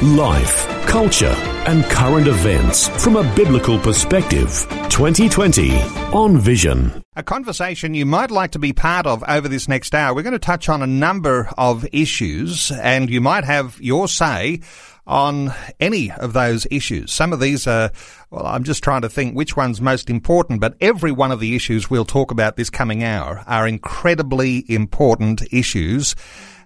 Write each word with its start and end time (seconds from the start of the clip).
Life, 0.00 0.66
culture, 0.86 1.34
and 1.66 1.84
current 1.84 2.26
events 2.26 2.88
from 3.04 3.14
a 3.14 3.34
biblical 3.36 3.78
perspective. 3.78 4.66
2020 4.88 5.80
on 6.12 6.38
Vision. 6.38 7.04
A 7.14 7.22
conversation 7.22 7.94
you 7.94 8.04
might 8.04 8.32
like 8.32 8.50
to 8.52 8.58
be 8.58 8.72
part 8.72 9.06
of 9.06 9.22
over 9.28 9.46
this 9.46 9.68
next 9.68 9.94
hour. 9.94 10.12
We're 10.12 10.22
going 10.22 10.32
to 10.32 10.40
touch 10.40 10.68
on 10.68 10.82
a 10.82 10.88
number 10.88 11.48
of 11.56 11.86
issues, 11.92 12.72
and 12.72 13.10
you 13.10 13.20
might 13.20 13.44
have 13.44 13.80
your 13.80 14.08
say 14.08 14.62
on 15.06 15.52
any 15.78 16.10
of 16.10 16.32
those 16.32 16.66
issues. 16.70 17.12
Some 17.12 17.32
of 17.32 17.38
these 17.38 17.68
are, 17.68 17.92
well, 18.30 18.46
I'm 18.46 18.64
just 18.64 18.82
trying 18.82 19.02
to 19.02 19.08
think 19.08 19.36
which 19.36 19.56
one's 19.56 19.80
most 19.80 20.10
important, 20.10 20.60
but 20.60 20.74
every 20.80 21.12
one 21.12 21.30
of 21.30 21.38
the 21.38 21.54
issues 21.54 21.88
we'll 21.90 22.04
talk 22.04 22.32
about 22.32 22.56
this 22.56 22.70
coming 22.70 23.04
hour 23.04 23.44
are 23.46 23.68
incredibly 23.68 24.64
important 24.68 25.42
issues 25.52 26.16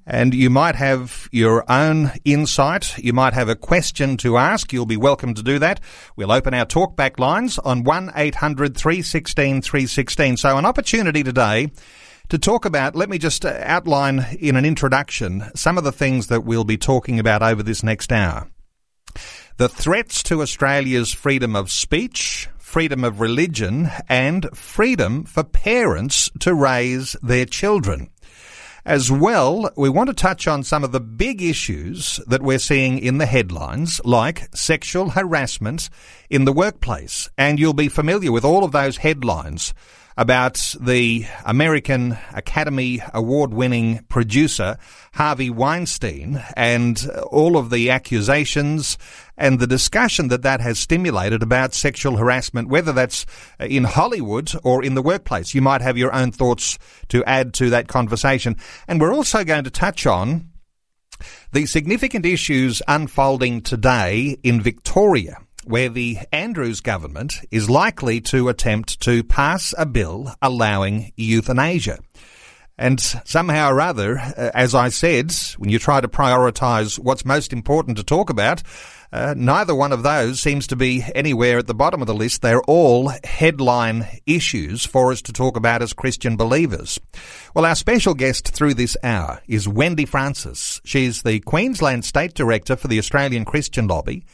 and 0.07 0.33
you 0.33 0.49
might 0.49 0.77
have 0.77 1.29
your 1.33 1.69
own 1.71 2.13
insight. 2.25 2.97
You 2.99 3.13
might 3.13 3.33
have 3.33 3.49
a 3.49 3.57
question 3.57 4.17
to 4.19 4.37
ask. 4.37 4.73
You'll 4.73 4.87
be 4.87 4.97
welcome 4.97 5.35
to 5.35 5.43
do 5.43 5.59
that. 5.59 5.81
We'll 6.15 6.31
open 6.31 6.55
our 6.55 6.65
talkback 6.65 7.19
lines 7.19 7.59
on 7.59 7.83
1-800-316-316. 7.85 10.39
So 10.39 10.57
an 10.57 10.65
opportunity 10.65 11.25
today 11.25 11.73
to 12.29 12.39
talk 12.39 12.65
about, 12.65 12.95
let 12.95 13.09
me 13.09 13.19
just 13.19 13.45
uh, 13.45 13.59
outline 13.63 14.27
in 14.39 14.57
an 14.57 14.65
introduction 14.65 15.45
some 15.55 15.79
of 15.79 15.85
the 15.85 15.93
things 15.93 16.29
that 16.29 16.45
we'll 16.45 16.65
be 16.65 16.79
talking 16.79 17.19
about 17.19 17.43
over 17.43 17.63
this 17.63 17.83
next 17.83 18.13
hour. 18.13 18.49
The 19.57 19.69
threats 19.69 20.23
to 20.25 20.43
Australia's 20.43 21.13
freedom 21.13 21.57
of 21.57 21.71
speech, 21.71 22.49
freedom 22.59 23.05
of 23.05 23.21
religion, 23.21 23.91
and 24.09 24.49
freedom 24.55 25.25
for 25.25 25.43
parents 25.43 26.31
to 26.41 26.53
raise 26.53 27.17
their 27.23 27.47
children. 27.47 28.11
As 28.87 29.11
well, 29.11 29.69
we 29.77 29.89
want 29.89 30.11
to 30.11 30.15
touch 30.15 30.47
on 30.47 30.63
some 30.63 30.85
of 30.85 30.93
the 30.93 31.01
big 31.01 31.43
issues 31.43 32.21
that 32.29 32.41
we're 32.41 32.61
seeing 32.61 33.01
in 33.01 33.19
the 33.19 33.27
headlines, 33.27 34.01
like 34.05 34.49
sexual 34.55 35.11
harassment 35.11 35.91
in 36.31 36.45
the 36.45 36.53
workplace. 36.53 37.29
And 37.37 37.59
you'll 37.59 37.73
be 37.73 37.89
familiar 37.89 38.31
with 38.31 38.45
all 38.45 38.63
of 38.63 38.71
those 38.71 38.99
headlines 38.99 39.75
about 40.17 40.75
the 40.81 41.27
American 41.45 42.17
Academy 42.33 43.03
Award 43.13 43.53
winning 43.53 44.05
producer, 44.09 44.79
Harvey 45.13 45.51
Weinstein, 45.51 46.43
and 46.57 47.07
all 47.31 47.57
of 47.57 47.71
the 47.71 47.91
accusations 47.91 48.97
and 49.37 49.59
the 49.59 49.67
discussion 49.67 50.29
that 50.29 50.43
that 50.43 50.61
has 50.61 50.79
stimulated 50.79 51.43
about 51.43 51.75
sexual 51.75 52.17
harassment, 52.17 52.69
whether 52.69 52.93
that's 52.93 53.27
in 53.61 53.85
Hollywood 53.85 54.53
or 54.65 54.83
in 54.83 54.95
the 54.95 55.03
workplace. 55.03 55.55
You 55.55 55.61
might 55.61 55.83
have 55.83 55.99
your 55.99 56.15
own 56.15 56.33
thoughts 56.33 56.79
to 57.09 57.23
add 57.25 57.53
to 57.55 57.71
that 57.71 57.89
conversation. 57.89 58.57
And 58.89 59.01
we're 59.01 59.15
also 59.15 59.45
going 59.45 59.65
to 59.65 59.71
touch 59.71 60.07
on 60.07 60.51
the 61.53 61.67
significant 61.67 62.25
issues 62.25 62.81
unfolding 62.89 63.61
today 63.61 64.39
in 64.43 64.61
Victoria 64.61 65.39
where 65.67 65.89
the 65.89 66.19
Andrews 66.33 66.81
government 66.81 67.35
is 67.51 67.69
likely 67.69 68.21
to 68.21 68.49
attempt 68.49 69.01
to 69.01 69.25
pass 69.25 69.75
a 69.77 69.85
bill 69.85 70.33
allowing 70.41 71.13
euthanasia. 71.17 71.99
And 72.79 73.01
somehow 73.01 73.71
or 73.71 73.81
other, 73.81 74.19
uh, 74.19 74.51
as 74.55 74.75
I 74.75 74.91
said, 74.91 75.33
when 75.57 75.71
you 75.71 75.79
try 75.79 76.01
to 76.01 76.09
prioritise 76.09 76.99
what's 76.99 77.25
most 77.25 77.53
important 77.53 77.97
to 77.97 78.05
talk 78.05 78.31
about, 78.31 78.63
uh, 79.13 79.35
neither 79.37 79.75
one 79.75 79.93
of 79.93 80.03
those 80.03 80.41
seems 80.41 80.67
to 80.69 80.77
be 80.77 81.05
anywhere 81.15 81.59
at 81.59 81.67
the 81.67 81.75
bottom 81.75 82.01
of 82.01 82.07
the 82.07 82.15
list. 82.15 82.43
They're 82.43 82.63
all 82.63 83.13
headline 83.25 84.07
issues 84.27 84.85
for 84.85 85.11
us 85.11 85.23
to 85.23 85.33
talk 85.33 85.57
about 85.57 85.81
as 85.83 85.95
Christian 85.95 86.37
believers. 86.37 87.01
Well, 87.55 87.65
our 87.65 87.77
special 87.77 88.15
guest 88.15 88.49
through 88.49 88.75
this 88.75 88.97
hour 89.03 89.41
is 89.49 89.67
Wendy 89.67 90.05
Francis. 90.05 90.81
She's 90.85 91.23
the 91.23 91.41
Queensland 91.41 92.05
State 92.05 92.35
Director 92.35 92.77
for 92.77 92.89
the 92.89 92.99
Australian 92.99 93.45
Christian 93.45 93.87
Lobby 93.89 94.25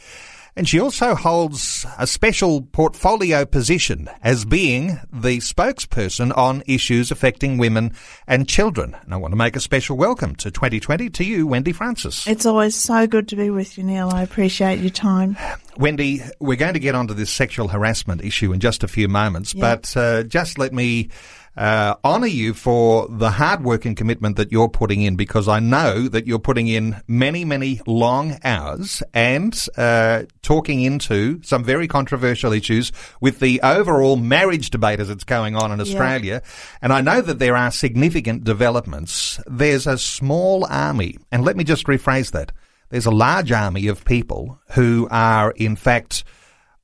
and 0.55 0.69
she 0.69 0.79
also 0.79 1.15
holds 1.15 1.87
a 1.99 2.07
special 2.07 2.61
portfolio 2.61 3.45
position 3.45 4.09
as 4.23 4.45
being 4.45 5.01
the 5.13 5.39
spokesperson 5.39 6.37
on 6.37 6.63
issues 6.67 7.11
affecting 7.11 7.57
women 7.57 7.93
and 8.27 8.47
children. 8.49 8.95
And 9.03 9.15
I 9.15 9.17
want 9.17 9.33
to 9.33 9.37
make 9.37 9.57
a 9.57 9.61
special 9.61 9.97
welcome 9.97 10.35
to 10.37 10.51
2020 10.51 11.09
to 11.11 11.25
you, 11.25 11.47
Wendy 11.47 11.73
Francis. 11.73 12.27
It's 12.27 12.45
always 12.45 12.75
so 12.75 13.07
good 13.07 13.29
to 13.29 13.37
be 13.37 13.51
with 13.51 13.79
you, 13.79 13.85
Neil. 13.85 14.11
I 14.11 14.23
appreciate 14.23 14.81
your 14.81 14.91
time. 14.91 15.37
Wendy, 15.79 16.21
we're 16.39 16.57
going 16.57 16.75
to 16.75 16.81
get 16.81 16.95
onto 16.95 17.15
this 17.15 17.31
sexual 17.31 17.69
harassment 17.69 18.23
issue 18.23 18.53
in 18.53 18.61
just 18.61 18.85
a 18.85 18.89
few 18.89 19.09
moments, 19.09 19.55
yep. 19.55 19.63
but 19.63 19.97
uh, 19.97 20.23
just 20.25 20.59
let 20.59 20.75
me 20.75 21.09
uh, 21.57 21.95
honour 22.05 22.27
you 22.27 22.55
for 22.55 23.07
the 23.09 23.31
hard 23.31 23.63
work 23.63 23.85
and 23.85 23.97
commitment 23.97 24.37
that 24.37 24.51
you're 24.51 24.69
putting 24.69 25.03
in 25.03 25.17
because 25.17 25.49
I 25.49 25.61
know 25.61 26.09
that 26.09 26.27
you're 26.27 26.39
putting 26.39 26.69
in 26.69 27.03
many, 27.07 27.45
many 27.45 27.81
long 27.87 28.39
hours 28.43 29.03
and 29.13 29.59
uh, 29.77 30.25
talking 30.41 30.81
into 30.83 31.43
some 31.43 31.63
very 31.63 31.87
controversial 31.87 32.53
issues 32.53 32.91
with 33.21 33.41
the 33.41 33.61
overall 33.63 34.17
marriage 34.17 34.71
debate 34.71 35.01
as 35.01 35.11
it's 35.11 35.25
going 35.25 35.55
on 35.55 35.71
in 35.73 35.81
Australia. 35.81 36.41
Yeah. 36.43 36.51
And 36.81 36.93
I 36.93 37.01
know 37.01 37.21
that 37.21 37.39
there 37.39 37.57
are 37.57 37.71
significant 37.71 38.45
developments. 38.45 39.39
There's 39.47 39.87
a 39.87 39.99
small 39.99 40.67
army, 40.71 41.19
and 41.31 41.45
let 41.45 41.57
me 41.57 41.65
just 41.65 41.87
rephrase 41.87 42.33
that. 42.33 42.53
There's 42.89 43.07
a 43.07 43.11
large 43.11 43.53
army 43.53 43.89
of 43.89 44.05
people 44.05 44.59
who 44.73 45.09
are, 45.11 45.53
in 45.53 45.77
fact, 45.77 46.25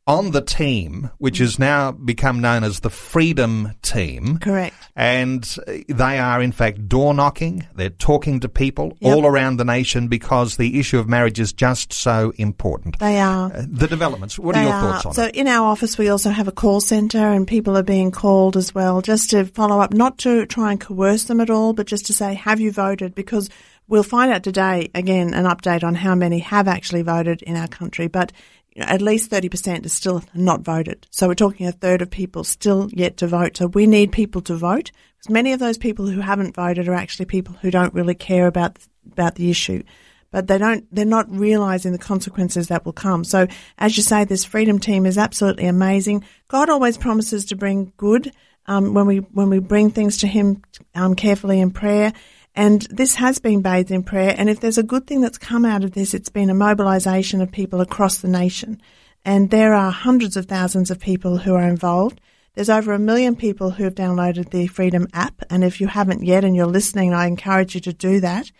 on 0.08 0.30
the 0.30 0.40
team, 0.40 1.10
which 1.18 1.36
has 1.36 1.58
now 1.58 1.92
become 1.92 2.40
known 2.40 2.64
as 2.64 2.80
the 2.80 2.88
Freedom 2.88 3.74
Team. 3.82 4.38
Correct. 4.38 4.74
And 4.96 5.44
they 5.86 6.18
are, 6.18 6.40
in 6.40 6.50
fact, 6.50 6.88
door 6.88 7.12
knocking. 7.12 7.68
They're 7.76 7.90
talking 7.90 8.40
to 8.40 8.48
people 8.48 8.96
yep. 9.00 9.14
all 9.14 9.26
around 9.26 9.58
the 9.58 9.66
nation 9.66 10.08
because 10.08 10.56
the 10.56 10.80
issue 10.80 10.98
of 10.98 11.08
marriage 11.08 11.38
is 11.38 11.52
just 11.52 11.92
so 11.92 12.32
important. 12.36 12.98
They 12.98 13.20
are. 13.20 13.52
Uh, 13.52 13.66
the 13.68 13.86
developments. 13.86 14.38
What 14.38 14.56
are 14.56 14.62
your 14.62 14.72
are. 14.72 14.92
thoughts 14.92 15.06
on 15.06 15.12
so 15.12 15.22
it? 15.24 15.34
So, 15.34 15.40
in 15.40 15.46
our 15.46 15.66
office, 15.66 15.98
we 15.98 16.08
also 16.08 16.30
have 16.30 16.48
a 16.48 16.52
call 16.52 16.80
centre, 16.80 17.18
and 17.18 17.46
people 17.46 17.76
are 17.76 17.82
being 17.82 18.10
called 18.10 18.56
as 18.56 18.74
well, 18.74 19.02
just 19.02 19.30
to 19.30 19.44
follow 19.44 19.80
up, 19.80 19.92
not 19.92 20.16
to 20.18 20.46
try 20.46 20.70
and 20.70 20.80
coerce 20.80 21.24
them 21.24 21.40
at 21.40 21.50
all, 21.50 21.74
but 21.74 21.86
just 21.86 22.06
to 22.06 22.14
say, 22.14 22.32
have 22.32 22.60
you 22.60 22.72
voted? 22.72 23.14
Because 23.14 23.50
We'll 23.88 24.02
find 24.02 24.30
out 24.30 24.42
today, 24.42 24.90
again, 24.94 25.32
an 25.32 25.46
update 25.46 25.82
on 25.82 25.94
how 25.94 26.14
many 26.14 26.40
have 26.40 26.68
actually 26.68 27.00
voted 27.00 27.40
in 27.40 27.56
our 27.56 27.68
country, 27.68 28.06
but 28.06 28.32
at 28.78 29.02
least 29.02 29.30
30% 29.30 29.84
is 29.84 29.92
still 29.92 30.22
not 30.34 30.62
voted. 30.62 31.06
So 31.10 31.28
we're 31.28 31.34
talking 31.34 31.66
a 31.66 31.72
third 31.72 32.02
of 32.02 32.10
people 32.10 32.44
still 32.44 32.88
yet 32.92 33.16
to 33.18 33.26
vote. 33.26 33.56
So 33.56 33.66
we 33.66 33.86
need 33.86 34.12
people 34.12 34.40
to 34.42 34.54
vote 34.54 34.90
because 35.16 35.30
many 35.30 35.52
of 35.52 35.60
those 35.60 35.78
people 35.78 36.06
who 36.06 36.20
haven't 36.20 36.54
voted 36.54 36.88
are 36.88 36.94
actually 36.94 37.26
people 37.26 37.54
who 37.60 37.70
don't 37.70 37.94
really 37.94 38.14
care 38.14 38.46
about, 38.46 38.78
about 39.10 39.34
the 39.34 39.50
issue. 39.50 39.82
But 40.30 40.46
they 40.46 40.58
don't, 40.58 40.86
they're 40.94 41.04
not 41.04 41.30
realizing 41.30 41.92
the 41.92 41.98
consequences 41.98 42.68
that 42.68 42.84
will 42.84 42.92
come. 42.92 43.24
So 43.24 43.46
as 43.78 43.96
you 43.96 44.02
say, 44.02 44.24
this 44.24 44.44
freedom 44.44 44.78
team 44.78 45.06
is 45.06 45.16
absolutely 45.18 45.66
amazing. 45.66 46.24
God 46.48 46.68
always 46.68 46.98
promises 46.98 47.46
to 47.46 47.56
bring 47.56 47.92
good, 47.96 48.32
um, 48.66 48.92
when 48.92 49.06
we, 49.06 49.18
when 49.18 49.48
we 49.48 49.58
bring 49.58 49.90
things 49.90 50.18
to 50.18 50.26
Him, 50.26 50.62
um, 50.94 51.14
carefully 51.14 51.60
in 51.60 51.70
prayer. 51.70 52.12
And 52.58 52.82
this 52.90 53.14
has 53.14 53.38
been 53.38 53.62
bathed 53.62 53.92
in 53.92 54.02
prayer. 54.02 54.34
And 54.36 54.50
if 54.50 54.58
there's 54.58 54.78
a 54.78 54.82
good 54.82 55.06
thing 55.06 55.20
that's 55.20 55.38
come 55.38 55.64
out 55.64 55.84
of 55.84 55.92
this, 55.92 56.12
it's 56.12 56.28
been 56.28 56.50
a 56.50 56.54
mobilization 56.54 57.40
of 57.40 57.52
people 57.52 57.80
across 57.80 58.18
the 58.18 58.26
nation. 58.26 58.82
And 59.24 59.50
there 59.50 59.74
are 59.74 59.92
hundreds 59.92 60.36
of 60.36 60.46
thousands 60.46 60.90
of 60.90 60.98
people 60.98 61.38
who 61.38 61.54
are 61.54 61.68
involved. 61.68 62.20
There's 62.54 62.68
over 62.68 62.92
a 62.92 62.98
million 62.98 63.36
people 63.36 63.70
who 63.70 63.84
have 63.84 63.94
downloaded 63.94 64.50
the 64.50 64.66
Freedom 64.66 65.06
app. 65.12 65.40
And 65.48 65.62
if 65.62 65.80
you 65.80 65.86
haven't 65.86 66.24
yet 66.24 66.42
and 66.42 66.56
you're 66.56 66.66
listening, 66.66 67.14
I 67.14 67.28
encourage 67.28 67.76
you 67.76 67.80
to 67.82 67.92
do 67.92 68.18
that. 68.22 68.50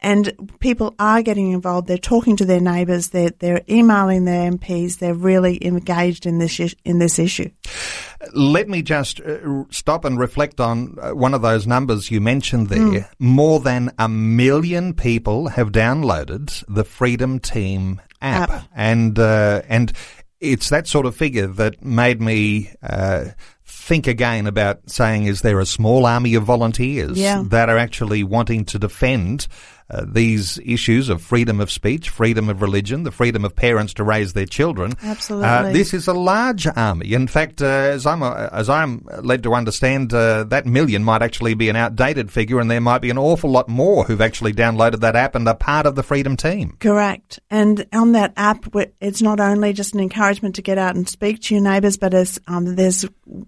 And 0.00 0.50
people 0.60 0.94
are 0.98 1.22
getting 1.22 1.52
involved. 1.52 1.88
They're 1.88 1.96
talking 1.96 2.36
to 2.36 2.44
their 2.44 2.60
neighbours. 2.60 3.08
They're, 3.08 3.30
they're 3.30 3.62
emailing 3.68 4.24
their 4.24 4.50
MPs. 4.50 4.98
They're 4.98 5.14
really 5.14 5.64
engaged 5.64 6.26
in 6.26 6.38
this, 6.38 6.60
in 6.84 6.98
this 6.98 7.18
issue. 7.18 7.50
Let 8.34 8.68
me 8.68 8.82
just 8.82 9.20
uh, 9.20 9.64
stop 9.70 10.04
and 10.04 10.18
reflect 10.18 10.60
on 10.60 10.96
uh, 11.00 11.12
one 11.12 11.32
of 11.32 11.42
those 11.42 11.66
numbers 11.66 12.10
you 12.10 12.20
mentioned 12.20 12.68
there. 12.68 12.78
Mm. 12.78 13.08
More 13.18 13.58
than 13.58 13.90
a 13.98 14.08
million 14.08 14.92
people 14.92 15.48
have 15.48 15.72
downloaded 15.72 16.62
the 16.68 16.84
Freedom 16.84 17.38
Team 17.38 18.00
app. 18.20 18.50
app. 18.50 18.68
And, 18.74 19.18
uh, 19.18 19.62
and 19.66 19.92
it's 20.40 20.68
that 20.68 20.86
sort 20.86 21.06
of 21.06 21.16
figure 21.16 21.46
that 21.46 21.82
made 21.82 22.20
me, 22.20 22.70
uh, 22.82 23.26
think 23.64 24.06
again 24.06 24.46
about 24.46 24.90
saying, 24.90 25.24
is 25.24 25.42
there 25.42 25.60
a 25.60 25.66
small 25.66 26.06
army 26.06 26.34
of 26.34 26.42
volunteers 26.44 27.18
yeah. 27.18 27.42
that 27.46 27.68
are 27.68 27.78
actually 27.78 28.24
wanting 28.24 28.64
to 28.64 28.78
defend 28.78 29.46
uh, 29.88 30.04
these 30.06 30.58
issues 30.64 31.08
of 31.08 31.22
freedom 31.22 31.60
of 31.60 31.70
speech, 31.70 32.10
freedom 32.10 32.48
of 32.48 32.60
religion, 32.60 33.04
the 33.04 33.10
freedom 33.12 33.44
of 33.44 33.54
parents 33.54 33.94
to 33.94 34.04
raise 34.04 34.32
their 34.32 34.46
children. 34.46 34.92
Absolutely. 35.02 35.48
Uh, 35.48 35.72
this 35.72 35.94
is 35.94 36.08
a 36.08 36.12
large 36.12 36.66
army. 36.66 37.12
In 37.12 37.28
fact, 37.28 37.62
uh, 37.62 37.66
as 37.66 38.04
I'm 38.04 38.22
uh, 38.22 38.48
as 38.50 38.68
I'm 38.68 39.06
led 39.22 39.42
to 39.44 39.54
understand, 39.54 40.12
uh, 40.12 40.44
that 40.44 40.66
million 40.66 41.04
might 41.04 41.22
actually 41.22 41.54
be 41.54 41.68
an 41.68 41.76
outdated 41.76 42.32
figure, 42.32 42.58
and 42.58 42.70
there 42.70 42.80
might 42.80 43.00
be 43.00 43.10
an 43.10 43.18
awful 43.18 43.50
lot 43.50 43.68
more 43.68 44.04
who've 44.04 44.20
actually 44.20 44.52
downloaded 44.52 45.00
that 45.00 45.14
app 45.14 45.34
and 45.34 45.46
are 45.48 45.54
part 45.54 45.86
of 45.86 45.94
the 45.94 46.02
Freedom 46.02 46.36
Team. 46.36 46.76
Correct. 46.80 47.38
And 47.50 47.86
on 47.92 48.12
that 48.12 48.32
app, 48.36 48.66
it's 49.00 49.22
not 49.22 49.38
only 49.38 49.72
just 49.72 49.94
an 49.94 50.00
encouragement 50.00 50.56
to 50.56 50.62
get 50.62 50.78
out 50.78 50.96
and 50.96 51.08
speak 51.08 51.42
to 51.42 51.54
your 51.54 51.62
neighbours, 51.62 51.96
but 51.96 52.10
there's 52.10 52.40
um, 52.48 52.74
there's 52.74 53.04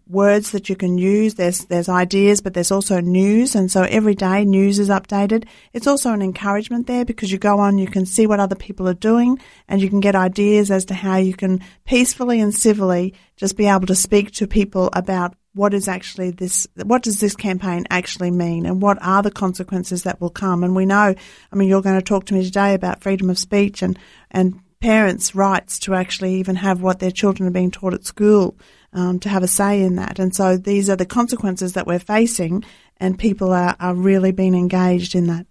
words 0.06 0.52
that 0.52 0.68
you 0.68 0.76
can 0.76 0.98
use. 0.98 1.34
There's 1.34 1.64
there's 1.64 1.88
ideas, 1.88 2.40
but 2.40 2.54
there's 2.54 2.70
also 2.70 3.00
news, 3.00 3.56
and 3.56 3.70
so 3.70 3.82
every 3.82 4.14
day 4.14 4.44
news 4.44 4.78
is 4.78 4.88
updated. 4.88 5.46
It's 5.72 5.86
also 5.88 6.12
an 6.12 6.22
encouragement 6.28 6.86
there 6.86 7.04
because 7.04 7.32
you 7.32 7.38
go 7.38 7.58
on, 7.58 7.78
you 7.78 7.88
can 7.88 8.06
see 8.06 8.26
what 8.26 8.40
other 8.40 8.54
people 8.54 8.88
are 8.88 8.94
doing, 8.94 9.38
and 9.66 9.82
you 9.82 9.88
can 9.88 10.00
get 10.00 10.14
ideas 10.14 10.70
as 10.70 10.84
to 10.86 10.94
how 10.94 11.16
you 11.16 11.34
can 11.34 11.60
peacefully 11.84 12.40
and 12.40 12.54
civilly 12.54 13.14
just 13.36 13.56
be 13.56 13.66
able 13.66 13.86
to 13.86 13.94
speak 13.94 14.30
to 14.32 14.46
people 14.46 14.90
about 14.92 15.34
what 15.54 15.74
is 15.74 15.88
actually 15.88 16.30
this, 16.30 16.68
what 16.84 17.02
does 17.02 17.18
this 17.18 17.34
campaign 17.34 17.84
actually 17.90 18.30
mean 18.30 18.64
and 18.64 18.80
what 18.80 18.96
are 19.02 19.22
the 19.22 19.30
consequences 19.30 20.04
that 20.04 20.20
will 20.20 20.30
come? 20.30 20.62
And 20.62 20.76
we 20.76 20.86
know, 20.86 21.14
I 21.52 21.56
mean, 21.56 21.68
you're 21.68 21.82
going 21.82 21.98
to 21.98 22.02
talk 22.02 22.26
to 22.26 22.34
me 22.34 22.44
today 22.44 22.74
about 22.74 23.02
freedom 23.02 23.28
of 23.28 23.38
speech 23.38 23.82
and, 23.82 23.98
and 24.30 24.60
parents' 24.80 25.34
rights 25.34 25.80
to 25.80 25.94
actually 25.94 26.34
even 26.34 26.54
have 26.54 26.80
what 26.80 27.00
their 27.00 27.10
children 27.10 27.48
are 27.48 27.52
being 27.52 27.72
taught 27.72 27.94
at 27.94 28.04
school, 28.04 28.56
um, 28.92 29.18
to 29.18 29.28
have 29.28 29.42
a 29.42 29.48
say 29.48 29.82
in 29.82 29.96
that. 29.96 30.20
And 30.20 30.34
so 30.34 30.56
these 30.56 30.88
are 30.88 30.96
the 30.96 31.06
consequences 31.06 31.72
that 31.72 31.86
we're 31.86 31.98
facing 31.98 32.64
and 32.98 33.18
people 33.18 33.52
are, 33.52 33.76
are 33.80 33.94
really 33.94 34.32
being 34.32 34.54
engaged 34.54 35.14
in 35.14 35.26
that 35.26 35.46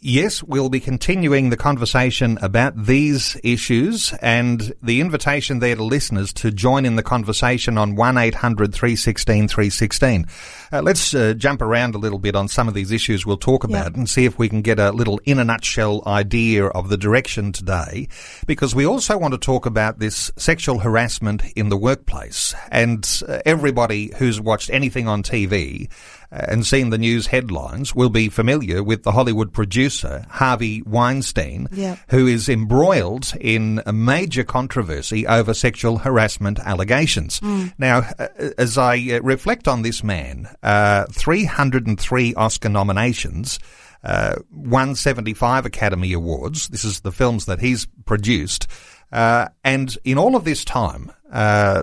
yes, 0.00 0.42
we'll 0.42 0.68
be 0.68 0.80
continuing 0.80 1.50
the 1.50 1.56
conversation 1.56 2.38
about 2.42 2.86
these 2.86 3.36
issues 3.42 4.12
and 4.20 4.72
the 4.82 5.00
invitation 5.00 5.58
there 5.58 5.76
to 5.76 5.82
listeners 5.82 6.32
to 6.34 6.50
join 6.50 6.84
in 6.84 6.96
the 6.96 7.02
conversation 7.02 7.78
on 7.78 7.96
1-800 7.96 8.72
316 8.72 9.48
316. 9.48 10.26
Uh, 10.72 10.82
let's 10.82 11.14
uh, 11.14 11.34
jump 11.34 11.62
around 11.62 11.94
a 11.94 11.98
little 11.98 12.18
bit 12.18 12.36
on 12.36 12.48
some 12.48 12.68
of 12.68 12.74
these 12.74 12.92
issues 12.92 13.24
we'll 13.24 13.36
talk 13.36 13.64
about 13.64 13.94
and 13.94 14.08
see 14.08 14.24
if 14.24 14.38
we 14.38 14.48
can 14.48 14.62
get 14.62 14.78
a 14.78 14.92
little 14.92 15.20
in 15.24 15.38
a 15.38 15.44
nutshell 15.44 16.02
idea 16.06 16.66
of 16.66 16.88
the 16.88 16.96
direction 16.96 17.52
today 17.52 18.06
because 18.46 18.74
we 18.74 18.84
also 18.84 19.16
want 19.16 19.32
to 19.32 19.38
talk 19.38 19.64
about 19.64 19.98
this 19.98 20.30
sexual 20.36 20.78
harassment 20.78 21.42
in 21.56 21.68
the 21.68 21.76
workplace 21.76 22.54
and 22.70 23.22
uh, 23.28 23.38
everybody 23.46 24.12
who's 24.18 24.40
watched 24.40 24.70
anything 24.70 25.08
on 25.08 25.22
TV 25.22 25.88
and 26.30 26.66
seen 26.66 26.90
the 26.90 26.98
news 26.98 27.26
headlines 27.26 27.94
will 27.94 28.10
be 28.10 28.28
familiar 28.28 28.82
with 28.82 29.02
the 29.02 29.12
Hollywood 29.12 29.52
producer 29.52 30.26
Harvey 30.28 30.82
Weinstein, 30.82 31.68
yep. 31.72 31.98
who 32.10 32.26
is 32.26 32.48
embroiled 32.48 33.32
in 33.40 33.82
a 33.86 33.92
major 33.92 34.44
controversy 34.44 35.26
over 35.26 35.54
sexual 35.54 35.98
harassment 35.98 36.58
allegations. 36.60 37.40
Mm. 37.40 37.72
Now, 37.78 38.08
uh, 38.18 38.28
as 38.58 38.76
I 38.76 38.96
uh, 38.96 39.20
reflect 39.22 39.68
on 39.68 39.82
this 39.82 40.04
man, 40.04 40.48
uh, 40.62 41.06
303 41.10 42.34
Oscar 42.34 42.68
nominations. 42.68 43.58
Uh, 44.04 44.36
175 44.50 45.66
Academy 45.66 46.12
Awards. 46.12 46.68
This 46.68 46.84
is 46.84 47.00
the 47.00 47.10
films 47.10 47.46
that 47.46 47.58
he's 47.58 47.88
produced. 48.06 48.68
Uh, 49.10 49.48
and 49.64 49.98
in 50.04 50.18
all 50.18 50.36
of 50.36 50.44
this 50.44 50.64
time, 50.64 51.10
uh, 51.32 51.82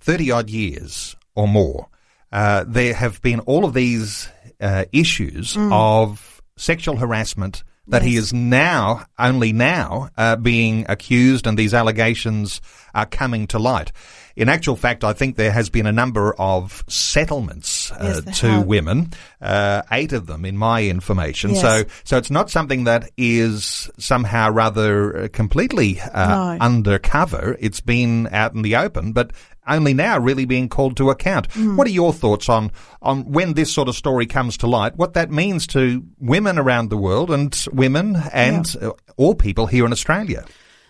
30 0.00 0.30
odd 0.30 0.50
years 0.50 1.16
or 1.34 1.48
more, 1.48 1.88
uh, 2.34 2.64
there 2.66 2.92
have 2.92 3.22
been 3.22 3.40
all 3.40 3.64
of 3.64 3.74
these 3.74 4.28
uh, 4.60 4.84
issues 4.92 5.54
mm. 5.54 5.72
of 5.72 6.42
sexual 6.56 6.96
harassment 6.96 7.62
that 7.86 8.02
yes. 8.02 8.10
he 8.10 8.16
is 8.16 8.32
now, 8.32 9.04
only 9.18 9.52
now, 9.52 10.08
uh, 10.16 10.36
being 10.36 10.86
accused 10.88 11.46
and 11.46 11.56
these 11.56 11.74
allegations 11.74 12.60
are 12.94 13.06
coming 13.06 13.46
to 13.46 13.58
light. 13.58 13.92
In 14.36 14.48
actual 14.48 14.74
fact, 14.74 15.04
I 15.04 15.12
think 15.12 15.36
there 15.36 15.52
has 15.52 15.70
been 15.70 15.86
a 15.86 15.92
number 15.92 16.34
of 16.34 16.82
settlements 16.88 17.92
uh, 17.92 18.22
yes, 18.26 18.40
to 18.40 18.48
have. 18.48 18.66
women, 18.66 19.12
uh, 19.40 19.82
eight 19.92 20.12
of 20.12 20.26
them 20.26 20.44
in 20.44 20.56
my 20.56 20.82
information. 20.82 21.50
Yes. 21.50 21.60
So, 21.60 21.84
so 22.02 22.16
it's 22.16 22.32
not 22.32 22.50
something 22.50 22.84
that 22.84 23.10
is 23.16 23.88
somehow 23.98 24.50
rather 24.50 25.28
completely 25.28 26.00
uh, 26.00 26.56
no. 26.56 26.64
undercover. 26.64 27.56
It's 27.60 27.80
been 27.80 28.28
out 28.32 28.54
in 28.54 28.62
the 28.62 28.74
open, 28.74 29.12
but 29.12 29.32
only 29.66 29.94
now 29.94 30.18
really 30.18 30.44
being 30.44 30.68
called 30.68 30.96
to 30.98 31.10
account. 31.10 31.48
Mm. 31.50 31.76
What 31.76 31.86
are 31.86 31.90
your 31.90 32.12
thoughts 32.12 32.48
on, 32.48 32.70
on 33.02 33.30
when 33.30 33.54
this 33.54 33.72
sort 33.72 33.88
of 33.88 33.94
story 33.94 34.26
comes 34.26 34.56
to 34.58 34.66
light, 34.66 34.96
what 34.96 35.14
that 35.14 35.30
means 35.30 35.66
to 35.68 36.04
women 36.18 36.58
around 36.58 36.90
the 36.90 36.96
world 36.96 37.30
and 37.30 37.66
women 37.72 38.16
and 38.32 38.74
yeah. 38.80 38.90
all 39.16 39.34
people 39.34 39.66
here 39.66 39.86
in 39.86 39.92
Australia? 39.92 40.44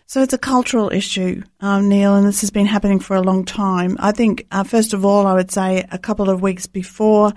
So 0.06 0.22
it's 0.22 0.34
a 0.34 0.38
cultural 0.38 0.92
issue, 0.92 1.42
um, 1.60 1.88
Neil, 1.88 2.14
and 2.14 2.26
this 2.26 2.42
has 2.42 2.50
been 2.50 2.66
happening 2.66 3.00
for 3.00 3.16
a 3.16 3.22
long 3.22 3.44
time. 3.44 3.96
I 3.98 4.12
think, 4.12 4.46
uh, 4.50 4.62
first 4.62 4.92
of 4.92 5.04
all, 5.04 5.26
I 5.26 5.32
would 5.32 5.50
say 5.50 5.86
a 5.90 5.98
couple 5.98 6.28
of 6.28 6.42
weeks 6.42 6.66
before 6.66 7.32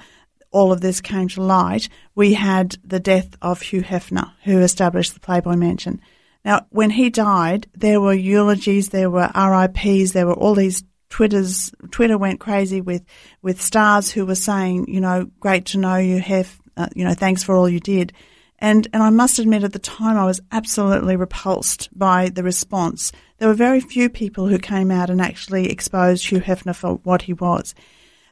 all 0.52 0.72
of 0.72 0.82
this 0.82 1.02
came 1.02 1.28
to 1.30 1.42
light, 1.42 1.88
we 2.16 2.34
had 2.34 2.76
the 2.84 3.00
death 3.00 3.36
of 3.42 3.62
Hugh 3.62 3.84
Hefner, 3.84 4.32
who 4.44 4.60
established 4.60 5.14
the 5.14 5.20
Playboy 5.20 5.56
Mansion. 5.56 6.02
Now, 6.44 6.66
when 6.70 6.90
he 6.90 7.10
died, 7.10 7.68
there 7.74 8.02
were 8.02 8.14
eulogies, 8.14 8.90
there 8.90 9.10
were 9.10 9.30
RIPs, 9.36 10.14
there 10.14 10.28
were 10.28 10.34
all 10.34 10.56
these 10.56 10.84
Twitter's 11.10 11.72
Twitter 11.92 12.18
went 12.18 12.40
crazy 12.40 12.82
with 12.82 13.04
with 13.42 13.62
stars 13.62 14.12
who 14.12 14.26
were 14.26 14.36
saying, 14.36 14.86
you 14.88 15.02
know, 15.02 15.30
great 15.40 15.66
to 15.68 15.78
know 15.78 15.98
you, 15.98 16.20
Hef, 16.20 16.60
uh, 16.76 16.88
you 16.96 17.04
know, 17.04 17.14
thanks 17.14 17.44
for 17.44 17.56
all 17.56 17.70
you 17.70 17.80
did. 17.80 18.14
And 18.60 18.88
and 18.92 19.04
I 19.04 19.10
must 19.10 19.40
admit, 19.40 19.64
at 19.64 19.74
the 19.74 19.80
time, 19.80 20.18
I 20.18 20.26
was 20.26 20.42
absolutely 20.52 21.16
repulsed 21.16 21.90
by 21.98 22.30
the 22.30 22.44
response. 22.44 23.12
There 23.38 23.48
were 23.48 23.54
very 23.54 23.80
few 23.80 24.10
people 24.10 24.48
who 24.48 24.58
came 24.58 24.90
out 24.90 25.10
and 25.10 25.22
actually 25.22 25.70
exposed 25.70 26.28
Hugh 26.28 26.42
Hefner 26.42 26.76
for 26.76 26.96
what 27.04 27.24
he 27.24 27.34
was, 27.34 27.76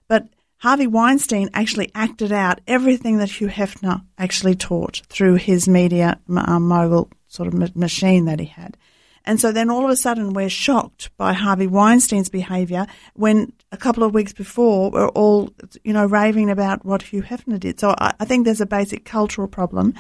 but 0.07 0.27
Harvey 0.57 0.87
Weinstein 0.87 1.49
actually 1.53 1.91
acted 1.93 2.31
out 2.31 2.59
everything 2.65 3.17
that 3.17 3.29
Hugh 3.29 3.49
Hefner 3.49 4.03
actually 4.17 4.55
taught 4.55 5.01
through 5.09 5.35
his 5.35 5.67
media 5.67 6.19
um, 6.35 6.67
mogul 6.67 7.11
sort 7.27 7.47
of 7.47 7.75
machine 7.75 8.25
that 8.25 8.39
he 8.39 8.47
had. 8.47 8.77
And 9.25 9.39
so 9.39 9.51
then 9.51 9.69
all 9.69 9.83
of 9.83 9.89
a 9.89 9.95
sudden 9.95 10.33
we're 10.33 10.49
shocked 10.49 11.09
by 11.17 11.33
Harvey 11.33 11.67
Weinstein's 11.67 12.29
behaviour 12.29 12.87
when 13.15 13.51
a 13.71 13.77
couple 13.77 14.03
of 14.03 14.13
weeks 14.13 14.33
before 14.33 14.91
we're 14.91 15.09
all, 15.09 15.49
you 15.83 15.93
know, 15.93 16.05
raving 16.05 16.49
about 16.49 16.85
what 16.85 17.01
Hugh 17.01 17.23
Hefner 17.23 17.59
did. 17.59 17.79
So 17.79 17.93
I, 17.99 18.13
I 18.19 18.25
think 18.25 18.45
there's 18.45 18.61
a 18.61 18.65
basic 18.65 19.05
cultural 19.05 19.47
problem. 19.47 19.93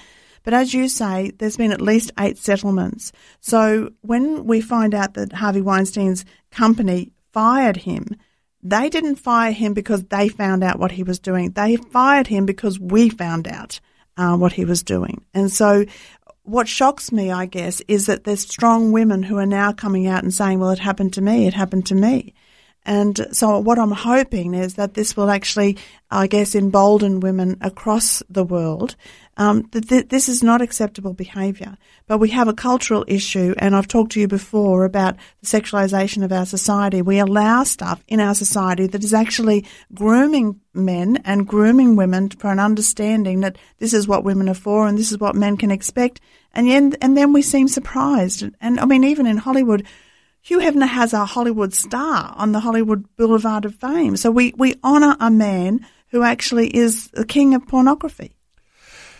But 0.43 0.53
as 0.53 0.73
you 0.73 0.87
say, 0.87 1.31
there's 1.37 1.57
been 1.57 1.71
at 1.71 1.81
least 1.81 2.11
eight 2.19 2.37
settlements. 2.37 3.11
So 3.41 3.89
when 4.01 4.45
we 4.45 4.61
find 4.61 4.93
out 4.93 5.15
that 5.15 5.33
Harvey 5.33 5.61
Weinstein's 5.61 6.23
company 6.51 7.11
fired 7.33 7.77
him, 7.77 8.15
they 8.61 8.89
didn't 8.89 9.15
fire 9.15 9.51
him 9.51 9.73
because 9.73 10.03
they 10.05 10.29
found 10.29 10.63
out 10.63 10.79
what 10.79 10.91
he 10.91 11.03
was 11.03 11.19
doing. 11.19 11.51
They 11.51 11.75
fired 11.77 12.27
him 12.27 12.45
because 12.45 12.79
we 12.79 13.09
found 13.09 13.47
out 13.47 13.79
uh, 14.17 14.37
what 14.37 14.53
he 14.53 14.65
was 14.65 14.83
doing. 14.83 15.25
And 15.33 15.51
so 15.51 15.85
what 16.45 16.67
shocks 16.67 17.11
me, 17.11 17.31
I 17.31 17.45
guess, 17.45 17.81
is 17.87 18.05
that 18.05 18.23
there's 18.23 18.41
strong 18.41 18.91
women 18.91 19.23
who 19.23 19.37
are 19.37 19.45
now 19.45 19.73
coming 19.73 20.07
out 20.07 20.23
and 20.23 20.33
saying, 20.33 20.59
well, 20.59 20.71
it 20.71 20.79
happened 20.79 21.13
to 21.13 21.21
me, 21.21 21.47
it 21.47 21.53
happened 21.53 21.87
to 21.87 21.95
me. 21.95 22.33
And 22.85 23.27
so 23.31 23.57
what 23.59 23.79
I'm 23.79 23.91
hoping 23.91 24.53
is 24.53 24.75
that 24.75 24.93
this 24.93 25.17
will 25.17 25.31
actually, 25.31 25.77
I 26.11 26.27
guess, 26.27 26.53
embolden 26.53 27.19
women 27.19 27.57
across 27.61 28.21
the 28.29 28.43
world. 28.43 28.95
Um, 29.37 29.67
that 29.71 29.89
th- 29.89 30.07
this 30.07 30.29
is 30.29 30.41
not 30.41 30.61
acceptable 30.61 31.13
behaviour, 31.13 31.77
but 32.07 32.19
we 32.19 32.29
have 32.29 32.47
a 32.47 32.53
cultural 32.53 33.03
issue, 33.05 33.53
and 33.57 33.75
I've 33.75 33.87
talked 33.87 34.13
to 34.13 34.21
you 34.21 34.29
before 34.29 34.85
about 34.85 35.17
the 35.41 35.47
sexualisation 35.47 36.23
of 36.23 36.31
our 36.31 36.45
society. 36.45 37.01
We 37.01 37.19
allow 37.19 37.65
stuff 37.65 38.01
in 38.07 38.21
our 38.21 38.33
society 38.33 38.87
that 38.87 39.03
is 39.03 39.13
actually 39.13 39.65
grooming 39.93 40.61
men 40.73 41.17
and 41.25 41.47
grooming 41.47 41.97
women 41.97 42.29
for 42.29 42.49
an 42.49 42.59
understanding 42.59 43.41
that 43.41 43.57
this 43.79 43.93
is 43.93 44.07
what 44.07 44.23
women 44.23 44.47
are 44.47 44.53
for 44.53 44.87
and 44.87 44.97
this 44.97 45.11
is 45.11 45.19
what 45.19 45.35
men 45.35 45.57
can 45.57 45.71
expect, 45.71 46.21
and 46.53 46.69
then, 46.69 46.95
and 47.01 47.17
then 47.17 47.33
we 47.33 47.41
seem 47.41 47.67
surprised. 47.67 48.45
And 48.61 48.79
I 48.79 48.85
mean, 48.85 49.03
even 49.03 49.27
in 49.27 49.35
Hollywood, 49.35 49.85
Hugh 50.41 50.59
Hefner 50.59 50.87
has 50.87 51.11
a 51.11 51.25
Hollywood 51.25 51.73
star 51.73 52.33
on 52.37 52.51
the 52.51 52.59
Hollywood 52.59 53.03
Boulevard 53.17 53.65
of 53.65 53.75
Fame. 53.75 54.15
So 54.15 54.31
we, 54.31 54.53
we 54.55 54.75
honour 54.83 55.17
a 55.19 55.31
man 55.31 55.85
who 56.09 56.21
actually 56.23 56.67
is 56.67 57.07
the 57.09 57.25
king 57.25 57.55
of 57.55 57.67
pornography. 57.67 58.37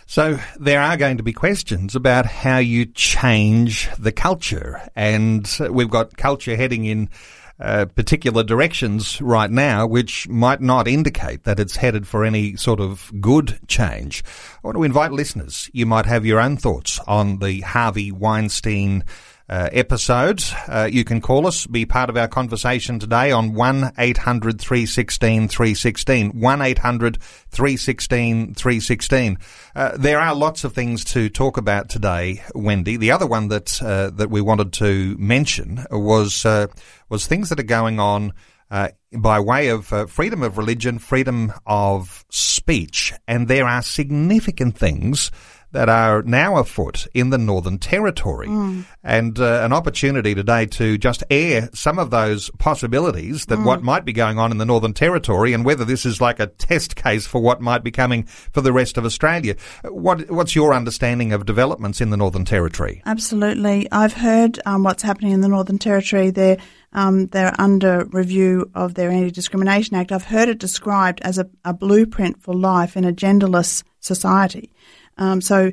So 0.08 0.38
there 0.58 0.80
are 0.80 0.96
going 0.96 1.16
to 1.16 1.24
be 1.24 1.32
questions 1.32 1.96
about 1.96 2.26
how 2.26 2.58
you 2.58 2.86
change 2.86 3.90
the 3.98 4.12
culture. 4.12 4.80
And 4.94 5.50
we've 5.68 5.90
got 5.90 6.16
culture 6.16 6.56
heading 6.56 6.84
in 6.84 7.10
uh, 7.58 7.86
particular 7.86 8.44
directions 8.44 9.20
right 9.20 9.50
now, 9.50 9.84
which 9.84 10.28
might 10.28 10.60
not 10.60 10.86
indicate 10.86 11.42
that 11.42 11.58
it's 11.58 11.76
headed 11.76 12.06
for 12.06 12.24
any 12.24 12.54
sort 12.54 12.78
of 12.78 13.10
good 13.20 13.58
change. 13.66 14.22
I 14.62 14.68
want 14.68 14.76
to 14.76 14.84
invite 14.84 15.10
listeners. 15.10 15.68
You 15.72 15.86
might 15.86 16.06
have 16.06 16.24
your 16.24 16.38
own 16.38 16.56
thoughts 16.56 17.00
on 17.08 17.40
the 17.40 17.62
Harvey 17.62 18.12
Weinstein 18.12 19.04
uh, 19.48 19.68
episode. 19.72 20.42
Uh, 20.68 20.88
you 20.90 21.04
can 21.04 21.20
call 21.20 21.46
us, 21.46 21.66
be 21.66 21.86
part 21.86 22.10
of 22.10 22.16
our 22.16 22.28
conversation 22.28 22.98
today 22.98 23.30
on 23.30 23.54
1 23.54 23.92
800 23.98 24.60
316 24.60 25.48
316. 25.48 26.30
1 26.40 26.62
800 26.62 27.18
316 27.20 28.54
316. 28.54 29.38
Uh, 29.74 29.96
there 29.96 30.18
are 30.18 30.34
lots 30.34 30.64
of 30.64 30.72
things 30.72 31.04
to 31.04 31.28
talk 31.28 31.56
about 31.56 31.88
today, 31.88 32.42
Wendy. 32.54 32.96
The 32.96 33.12
other 33.12 33.26
one 33.26 33.48
that, 33.48 33.82
uh, 33.82 34.10
that 34.10 34.30
we 34.30 34.40
wanted 34.40 34.72
to 34.74 35.16
mention 35.18 35.84
was, 35.90 36.44
uh, 36.44 36.66
was 37.08 37.26
things 37.26 37.48
that 37.50 37.60
are 37.60 37.64
going 37.64 38.00
on 38.00 38.32
uh, 38.70 38.88
by 39.12 39.38
way 39.38 39.68
of 39.68 39.92
uh, 39.92 40.06
freedom 40.06 40.42
of 40.42 40.58
religion, 40.58 40.98
freedom 40.98 41.52
of 41.66 42.24
speech, 42.30 43.12
and 43.28 43.46
there 43.46 43.66
are 43.66 43.82
significant 43.82 44.76
things 44.76 45.30
that 45.76 45.90
are 45.90 46.22
now 46.22 46.56
afoot 46.56 47.06
in 47.12 47.28
the 47.28 47.36
Northern 47.36 47.76
Territory. 47.76 48.48
Mm. 48.48 48.86
And 49.04 49.38
uh, 49.38 49.60
an 49.62 49.74
opportunity 49.74 50.34
today 50.34 50.64
to 50.64 50.96
just 50.96 51.22
air 51.30 51.68
some 51.74 51.98
of 51.98 52.08
those 52.08 52.48
possibilities 52.52 53.44
that 53.46 53.58
mm. 53.58 53.66
what 53.66 53.82
might 53.82 54.06
be 54.06 54.14
going 54.14 54.38
on 54.38 54.52
in 54.52 54.56
the 54.56 54.64
Northern 54.64 54.94
Territory 54.94 55.52
and 55.52 55.66
whether 55.66 55.84
this 55.84 56.06
is 56.06 56.18
like 56.18 56.40
a 56.40 56.46
test 56.46 56.96
case 56.96 57.26
for 57.26 57.42
what 57.42 57.60
might 57.60 57.84
be 57.84 57.90
coming 57.90 58.22
for 58.24 58.62
the 58.62 58.72
rest 58.72 58.96
of 58.96 59.04
Australia. 59.04 59.54
What, 59.84 60.30
what's 60.30 60.56
your 60.56 60.72
understanding 60.72 61.34
of 61.34 61.44
developments 61.44 62.00
in 62.00 62.08
the 62.08 62.16
Northern 62.16 62.46
Territory? 62.46 63.02
Absolutely. 63.04 63.86
I've 63.92 64.14
heard 64.14 64.58
um, 64.64 64.82
what's 64.82 65.02
happening 65.02 65.32
in 65.32 65.42
the 65.42 65.48
Northern 65.48 65.78
Territory. 65.78 66.30
They're, 66.30 66.56
um, 66.94 67.26
they're 67.26 67.52
under 67.58 68.06
review 68.06 68.70
of 68.74 68.94
their 68.94 69.10
Anti 69.10 69.30
Discrimination 69.30 69.94
Act. 69.94 70.10
I've 70.10 70.24
heard 70.24 70.48
it 70.48 70.58
described 70.58 71.20
as 71.20 71.36
a, 71.36 71.46
a 71.66 71.74
blueprint 71.74 72.42
for 72.42 72.54
life 72.54 72.96
in 72.96 73.04
a 73.04 73.12
genderless 73.12 73.82
society. 74.00 74.72
Um, 75.16 75.40
so 75.40 75.72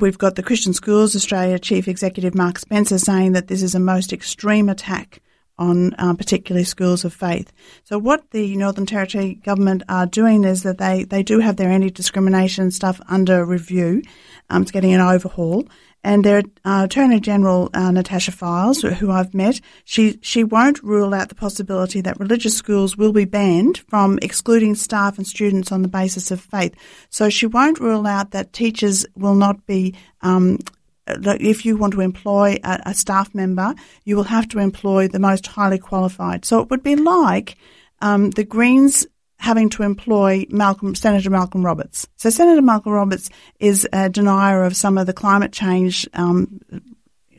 we've 0.00 0.18
got 0.18 0.36
the 0.36 0.42
Christian 0.42 0.72
Schools 0.72 1.16
Australia 1.16 1.58
Chief 1.58 1.88
Executive 1.88 2.34
Mark 2.34 2.58
Spencer 2.58 2.98
saying 2.98 3.32
that 3.32 3.48
this 3.48 3.62
is 3.62 3.74
a 3.74 3.80
most 3.80 4.12
extreme 4.12 4.68
attack 4.68 5.20
on 5.58 5.94
um, 5.98 6.16
particularly 6.16 6.64
schools 6.64 7.04
of 7.04 7.12
faith. 7.12 7.52
So 7.84 7.98
what 7.98 8.30
the 8.30 8.56
Northern 8.56 8.86
Territory 8.86 9.34
government 9.34 9.82
are 9.88 10.06
doing 10.06 10.44
is 10.44 10.62
that 10.62 10.78
they, 10.78 11.04
they 11.04 11.22
do 11.22 11.40
have 11.40 11.56
their 11.56 11.70
anti-discrimination 11.70 12.70
stuff 12.70 13.00
under 13.08 13.44
review. 13.44 14.02
Um, 14.50 14.62
it's 14.62 14.70
getting 14.70 14.92
an 14.92 15.00
overhaul, 15.00 15.66
and 16.04 16.24
their 16.24 16.42
uh, 16.64 16.82
Attorney 16.84 17.20
General 17.20 17.70
uh, 17.74 17.90
Natasha 17.90 18.32
Fyles, 18.32 18.82
who 18.82 19.10
I've 19.10 19.34
met, 19.34 19.60
she 19.84 20.18
she 20.20 20.42
won't 20.42 20.82
rule 20.82 21.14
out 21.14 21.28
the 21.28 21.34
possibility 21.34 22.00
that 22.00 22.18
religious 22.18 22.56
schools 22.56 22.96
will 22.96 23.12
be 23.12 23.24
banned 23.24 23.78
from 23.88 24.18
excluding 24.20 24.74
staff 24.74 25.16
and 25.16 25.26
students 25.26 25.70
on 25.70 25.82
the 25.82 25.88
basis 25.88 26.30
of 26.30 26.40
faith. 26.40 26.74
So 27.08 27.28
she 27.28 27.46
won't 27.46 27.80
rule 27.80 28.06
out 28.06 28.32
that 28.32 28.52
teachers 28.52 29.06
will 29.16 29.36
not 29.36 29.64
be. 29.66 29.94
Um, 30.22 30.58
if 31.06 31.64
you 31.66 31.76
want 31.76 31.92
to 31.94 32.00
employ 32.00 32.58
a, 32.62 32.80
a 32.86 32.94
staff 32.94 33.34
member, 33.34 33.74
you 34.04 34.16
will 34.16 34.22
have 34.24 34.46
to 34.48 34.60
employ 34.60 35.08
the 35.08 35.18
most 35.18 35.46
highly 35.46 35.78
qualified. 35.78 36.44
So 36.44 36.60
it 36.60 36.70
would 36.70 36.82
be 36.84 36.94
like 36.94 37.56
um, 38.00 38.30
the 38.30 38.44
Greens 38.44 39.06
having 39.42 39.68
to 39.68 39.82
employ 39.82 40.46
Malcolm, 40.50 40.94
Senator 40.94 41.28
Malcolm 41.28 41.66
Roberts. 41.66 42.06
So 42.16 42.30
Senator 42.30 42.62
Malcolm 42.62 42.92
Roberts 42.92 43.28
is 43.58 43.88
a 43.92 44.08
denier 44.08 44.62
of 44.62 44.76
some 44.76 44.96
of 44.96 45.06
the 45.06 45.12
climate 45.12 45.52
change 45.52 46.08
um, 46.14 46.60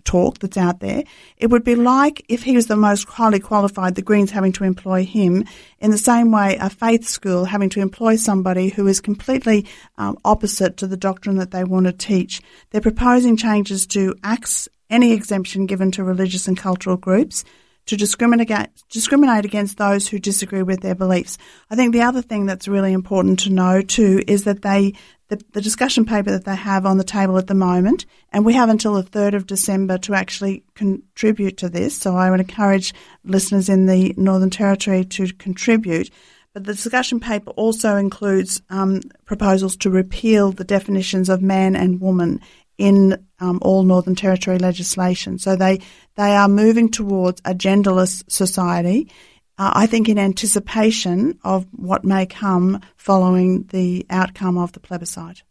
talk 0.04 0.40
that's 0.40 0.58
out 0.58 0.82
there. 0.82 1.04
It 1.38 1.48
would 1.48 1.64
be 1.64 1.76
like 1.76 2.26
if 2.28 2.44
he 2.44 2.56
was 2.56 2.68
the 2.68 2.76
most 2.76 3.08
highly 3.08 3.40
qualified, 3.40 3.96
the 3.96 4.02
Greens 4.02 4.32
having 4.32 4.52
to 4.54 4.66
employ 4.66 5.06
him 5.06 5.46
in 5.80 5.92
the 5.92 5.98
same 5.98 6.30
way 6.30 6.58
a 6.58 6.70
faith 6.70 7.08
school 7.08 7.46
having 7.46 7.70
to 7.70 7.80
employ 7.80 8.18
somebody 8.18 8.68
who 8.68 8.86
is 8.88 9.00
completely 9.00 9.66
um, 9.98 10.18
opposite 10.26 10.76
to 10.78 10.88
the 10.88 10.98
doctrine 10.98 11.38
that 11.38 11.52
they 11.52 11.64
want 11.64 11.86
to 11.86 11.94
teach. 11.94 12.42
They're 12.72 12.82
proposing 12.82 13.38
changes 13.38 13.88
to 13.88 14.14
axe 14.24 14.68
any 14.90 15.14
exemption 15.14 15.68
given 15.68 15.90
to 15.92 16.04
religious 16.04 16.50
and 16.50 16.58
cultural 16.58 16.98
groups 16.98 17.46
to 17.86 17.98
discriminate 17.98 18.50
discriminate 18.90 19.46
against 19.46 19.78
those 19.78 20.08
who 20.08 20.20
disagree 20.20 20.64
with 20.64 20.82
their 20.82 20.96
beliefs. 20.96 21.38
I 21.70 21.76
think 21.76 21.94
the 21.94 22.02
other 22.04 22.22
thing 22.22 22.46
that's 22.46 22.68
really 22.68 22.94
important 22.94 23.40
to 23.40 23.50
know 23.50 23.82
too 23.82 24.22
is 24.28 24.46
that 24.46 24.62
they 24.62 24.94
the, 25.30 25.44
the 25.54 25.62
discussion 25.62 26.06
paper 26.06 26.32
that 26.32 26.46
they 26.46 26.56
have 26.56 26.86
on 26.86 26.98
the 26.98 27.04
table 27.04 27.38
at 27.38 27.48
the 27.48 27.56
moment, 27.56 28.06
and 28.32 28.46
we 28.46 28.54
have 28.54 28.70
until 28.70 28.94
the 28.94 29.04
third 29.04 29.34
of 29.34 29.48
December 29.48 29.98
to 30.00 30.14
actually 30.14 30.64
contribute 30.76 31.58
to 31.58 31.70
this. 31.70 31.98
So 31.98 32.16
I 32.16 32.30
would 32.30 32.40
encourage 32.40 32.94
listeners 33.24 33.70
in 33.70 33.86
the 33.86 34.14
Northern 34.18 34.50
Territory 34.50 35.06
to 35.06 35.34
contribute. 35.34 36.12
But 36.54 36.66
the 36.66 36.74
discussion 36.74 37.20
paper 37.20 37.50
also 37.52 37.96
includes 37.96 38.62
um, 38.70 39.02
proposals 39.26 39.76
to 39.78 39.90
repeal 39.90 40.52
the 40.52 40.64
definitions 40.64 41.30
of 41.30 41.42
man 41.42 41.76
and 41.76 42.00
woman 42.00 42.40
in 42.78 43.26
um, 43.44 43.60
all 43.62 43.84
Northern 43.84 44.16
Territory 44.16 44.58
legislation. 44.58 45.38
So 45.38 45.56
they 45.56 45.82
they 46.16 46.36
are 46.36 46.48
moving 46.48 46.90
towards 46.90 47.42
a 47.44 47.54
genderless 47.54 48.24
society. 48.30 49.12
Uh, 49.56 49.72
I 49.76 49.86
think 49.86 50.10
in 50.10 50.18
anticipation 50.18 51.38
of 51.44 51.68
what 51.72 52.04
may 52.04 52.26
come 52.26 52.80
following 52.96 53.64
the 53.70 54.04
outcome 54.10 54.58
of 54.58 54.72
the 54.72 54.80
plebiscite. 54.80 55.44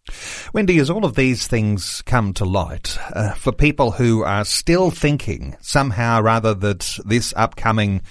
Wendy, 0.52 0.78
as 0.78 0.90
all 0.90 1.04
of 1.04 1.14
these 1.14 1.46
things 1.46 2.02
come 2.02 2.32
to 2.34 2.44
light, 2.44 2.99
uh, 3.14 3.34
for 3.34 3.52
people 3.52 3.92
who 3.92 4.25
are 4.25 4.44
still 4.44 4.90
thinking 4.90 5.56
somehow 5.61 6.20
rather 6.20 6.52
that 6.52 6.99
this 7.04 7.32
upcoming 7.37 8.02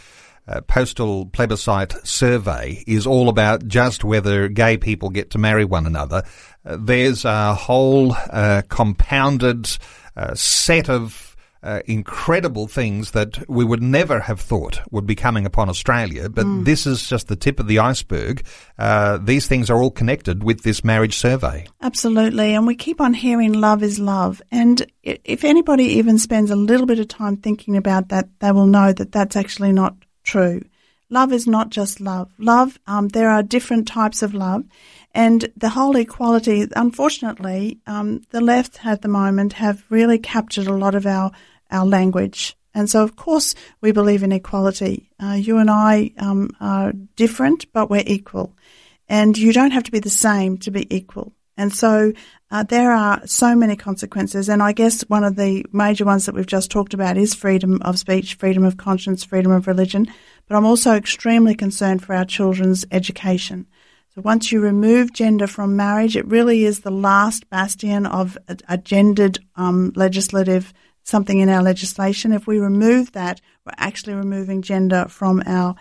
uh, 0.48 0.62
postal 0.62 1.26
plebiscite 1.28 1.94
survey 2.06 2.84
is 2.88 3.06
all 3.06 3.30
about 3.30 3.68
just 3.68 4.04
whether 4.04 4.48
gay 4.48 4.78
people 4.78 5.10
get 5.10 5.32
to 5.32 5.38
marry 5.38 5.66
one 5.66 5.86
another. 5.86 6.24
Uh, 6.66 6.78
there's 6.80 7.26
a 7.26 7.54
whole 7.54 8.14
uh, 8.32 8.62
compounded 8.70 9.68
uh, 10.16 10.34
set 10.36 10.90
of 10.90 11.32
uh, 11.64 11.80
incredible 11.86 12.68
things 12.68 13.12
that 13.12 13.48
we 13.48 13.64
would 13.64 13.84
never 13.84 14.20
have 14.20 14.42
thought 14.42 14.82
would 14.90 15.06
be 15.06 15.16
coming 15.16 15.46
upon 15.46 15.70
Australia. 15.70 16.28
But 16.28 16.46
mm. 16.46 16.66
this 16.66 16.88
is 16.88 17.08
just 17.08 17.28
the 17.28 17.36
tip 17.36 17.60
of 17.60 17.68
the 17.68 17.80
iceberg. 17.80 18.44
Uh, 18.80 19.20
these 19.20 19.48
things 19.48 19.70
are 19.70 19.82
all 19.82 19.92
connected 19.92 20.44
with 20.44 20.64
this 20.64 20.84
marriage 20.84 21.16
survey. 21.16 21.68
Absolutely. 21.82 22.56
And 22.56 22.66
we 22.66 22.76
keep 22.76 23.00
on 23.00 23.14
hearing 23.14 23.54
love 23.54 23.84
is 23.84 24.00
love. 24.00 24.42
And 24.52 24.86
if 25.04 25.44
anybody 25.44 25.84
even 25.84 26.18
spends 26.18 26.50
a 26.50 26.56
little 26.56 26.88
bit 26.88 27.00
of 27.00 27.08
time 27.08 27.38
thinking 27.38 27.78
about 27.78 28.10
that, 28.10 28.28
they 28.40 28.52
will 28.52 28.68
know 28.68 28.92
that 28.92 29.12
that's 29.12 29.36
actually 29.36 29.72
not 29.72 29.96
true. 30.32 30.62
Love 31.10 31.34
is 31.34 31.46
not 31.46 31.70
just 31.70 32.00
love. 32.00 32.32
Love, 32.38 32.80
um, 32.88 33.10
there 33.10 33.30
are 33.30 33.44
different 33.44 33.86
types 33.86 34.22
of 34.24 34.34
love. 34.34 34.64
And 35.14 35.52
the 35.58 35.68
whole 35.70 35.98
equality, 35.98 36.66
unfortunately, 36.74 37.80
um, 37.86 38.22
the 38.30 38.40
left 38.40 38.86
at 38.86 39.02
the 39.02 39.10
moment 39.10 39.54
have 39.54 39.84
really 39.90 40.18
captured 40.20 40.68
a 40.68 40.74
lot 40.74 40.96
of 40.96 41.06
our, 41.06 41.32
our 41.70 41.86
language. 41.86 42.56
And 42.74 42.90
so, 42.90 43.04
of 43.04 43.18
course, 43.18 43.56
we 43.82 43.92
believe 43.92 44.24
in 44.24 44.32
equality. 44.32 45.12
Uh, 45.22 45.34
you 45.34 45.58
and 45.58 45.70
I 45.70 46.14
um, 46.18 46.52
are 46.62 46.94
different, 47.18 47.66
but 47.74 47.90
we're 47.90 48.04
equal. 48.08 48.56
And 49.10 49.38
you 49.38 49.52
don't 49.52 49.72
have 49.72 49.84
to 49.84 49.92
be 49.92 50.00
the 50.00 50.10
same 50.10 50.58
to 50.60 50.72
be 50.72 50.88
equal. 50.96 51.34
And 51.58 51.74
so 51.74 52.14
uh, 52.50 52.64
there 52.64 52.92
are 52.92 53.26
so 53.26 53.56
many 53.56 53.76
consequences. 53.76 54.50
And 54.50 54.62
I 54.62 54.72
guess 54.72 55.02
one 55.04 55.24
of 55.24 55.36
the 55.36 55.66
major 55.72 56.06
ones 56.06 56.26
that 56.26 56.36
we've 56.36 56.46
just 56.46 56.72
talked 56.72 56.94
about 56.94 57.18
is 57.18 57.34
freedom 57.34 57.82
of 57.82 58.00
speech, 58.00 58.36
freedom 58.36 58.64
of 58.64 58.78
conscience, 58.78 59.24
freedom 59.24 59.52
of 59.52 59.68
religion. 59.68 60.08
But 60.48 60.58
I'm 60.58 60.66
also 60.66 60.94
extremely 60.96 61.56
concerned 61.56 62.04
for 62.04 62.14
our 62.14 62.26
children's 62.26 62.86
education. 62.92 63.68
So 64.14 64.22
once 64.22 64.52
you 64.52 64.60
remove 64.60 65.14
gender 65.14 65.48
from 65.48 65.78
marriage, 65.78 66.18
it 66.18 66.28
really 66.28 66.66
is 66.66 66.82
the 66.82 66.92
last 66.92 67.50
bastion 67.50 68.06
of 68.06 68.38
a, 68.50 68.58
a 68.68 68.78
gendered 68.78 69.40
um, 69.56 69.94
legislative 69.96 70.74
something 71.04 71.40
in 71.40 71.50
our 71.50 71.64
legislation. 71.64 72.32
If 72.34 72.48
we 72.48 72.60
remove 72.60 73.14
that, 73.14 73.42
we're 73.66 73.74
actually 73.78 74.14
removing 74.14 74.62
gender 74.62 75.06
from 75.08 75.42
our 75.46 75.76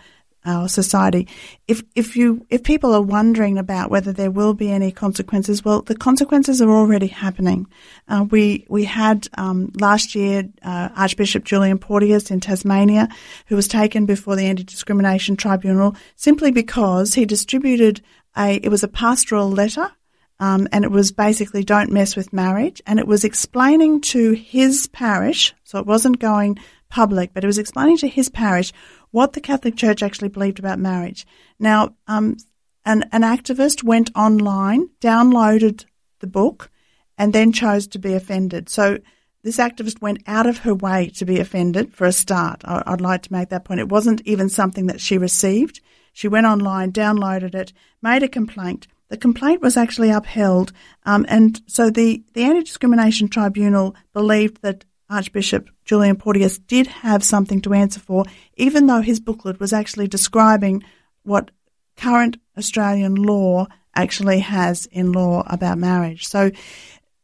our 0.45 0.67
society. 0.67 1.27
If 1.67 1.83
if 1.95 2.15
you 2.15 2.45
if 2.49 2.63
people 2.63 2.93
are 2.93 3.01
wondering 3.01 3.57
about 3.57 3.91
whether 3.91 4.11
there 4.11 4.31
will 4.31 4.53
be 4.53 4.71
any 4.71 4.91
consequences, 4.91 5.63
well, 5.63 5.81
the 5.81 5.95
consequences 5.95 6.61
are 6.61 6.69
already 6.69 7.07
happening. 7.07 7.67
Uh, 8.07 8.25
we 8.29 8.65
we 8.69 8.85
had 8.85 9.27
um, 9.37 9.71
last 9.79 10.15
year 10.15 10.49
uh, 10.63 10.89
Archbishop 10.95 11.43
Julian 11.43 11.77
Porteous 11.77 12.31
in 12.31 12.39
Tasmania, 12.39 13.07
who 13.47 13.55
was 13.55 13.67
taken 13.67 14.05
before 14.05 14.35
the 14.35 14.47
Anti 14.47 14.63
Discrimination 14.63 15.35
Tribunal 15.35 15.95
simply 16.15 16.51
because 16.51 17.13
he 17.13 17.25
distributed 17.25 18.01
a, 18.35 18.55
it 18.63 18.69
was 18.69 18.83
a 18.83 18.87
pastoral 18.87 19.49
letter, 19.49 19.91
um, 20.39 20.67
and 20.71 20.83
it 20.83 20.91
was 20.91 21.11
basically 21.11 21.63
don't 21.63 21.91
mess 21.91 22.15
with 22.15 22.33
marriage, 22.33 22.81
and 22.87 22.99
it 22.99 23.07
was 23.07 23.23
explaining 23.23 24.01
to 24.01 24.31
his 24.31 24.87
parish, 24.87 25.53
so 25.63 25.79
it 25.79 25.85
wasn't 25.85 26.19
going 26.19 26.57
public, 26.89 27.33
but 27.33 27.43
it 27.43 27.47
was 27.47 27.57
explaining 27.57 27.97
to 27.97 28.07
his 28.07 28.29
parish 28.29 28.73
what 29.11 29.33
the 29.33 29.41
Catholic 29.41 29.75
Church 29.75 30.01
actually 30.01 30.29
believed 30.29 30.59
about 30.59 30.79
marriage. 30.79 31.25
Now, 31.59 31.95
um, 32.07 32.37
an, 32.85 33.03
an 33.11 33.21
activist 33.21 33.83
went 33.83 34.09
online, 34.15 34.89
downloaded 34.99 35.85
the 36.19 36.27
book, 36.27 36.71
and 37.17 37.33
then 37.33 37.51
chose 37.51 37.87
to 37.87 37.99
be 37.99 38.13
offended. 38.13 38.69
So 38.69 38.99
this 39.43 39.57
activist 39.57 40.01
went 40.01 40.23
out 40.27 40.47
of 40.47 40.59
her 40.59 40.73
way 40.73 41.09
to 41.15 41.25
be 41.25 41.39
offended 41.39 41.93
for 41.93 42.05
a 42.05 42.11
start. 42.11 42.61
I, 42.65 42.89
would 42.89 43.01
like 43.01 43.23
to 43.23 43.33
make 43.33 43.49
that 43.49 43.65
point. 43.65 43.79
It 43.79 43.89
wasn't 43.89 44.21
even 44.25 44.49
something 44.49 44.87
that 44.87 45.01
she 45.01 45.17
received. 45.17 45.81
She 46.13 46.27
went 46.27 46.45
online, 46.45 46.91
downloaded 46.91 47.55
it, 47.55 47.73
made 48.01 48.23
a 48.23 48.27
complaint. 48.27 48.87
The 49.09 49.17
complaint 49.17 49.61
was 49.61 49.77
actually 49.77 50.09
upheld, 50.09 50.71
um, 51.05 51.25
and 51.27 51.61
so 51.67 51.89
the, 51.89 52.23
the 52.33 52.43
Anti 52.43 52.61
Discrimination 52.61 53.27
Tribunal 53.27 53.93
believed 54.13 54.61
that 54.61 54.85
Archbishop 55.11 55.69
Julian 55.85 56.15
Porteous 56.15 56.57
did 56.57 56.87
have 56.87 57.23
something 57.23 57.61
to 57.61 57.73
answer 57.73 57.99
for, 57.99 58.25
even 58.55 58.87
though 58.87 59.01
his 59.01 59.19
booklet 59.19 59.59
was 59.59 59.73
actually 59.73 60.07
describing 60.07 60.83
what 61.23 61.51
current 61.97 62.37
Australian 62.57 63.15
law 63.15 63.67
actually 63.93 64.39
has 64.39 64.85
in 64.85 65.11
law 65.11 65.43
about 65.45 65.77
marriage. 65.77 66.25
So 66.25 66.51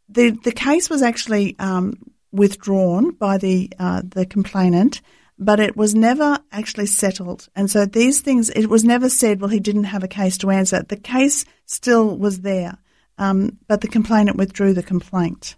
the 0.09 0.31
the 0.31 0.51
case 0.51 0.89
was 0.89 1.01
actually 1.01 1.55
um, 1.59 1.93
withdrawn 2.31 3.11
by 3.11 3.37
the 3.37 3.71
uh, 3.79 4.01
the 4.05 4.25
complainant, 4.25 5.01
but 5.39 5.59
it 5.59 5.75
was 5.77 5.95
never 5.95 6.39
actually 6.51 6.87
settled. 6.87 7.47
And 7.55 7.69
so 7.69 7.85
these 7.85 8.21
things, 8.21 8.49
it 8.49 8.67
was 8.67 8.83
never 8.83 9.09
said, 9.09 9.39
well, 9.39 9.49
he 9.49 9.59
didn't 9.59 9.85
have 9.85 10.03
a 10.03 10.07
case 10.07 10.37
to 10.39 10.49
answer. 10.49 10.83
The 10.83 10.97
case 10.97 11.45
still 11.65 12.17
was 12.17 12.41
there, 12.41 12.77
um, 13.17 13.57
but 13.67 13.81
the 13.81 13.87
complainant 13.87 14.37
withdrew 14.37 14.73
the 14.73 14.83
complaint. 14.83 15.55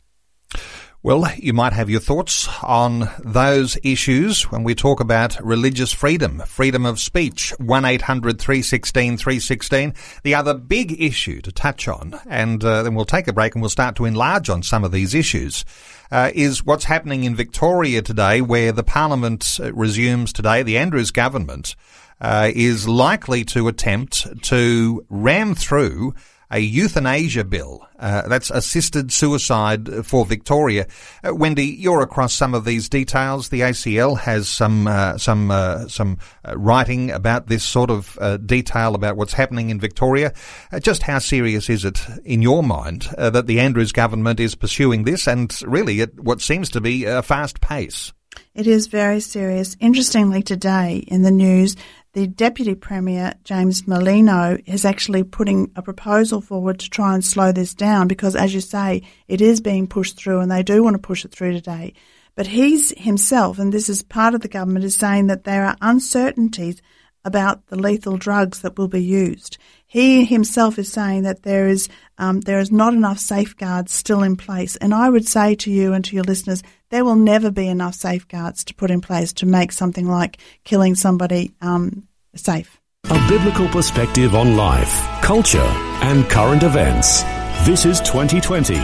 Well, 1.02 1.32
you 1.38 1.54
might 1.54 1.72
have 1.72 1.90
your 1.90 2.02
thoughts 2.02 2.50
on 2.62 3.10
those 3.24 3.78
issues 3.84 4.52
when 4.52 4.66
we 4.66 4.76
talk 4.76 5.00
about 5.00 5.42
religious 5.42 5.94
freedom, 5.94 6.44
freedom 6.46 6.86
of 6.86 7.00
speech, 7.00 7.54
1-800-316-316. 7.62 9.96
The 10.24 10.36
other 10.36 10.54
big 10.54 11.02
issue 11.02 11.40
to 11.40 11.54
touch 11.54 11.88
on, 11.88 12.20
and 12.28 12.62
uh, 12.66 12.84
then 12.84 12.96
we'll 12.96 13.06
take 13.06 13.30
a 13.30 13.34
break 13.34 13.56
and 13.56 13.62
we'll 13.62 13.70
start 13.70 13.96
to 13.96 14.04
enlarge 14.04 14.50
on 14.50 14.62
some 14.62 14.84
of 14.84 14.92
these 14.92 15.16
issues, 15.16 15.64
uh, 16.12 16.32
is 16.36 16.66
what's 16.66 16.84
happening 16.84 17.24
in 17.24 17.34
Victoria 17.34 18.02
today 18.02 18.42
where 18.42 18.74
the 18.74 18.84
parliament 18.84 19.58
uh, 19.64 19.74
resumes 19.74 20.34
today. 20.34 20.64
The 20.64 20.80
Andrews 20.80 21.12
government 21.12 21.78
uh, 22.20 22.52
is 22.54 22.90
likely 22.90 23.46
to 23.46 23.70
attempt 23.70 24.44
to 24.44 25.06
ram 25.08 25.56
through 25.56 26.14
a 26.52 26.60
euthanasia 26.60 27.44
bill. 27.44 27.86
Uh, 28.00 28.28
that's 28.28 28.50
assisted 28.50 29.12
suicide 29.12 30.06
for 30.06 30.26
Victoria. 30.26 30.88
Uh, 31.24 31.36
Wendy, 31.36 31.66
you're 31.66 32.02
across 32.02 32.34
some 32.34 32.54
of 32.54 32.64
these 32.64 32.88
details. 32.88 33.50
The 33.50 33.62
ACL 33.62 34.18
has 34.20 34.48
some 34.48 34.88
uh, 34.88 35.18
some 35.18 35.52
uh, 35.52 35.88
some 35.88 36.18
uh, 36.46 36.58
writing 36.58 37.12
about 37.12 37.48
this 37.48 37.64
sort 37.64 37.90
of 37.90 38.18
uh, 38.22 38.38
detail 38.38 38.96
about 38.96 39.18
what's 39.18 39.34
happening 39.34 39.70
in 39.70 39.80
Victoria. 39.80 40.34
just 40.82 41.04
how 41.04 41.20
serious 41.20 41.70
is 41.70 41.84
it 41.84 42.02
in 42.24 42.42
your 42.42 42.64
mind 42.64 43.10
that 43.18 43.48
the 43.48 43.60
Andrews 43.60 43.92
government 43.92 44.40
is 44.40 44.56
pursuing 44.56 45.04
this, 45.04 45.28
and 45.28 45.54
really 45.64 46.02
at 46.02 46.18
what 46.20 46.42
seems 46.42 46.70
to 46.70 46.82
be 46.82 47.04
a 47.04 47.22
fast 47.22 47.60
pace? 47.60 48.14
It 48.54 48.68
is 48.68 48.88
very 48.88 49.20
serious. 49.20 49.76
Interestingly, 49.80 50.44
today 50.44 51.04
in 51.08 51.22
the 51.24 51.32
news, 51.32 51.76
the 52.14 52.26
Deputy 52.26 52.74
Premier, 52.74 53.34
James 53.44 53.84
Merlino, 53.84 54.62
is 54.66 54.84
actually 54.84 55.24
putting 55.24 55.72
a 55.76 55.82
proposal 55.82 56.42
forward 56.42 56.80
to 56.80 56.90
try 56.90 57.14
and 57.14 57.24
slow 57.24 57.52
this 57.52 57.76
down 57.76 58.08
because, 58.08 58.36
as 58.36 58.54
you 58.54 58.62
say, 58.62 59.04
it 59.28 59.42
is 59.42 59.62
being 59.62 59.86
pushed 59.86 60.18
through 60.18 60.40
and 60.40 60.50
they 60.50 60.64
do 60.64 60.84
want 60.84 60.96
to 60.96 61.00
push 61.00 61.24
it 61.24 61.32
through 61.32 61.54
today. 61.54 61.94
But 62.36 62.48
he's 62.48 62.98
himself, 63.00 63.60
and 63.60 63.72
this 63.72 63.90
is 63.90 64.02
part 64.02 64.34
of 64.34 64.42
the 64.42 64.48
government, 64.48 64.86
is 64.86 64.96
saying 64.96 65.28
that 65.28 65.44
there 65.44 65.66
are 65.66 65.78
uncertainties 65.82 66.82
about 67.26 67.68
the 67.68 67.76
lethal 67.76 68.18
drugs 68.18 68.62
that 68.62 68.78
will 68.78 68.88
be 68.88 69.04
used. 69.04 69.58
He 69.86 70.24
himself 70.24 70.80
is 70.80 70.92
saying 70.92 71.24
that 71.24 71.44
there 71.44 71.68
is 71.68 71.90
um, 72.18 72.42
there 72.42 72.60
is 72.60 72.72
not 72.72 72.94
enough 72.94 73.20
safeguards 73.20 73.94
still 73.94 74.24
in 74.24 74.36
place, 74.36 74.76
and 74.78 74.94
I 74.94 75.10
would 75.10 75.28
say 75.28 75.56
to 75.56 75.72
you 75.72 75.94
and 75.94 76.04
to 76.06 76.16
your 76.16 76.24
listeners, 76.24 76.64
there 76.90 77.06
will 77.06 77.16
never 77.16 77.52
be 77.52 77.68
enough 77.68 77.96
safeguards 77.96 78.64
to 78.66 78.74
put 78.74 78.92
in 78.92 79.02
place 79.02 79.34
to 79.34 79.46
make 79.46 79.72
something 79.72 80.08
like 80.08 80.38
killing 80.64 80.96
somebody 80.96 81.54
um, 81.62 82.08
safe. 82.36 82.80
A 83.06 83.28
biblical 83.30 83.68
perspective 83.70 84.36
on 84.36 84.56
life, 84.56 85.08
culture, 85.22 85.60
and 86.02 86.30
current 86.30 86.64
events. 86.64 87.24
This 87.66 87.86
is 87.86 88.00
2020 88.02 88.78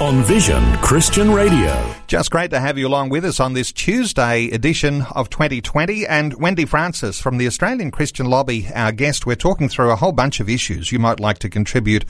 on 0.00 0.22
Vision 0.22 0.62
Christian 0.78 1.30
Radio. 1.30 1.94
Just 2.06 2.30
great 2.30 2.50
to 2.50 2.60
have 2.60 2.76
you 2.76 2.88
along 2.88 3.10
with 3.10 3.24
us 3.24 3.40
on 3.40 3.52
this 3.52 3.72
Tuesday 3.72 4.50
edition 4.50 5.02
of 5.14 5.30
2020. 5.30 6.06
And 6.06 6.34
Wendy 6.40 6.64
Francis 6.64 7.20
from 7.20 7.38
the 7.38 7.46
Australian 7.46 7.90
Christian 7.90 8.26
Lobby, 8.26 8.68
our 8.74 8.92
guest. 8.92 9.26
We're 9.26 9.36
talking 9.36 9.68
through 9.68 9.90
a 9.90 9.96
whole 9.96 10.12
bunch 10.12 10.40
of 10.40 10.48
issues 10.48 10.92
you 10.92 10.98
might 10.98 11.20
like 11.20 11.38
to 11.38 11.48
contribute 11.48 12.04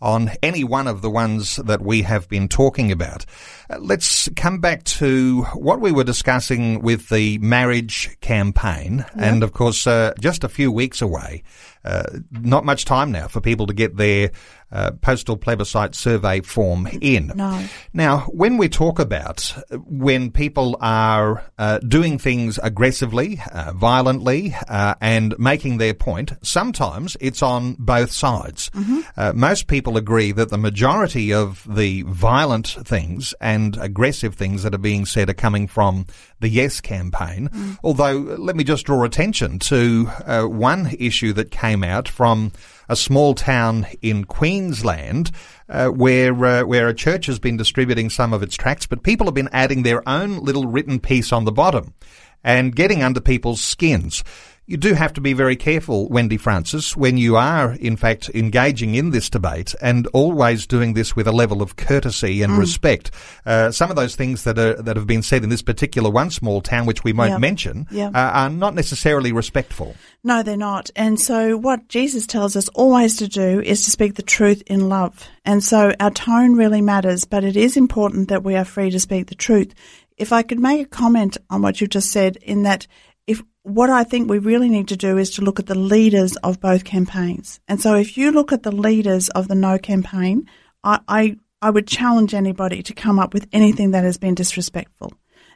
on 0.00 0.30
any 0.42 0.64
one 0.64 0.86
of 0.86 1.02
the 1.02 1.10
ones 1.10 1.56
that 1.56 1.80
we 1.80 2.02
have 2.02 2.28
been 2.28 2.48
talking 2.48 2.92
about. 2.92 3.24
Uh, 3.70 3.78
let's 3.78 4.28
come 4.36 4.58
back 4.58 4.84
to 4.84 5.42
what 5.54 5.80
we 5.80 5.92
were 5.92 6.04
discussing 6.04 6.82
with 6.82 7.08
the 7.08 7.38
marriage 7.38 8.16
campaign. 8.20 9.04
And 9.16 9.42
of 9.42 9.52
course, 9.52 9.86
uh, 9.86 10.12
just 10.20 10.44
a 10.44 10.48
few 10.48 10.70
weeks 10.70 11.00
away. 11.00 11.42
Uh, 11.84 12.04
not 12.30 12.64
much 12.64 12.86
time 12.86 13.12
now 13.12 13.28
for 13.28 13.40
people 13.40 13.66
to 13.66 13.74
get 13.74 13.96
their 13.96 14.30
uh, 14.74 14.90
postal 15.02 15.36
plebiscite 15.36 15.94
survey 15.94 16.40
form 16.40 16.88
in. 17.00 17.30
No. 17.34 17.64
Now, 17.92 18.20
when 18.32 18.56
we 18.56 18.68
talk 18.68 18.98
about 18.98 19.54
when 19.70 20.32
people 20.32 20.76
are 20.80 21.44
uh, 21.58 21.78
doing 21.78 22.18
things 22.18 22.58
aggressively, 22.62 23.40
uh, 23.52 23.72
violently, 23.72 24.54
uh, 24.68 24.94
and 25.00 25.38
making 25.38 25.78
their 25.78 25.94
point, 25.94 26.32
sometimes 26.42 27.16
it's 27.20 27.42
on 27.42 27.76
both 27.78 28.10
sides. 28.10 28.70
Mm-hmm. 28.70 29.00
Uh, 29.16 29.32
most 29.34 29.68
people 29.68 29.96
agree 29.96 30.32
that 30.32 30.48
the 30.48 30.58
majority 30.58 31.32
of 31.32 31.64
the 31.72 32.02
violent 32.02 32.66
things 32.84 33.32
and 33.40 33.63
aggressive 33.72 34.34
things 34.34 34.62
that 34.62 34.74
are 34.74 34.78
being 34.78 35.06
said 35.06 35.30
are 35.30 35.34
coming 35.34 35.66
from 35.66 36.06
the 36.40 36.48
Yes 36.48 36.80
campaign. 36.80 37.48
Mm. 37.48 37.78
Although, 37.82 38.18
let 38.18 38.56
me 38.56 38.64
just 38.64 38.86
draw 38.86 39.04
attention 39.04 39.58
to 39.60 40.06
one 40.48 40.94
issue 40.98 41.32
that 41.34 41.50
came 41.50 41.82
out 41.82 42.08
from 42.08 42.52
a 42.88 42.96
small 42.96 43.34
town 43.34 43.86
in 44.02 44.24
Queensland 44.24 45.30
uh, 45.68 45.88
where 45.88 46.44
uh, 46.44 46.64
where 46.64 46.88
a 46.88 46.94
church 46.94 47.26
has 47.26 47.38
been 47.38 47.56
distributing 47.56 48.10
some 48.10 48.32
of 48.32 48.42
its 48.42 48.56
tracts, 48.56 48.86
but 48.86 49.02
people 49.02 49.26
have 49.26 49.34
been 49.34 49.48
adding 49.52 49.82
their 49.82 50.06
own 50.08 50.38
little 50.38 50.66
written 50.66 51.00
piece 51.00 51.32
on 51.32 51.44
the 51.44 51.52
bottom 51.52 51.94
and 52.42 52.76
getting 52.76 53.02
under 53.02 53.20
people's 53.20 53.62
skins 53.62 54.22
you 54.66 54.78
do 54.78 54.94
have 54.94 55.12
to 55.12 55.20
be 55.20 55.34
very 55.34 55.56
careful, 55.56 56.08
Wendy 56.08 56.38
Francis, 56.38 56.96
when 56.96 57.18
you 57.18 57.36
are, 57.36 57.72
in 57.74 57.96
fact, 57.96 58.30
engaging 58.32 58.94
in 58.94 59.10
this 59.10 59.28
debate 59.28 59.74
and 59.82 60.06
always 60.08 60.66
doing 60.66 60.94
this 60.94 61.14
with 61.14 61.26
a 61.26 61.32
level 61.32 61.60
of 61.60 61.76
courtesy 61.76 62.40
and 62.40 62.54
mm. 62.54 62.58
respect. 62.58 63.10
Uh, 63.44 63.70
some 63.70 63.90
of 63.90 63.96
those 63.96 64.16
things 64.16 64.44
that 64.44 64.58
are 64.58 64.74
that 64.82 64.96
have 64.96 65.06
been 65.06 65.22
said 65.22 65.44
in 65.44 65.50
this 65.50 65.60
particular 65.60 66.08
one 66.08 66.30
small 66.30 66.62
town, 66.62 66.86
which 66.86 67.04
we 67.04 67.12
won't 67.12 67.32
yep. 67.32 67.40
mention, 67.40 67.86
yep. 67.90 68.14
Uh, 68.14 68.18
are 68.18 68.50
not 68.50 68.74
necessarily 68.74 69.32
respectful. 69.32 69.94
No, 70.22 70.42
they're 70.42 70.56
not. 70.56 70.88
And 70.96 71.20
so, 71.20 71.58
what 71.58 71.88
Jesus 71.88 72.26
tells 72.26 72.56
us 72.56 72.68
always 72.68 73.16
to 73.18 73.28
do 73.28 73.60
is 73.60 73.84
to 73.84 73.90
speak 73.90 74.14
the 74.14 74.22
truth 74.22 74.62
in 74.66 74.88
love. 74.88 75.28
And 75.44 75.62
so, 75.62 75.92
our 76.00 76.10
tone 76.10 76.56
really 76.56 76.80
matters, 76.80 77.26
but 77.26 77.44
it 77.44 77.56
is 77.56 77.76
important 77.76 78.28
that 78.28 78.42
we 78.42 78.56
are 78.56 78.64
free 78.64 78.90
to 78.90 79.00
speak 79.00 79.26
the 79.26 79.34
truth. 79.34 79.74
If 80.16 80.32
I 80.32 80.42
could 80.42 80.60
make 80.60 80.80
a 80.80 80.88
comment 80.88 81.36
on 81.50 81.60
what 81.60 81.80
you 81.80 81.86
just 81.86 82.10
said, 82.10 82.36
in 82.36 82.62
that 82.62 82.86
if 83.26 83.42
what 83.62 83.90
I 83.90 84.04
think 84.04 84.28
we 84.28 84.38
really 84.38 84.68
need 84.68 84.88
to 84.88 84.96
do 84.96 85.16
is 85.16 85.30
to 85.32 85.42
look 85.42 85.58
at 85.58 85.66
the 85.66 85.78
leaders 85.78 86.36
of 86.36 86.60
both 86.60 86.84
campaigns. 86.84 87.60
And 87.66 87.80
so 87.80 87.94
if 87.94 88.16
you 88.18 88.30
look 88.30 88.52
at 88.52 88.62
the 88.62 88.72
leaders 88.72 89.28
of 89.30 89.48
the 89.48 89.54
no 89.54 89.78
campaign, 89.78 90.48
I, 90.82 91.00
I, 91.08 91.36
I 91.62 91.70
would 91.70 91.86
challenge 91.86 92.34
anybody 92.34 92.82
to 92.82 92.94
come 92.94 93.18
up 93.18 93.32
with 93.32 93.48
anything 93.52 93.92
that 93.92 94.04
has 94.04 94.18
been 94.18 94.34
disrespectful, 94.34 95.14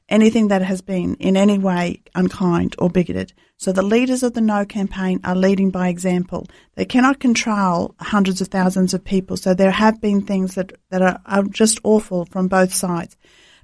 anything 0.08 0.48
that 0.48 0.62
has 0.62 0.80
been 0.80 1.16
in 1.16 1.36
any 1.36 1.58
way 1.58 2.02
unkind 2.14 2.74
or 2.78 2.88
bigoted. 2.88 3.34
So 3.58 3.72
the 3.72 3.82
leaders 3.82 4.22
of 4.22 4.32
the 4.32 4.40
no 4.40 4.64
campaign 4.64 5.20
are 5.24 5.36
leading 5.36 5.70
by 5.70 5.88
example. 5.88 6.46
They 6.76 6.86
cannot 6.86 7.20
control 7.20 7.94
hundreds 7.98 8.40
of 8.40 8.48
thousands 8.48 8.94
of 8.94 9.04
people. 9.04 9.36
So 9.36 9.52
there 9.52 9.72
have 9.72 10.00
been 10.00 10.22
things 10.22 10.54
that, 10.54 10.72
that 10.90 11.02
are, 11.02 11.20
are 11.26 11.42
just 11.42 11.78
awful 11.84 12.24
from 12.24 12.48
both 12.48 12.72
sides. 12.72 13.16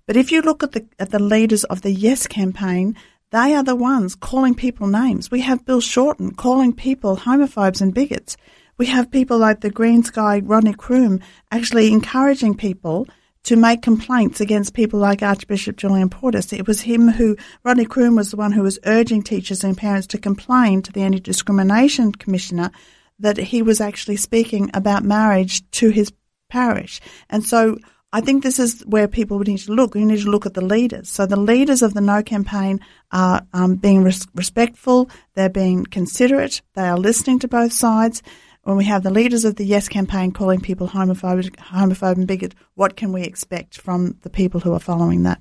But 0.07 0.17
if 0.17 0.31
you 0.33 0.43
look 0.43 0.63
at 0.63 0.73
the, 0.73 0.87
at 0.99 1.11
the 1.11 1.19
leaders 1.19 1.65
of 1.65 1.81
the 1.81 1.93
Yes 1.93 2.27
campaign, 2.27 2.97
they 3.35 3.53
are 3.53 3.65
the 3.65 3.75
ones 3.75 4.15
calling 4.15 4.55
people 4.55 4.87
names. 4.87 5.29
We 5.29 5.41
have 5.41 5.67
Bill 5.67 5.81
Shorten 5.81 6.37
calling 6.37 6.73
people 6.73 7.17
homophobes 7.17 7.81
and 7.81 7.93
bigots. 7.93 8.37
We 8.79 8.87
have 8.87 9.11
people 9.11 9.39
like 9.39 9.61
the 9.61 9.71
Green 9.71 10.05
Sky 10.05 10.39
Rodney 10.39 10.73
Croome 10.73 11.19
actually 11.51 11.91
encouraging 11.93 12.57
people 12.57 13.09
to 13.43 13.57
make 13.57 13.83
complaints 13.83 14.41
against 14.41 14.73
people 14.73 15.01
like 15.01 15.21
Archbishop 15.21 15.77
Julian 15.77 16.11
Porteous. 16.11 16.53
It 16.53 16.69
was 16.69 16.83
him 16.83 17.09
who, 17.09 17.37
Rodney 17.65 17.87
Croome 17.87 18.15
was 18.15 18.31
the 18.31 18.37
one 18.37 18.53
who 18.53 18.63
was 18.63 18.79
urging 18.85 19.25
teachers 19.25 19.65
and 19.65 19.77
parents 19.77 20.07
to 20.09 20.19
complain 20.19 20.81
to 20.83 20.93
the 20.93 21.03
Anti 21.03 21.19
Discrimination 21.19 22.13
Commissioner 22.13 22.71
that 23.19 23.37
he 23.37 23.63
was 23.63 23.81
actually 23.81 24.17
speaking 24.17 24.71
about 24.75 25.03
marriage 25.03 25.69
to 25.73 25.91
his 25.91 26.13
parish. 26.51 27.01
And 27.29 27.43
so 27.43 27.79
I 28.15 28.21
think 28.21 28.45
this 28.45 28.61
is 28.61 28.83
where 28.87 29.09
people 29.09 29.41
need 29.41 29.59
to 29.59 29.73
look. 29.73 29.95
We 29.95 30.05
need 30.05 30.21
to 30.21 30.31
look 30.31 30.47
at 30.47 30.55
the 30.55 30.65
leaders. 30.65 31.09
So 31.09 31.27
the 31.27 31.35
leaders 31.35 31.83
of 31.83 31.95
the 31.95 32.01
No 32.01 32.23
campaign 32.23 32.79
are 33.11 33.45
um, 33.53 33.75
being 33.75 34.05
res- 34.05 34.29
respectful. 34.37 35.11
They're 35.35 35.49
being 35.49 35.85
considerate. 35.85 36.63
They 36.75 36.87
are 36.87 36.97
listening 36.97 37.41
to 37.41 37.49
both 37.49 37.73
sides. 37.73 38.23
When 38.65 38.77
we 38.77 38.85
have 38.85 39.03
the 39.03 39.11
leaders 39.11 39.45
of 39.45 39.57
the 39.57 39.65
Yes 39.65 39.89
campaign 39.89 40.33
calling 40.33 40.61
people 40.61 40.89
homophobic, 40.89 41.57
homophobe 41.57 42.17
and 42.17 42.27
bigot, 42.27 42.55
what 42.75 42.97
can 42.97 43.13
we 43.13 43.23
expect 43.23 43.81
from 43.81 44.17
the 44.23 44.31
people 44.31 44.61
who 44.61 44.73
are 44.73 44.81
following 44.81 45.23
that? 45.23 45.41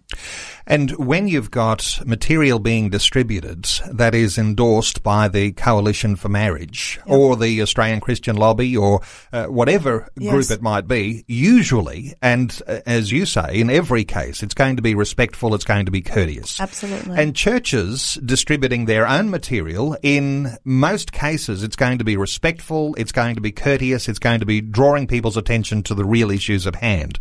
And 0.68 0.92
when 0.92 1.28
you've 1.28 1.52
got 1.52 2.00
material 2.06 2.60
being 2.60 2.90
distributed 2.90 3.66
that 3.92 4.14
is 4.14 4.38
endorsed 4.38 5.04
by 5.04 5.28
the 5.28 5.52
Coalition 5.54 6.16
for 6.16 6.30
Marriage 6.30 7.00
yep. 7.06 7.18
or 7.18 7.36
the 7.36 7.62
Australian 7.62 8.02
Christian 8.02 8.36
Lobby 8.36 8.78
or 8.78 9.02
uh, 9.32 9.46
whatever 9.46 10.10
yes. 10.18 10.32
group 10.32 10.52
it 10.52 10.62
might 10.62 10.88
be, 10.88 11.26
usually, 11.28 12.14
and 12.22 12.62
uh, 12.68 12.80
as 12.86 13.12
you 13.12 13.26
say, 13.26 13.60
in 13.60 13.70
every 13.70 14.04
case, 14.04 14.44
it's 14.44 14.54
going 14.54 14.76
to 14.76 14.82
be 14.82 14.96
respectful, 14.96 15.56
it's 15.56 15.66
going 15.66 15.86
to 15.86 15.92
be 15.92 16.02
courteous. 16.02 16.60
Absolutely. 16.60 17.18
And 17.18 17.36
churches 17.36 18.20
distributing 18.26 18.86
their 18.86 19.08
own 19.08 19.30
material, 19.30 19.98
in 20.04 20.56
most 20.64 21.12
cases, 21.12 21.64
it's 21.64 21.76
going 21.76 21.98
to 21.98 22.04
be 22.04 22.16
respectful, 22.16 22.96
it's 22.98 23.13
going 23.14 23.36
to 23.36 23.42
be 23.42 23.52
courteous, 23.52 24.10
it's 24.10 24.20
going 24.20 24.42
to 24.42 24.46
be 24.46 24.60
drawing 24.60 25.08
people's 25.08 25.38
attention 25.38 25.84
to 25.84 25.96
the 25.96 26.04
real 26.04 26.30
issues 26.30 26.68
at 26.68 26.76
hand. 26.76 27.20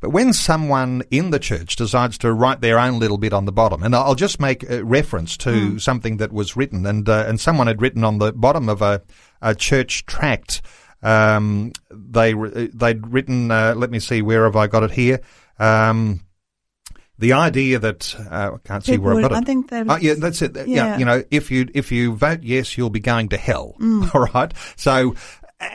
But 0.00 0.10
when 0.10 0.32
someone 0.32 1.04
in 1.12 1.30
the 1.30 1.38
church 1.38 1.76
decides 1.76 2.18
to 2.18 2.32
write 2.32 2.60
their 2.60 2.78
own 2.78 2.98
little 2.98 3.18
bit 3.18 3.32
on 3.32 3.44
the 3.44 3.52
bottom, 3.52 3.84
and 3.84 3.94
I'll 3.94 4.16
just 4.16 4.40
make 4.40 4.68
a 4.68 4.84
reference 4.84 5.36
to 5.38 5.50
mm. 5.50 5.80
something 5.80 6.16
that 6.16 6.32
was 6.32 6.56
written, 6.56 6.84
and 6.86 7.08
uh, 7.08 7.24
and 7.28 7.40
someone 7.40 7.68
had 7.68 7.80
written 7.80 8.02
on 8.02 8.18
the 8.18 8.32
bottom 8.32 8.68
of 8.68 8.82
a, 8.82 9.02
a 9.40 9.54
church 9.54 10.04
tract. 10.06 10.60
Um, 11.02 11.72
they 11.90 12.34
they'd 12.34 13.06
written. 13.06 13.52
Uh, 13.52 13.74
let 13.76 13.90
me 13.92 14.00
see, 14.00 14.22
where 14.22 14.42
have 14.44 14.56
I 14.56 14.66
got 14.66 14.82
it 14.82 14.90
here? 14.90 15.20
Um, 15.60 16.20
the 17.22 17.34
idea 17.34 17.78
that 17.78 18.16
uh, 18.18 18.50
I 18.54 18.58
can't 18.66 18.84
see 18.84 18.98
where 18.98 19.14
I've 19.14 19.22
got 19.22 19.30
it. 19.30 19.36
I 19.36 19.40
think 19.42 19.70
that. 19.70 19.86
Oh, 19.88 19.94
yeah, 19.94 20.14
that's 20.18 20.42
it. 20.42 20.56
Yeah. 20.56 20.64
yeah. 20.66 20.98
you 20.98 21.04
know, 21.04 21.22
if 21.30 21.52
you 21.52 21.68
if 21.72 21.92
you 21.92 22.16
vote 22.16 22.42
yes, 22.42 22.76
you'll 22.76 22.90
be 22.90 22.98
going 22.98 23.28
to 23.28 23.36
hell. 23.36 23.76
Mm. 23.78 24.12
All 24.14 24.26
right. 24.34 24.52
So 24.74 25.14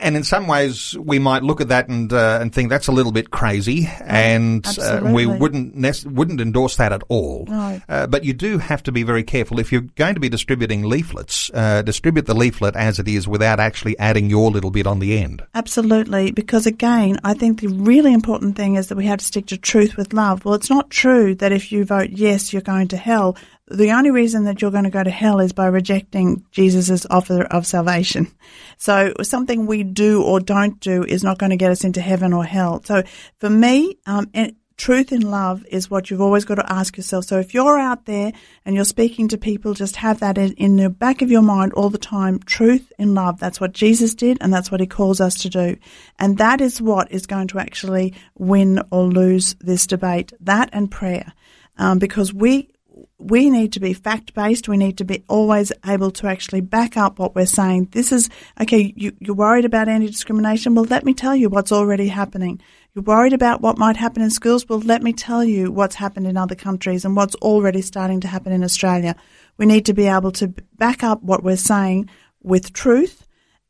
and 0.00 0.16
in 0.16 0.24
some 0.24 0.46
ways, 0.46 0.96
we 0.98 1.18
might 1.18 1.42
look 1.42 1.60
at 1.60 1.68
that 1.68 1.88
and 1.88 2.12
uh, 2.12 2.38
and 2.40 2.52
think 2.52 2.70
that's 2.70 2.88
a 2.88 2.92
little 2.92 3.12
bit 3.12 3.30
crazy, 3.30 3.88
and 4.00 4.66
uh, 4.78 5.00
we 5.04 5.26
wouldn't 5.26 5.74
wouldn't 6.06 6.40
endorse 6.40 6.76
that 6.76 6.92
at 6.92 7.02
all. 7.08 7.46
No. 7.48 7.80
Uh, 7.88 8.06
but 8.06 8.24
you 8.24 8.32
do 8.32 8.58
have 8.58 8.82
to 8.84 8.92
be 8.92 9.02
very 9.02 9.22
careful 9.22 9.58
if 9.58 9.72
you're 9.72 9.86
going 9.96 10.14
to 10.14 10.20
be 10.20 10.28
distributing 10.28 10.82
leaflets. 10.82 11.50
Uh, 11.52 11.82
distribute 11.82 12.26
the 12.26 12.34
leaflet 12.34 12.76
as 12.76 12.98
it 12.98 13.08
is 13.08 13.26
without 13.26 13.60
actually 13.60 13.98
adding 13.98 14.28
your 14.28 14.50
little 14.50 14.70
bit 14.70 14.86
on 14.86 14.98
the 14.98 15.18
end. 15.18 15.42
Absolutely, 15.54 16.32
because 16.32 16.66
again, 16.66 17.18
I 17.24 17.34
think 17.34 17.60
the 17.60 17.68
really 17.68 18.12
important 18.12 18.56
thing 18.56 18.76
is 18.76 18.88
that 18.88 18.96
we 18.96 19.06
have 19.06 19.20
to 19.20 19.24
stick 19.24 19.46
to 19.46 19.56
truth 19.56 19.96
with 19.96 20.12
love. 20.12 20.44
Well, 20.44 20.54
it's 20.54 20.70
not 20.70 20.90
true 20.90 21.34
that 21.36 21.52
if 21.52 21.72
you 21.72 21.84
vote 21.84 22.10
yes, 22.10 22.52
you're 22.52 22.62
going 22.62 22.88
to 22.88 22.96
hell 22.96 23.36
the 23.70 23.92
only 23.92 24.10
reason 24.10 24.44
that 24.44 24.60
you're 24.60 24.70
going 24.70 24.84
to 24.84 24.90
go 24.90 25.02
to 25.02 25.10
hell 25.10 25.40
is 25.40 25.52
by 25.52 25.66
rejecting 25.66 26.44
Jesus' 26.50 27.06
offer 27.10 27.42
of 27.42 27.66
salvation. 27.66 28.30
So 28.76 29.12
something 29.22 29.66
we 29.66 29.82
do 29.82 30.22
or 30.22 30.40
don't 30.40 30.80
do 30.80 31.04
is 31.04 31.24
not 31.24 31.38
going 31.38 31.50
to 31.50 31.56
get 31.56 31.70
us 31.70 31.84
into 31.84 32.00
heaven 32.00 32.32
or 32.32 32.44
hell. 32.44 32.82
So 32.84 33.02
for 33.38 33.50
me, 33.50 33.96
um, 34.06 34.30
truth 34.78 35.10
in 35.12 35.22
love 35.22 35.66
is 35.66 35.90
what 35.90 36.08
you've 36.08 36.20
always 36.20 36.44
got 36.44 36.54
to 36.54 36.72
ask 36.72 36.96
yourself. 36.96 37.24
So 37.24 37.38
if 37.38 37.52
you're 37.52 37.78
out 37.78 38.06
there 38.06 38.32
and 38.64 38.74
you're 38.74 38.84
speaking 38.84 39.28
to 39.28 39.36
people, 39.36 39.74
just 39.74 39.96
have 39.96 40.20
that 40.20 40.38
in, 40.38 40.52
in 40.54 40.76
the 40.76 40.88
back 40.88 41.20
of 41.20 41.30
your 41.30 41.42
mind 41.42 41.72
all 41.74 41.90
the 41.90 41.98
time. 41.98 42.38
Truth 42.38 42.92
in 42.98 43.14
love. 43.14 43.40
That's 43.40 43.60
what 43.60 43.72
Jesus 43.72 44.14
did 44.14 44.38
and 44.40 44.52
that's 44.52 44.70
what 44.70 44.80
he 44.80 44.86
calls 44.86 45.20
us 45.20 45.34
to 45.42 45.50
do. 45.50 45.76
And 46.18 46.38
that 46.38 46.60
is 46.60 46.80
what 46.80 47.10
is 47.10 47.26
going 47.26 47.48
to 47.48 47.58
actually 47.58 48.14
win 48.38 48.80
or 48.90 49.04
lose 49.04 49.56
this 49.60 49.86
debate. 49.86 50.32
That 50.40 50.70
and 50.72 50.90
prayer. 50.90 51.34
Um, 51.76 51.98
because 51.98 52.32
we, 52.32 52.70
we 53.18 53.50
need 53.50 53.72
to 53.72 53.80
be 53.80 53.92
fact 53.92 54.32
based. 54.32 54.68
We 54.68 54.76
need 54.76 54.98
to 54.98 55.04
be 55.04 55.24
always 55.28 55.72
able 55.84 56.12
to 56.12 56.28
actually 56.28 56.60
back 56.60 56.96
up 56.96 57.18
what 57.18 57.34
we're 57.34 57.46
saying. 57.46 57.88
This 57.90 58.12
is, 58.12 58.30
okay, 58.60 58.92
you, 58.96 59.12
you're 59.18 59.34
worried 59.34 59.64
about 59.64 59.88
anti 59.88 60.06
discrimination. 60.06 60.74
Well, 60.74 60.84
let 60.84 61.04
me 61.04 61.14
tell 61.14 61.34
you 61.34 61.48
what's 61.48 61.72
already 61.72 62.08
happening. 62.08 62.60
You're 62.94 63.02
worried 63.02 63.32
about 63.32 63.60
what 63.60 63.76
might 63.76 63.96
happen 63.96 64.22
in 64.22 64.30
schools. 64.30 64.68
Well, 64.68 64.80
let 64.80 65.02
me 65.02 65.12
tell 65.12 65.44
you 65.44 65.72
what's 65.72 65.96
happened 65.96 66.26
in 66.26 66.36
other 66.36 66.54
countries 66.54 67.04
and 67.04 67.16
what's 67.16 67.34
already 67.36 67.82
starting 67.82 68.20
to 68.20 68.28
happen 68.28 68.52
in 68.52 68.62
Australia. 68.62 69.16
We 69.56 69.66
need 69.66 69.86
to 69.86 69.94
be 69.94 70.06
able 70.06 70.32
to 70.32 70.48
back 70.76 71.02
up 71.02 71.22
what 71.22 71.42
we're 71.42 71.56
saying 71.56 72.08
with 72.42 72.72
truth 72.72 73.27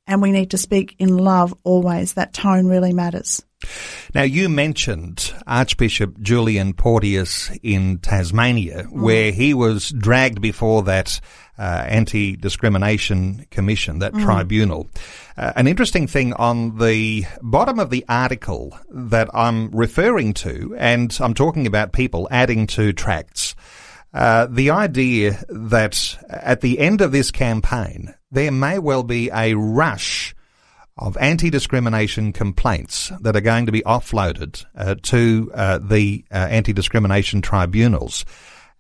and 0.09 0.21
we 0.23 0.33
need 0.33 0.51
to 0.51 0.59
speak 0.59 0.97
in 0.99 1.17
love 1.17 1.55
always. 1.63 2.15
That 2.15 2.33
tone 2.33 2.67
really 2.67 2.93
matters. 2.93 3.45
Now, 4.15 4.23
you 4.23 4.49
mentioned 4.49 5.35
Archbishop 5.47 6.21
Julian 6.21 6.73
Porteous 6.73 7.51
in 7.63 7.99
Tasmania, 7.99 8.85
mm. 8.85 9.03
where 9.03 9.33
he 9.33 9.53
was 9.53 9.91
dragged 9.91 10.41
before 10.41 10.85
that 10.85 11.21
uh, 11.59 11.85
anti 11.89 12.37
discrimination 12.37 13.47
commission, 13.51 13.99
that 13.99 14.13
mm. 14.13 14.23
tribunal. 14.23 14.89
Uh, 15.37 15.53
an 15.57 15.67
interesting 15.67 16.07
thing 16.07 16.33
on 16.35 16.79
the 16.79 17.25
bottom 17.43 17.81
of 17.81 17.91
the 17.91 18.05
article 18.09 18.79
that 18.91 19.29
I'm 19.35 19.71
referring 19.71 20.35
to, 20.35 20.75
and 20.79 21.17
I'm 21.21 21.35
talking 21.35 21.67
about 21.67 21.93
people 21.93 22.29
adding 22.31 22.67
to 22.69 22.93
tracts. 22.93 23.57
Uh, 24.13 24.47
the 24.47 24.71
idea 24.71 25.45
that 25.49 26.19
at 26.29 26.61
the 26.61 26.79
end 26.79 27.01
of 27.01 27.13
this 27.13 27.31
campaign, 27.31 28.15
there 28.31 28.51
may 28.51 28.79
well 28.79 29.03
be 29.03 29.31
a 29.33 29.55
rush 29.55 30.35
of 30.97 31.17
anti-discrimination 31.19 32.33
complaints 32.33 33.13
that 33.21 33.37
are 33.37 33.41
going 33.41 33.67
to 33.67 33.73
be 33.73 33.83
offloaded 33.83 34.65
uh, 34.77 34.97
to 35.03 35.51
uh, 35.55 35.79
the 35.79 36.25
uh, 36.33 36.35
anti-discrimination 36.35 37.41
tribunals. 37.41 38.25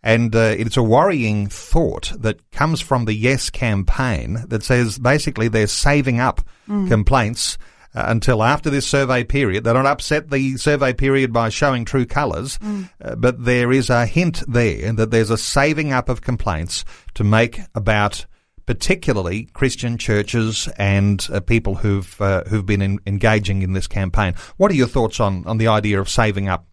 And 0.02 0.34
uh, 0.34 0.54
it's 0.58 0.76
a 0.76 0.82
worrying 0.82 1.48
thought 1.48 2.12
that 2.18 2.50
comes 2.50 2.80
from 2.80 3.04
the 3.04 3.14
Yes 3.14 3.50
campaign 3.50 4.44
that 4.48 4.62
says 4.62 4.98
basically 4.98 5.48
they're 5.48 5.66
saving 5.66 6.20
up 6.20 6.40
mm. 6.68 6.88
complaints 6.88 7.58
until 7.94 8.42
after 8.42 8.70
this 8.70 8.86
survey 8.86 9.24
period. 9.24 9.64
They 9.64 9.72
don't 9.72 9.86
upset 9.86 10.30
the 10.30 10.56
survey 10.56 10.92
period 10.92 11.32
by 11.32 11.48
showing 11.48 11.84
true 11.84 12.06
colours, 12.06 12.58
mm. 12.58 12.88
uh, 13.02 13.16
but 13.16 13.44
there 13.44 13.72
is 13.72 13.90
a 13.90 14.06
hint 14.06 14.42
there 14.46 14.92
that 14.92 15.10
there's 15.10 15.30
a 15.30 15.38
saving 15.38 15.92
up 15.92 16.08
of 16.08 16.20
complaints 16.20 16.84
to 17.14 17.24
make 17.24 17.60
about 17.74 18.26
particularly 18.68 19.44
Christian 19.54 19.96
churches 19.96 20.68
and 20.76 21.26
uh, 21.32 21.40
people 21.40 21.76
who've 21.76 22.20
uh, 22.20 22.44
who've 22.44 22.66
been 22.66 22.82
in, 22.82 22.98
engaging 23.06 23.62
in 23.62 23.72
this 23.72 23.86
campaign. 23.86 24.34
What 24.58 24.70
are 24.70 24.74
your 24.74 24.86
thoughts 24.86 25.20
on, 25.20 25.46
on 25.46 25.56
the 25.56 25.68
idea 25.68 25.98
of 25.98 26.08
saving 26.10 26.48
up 26.48 26.66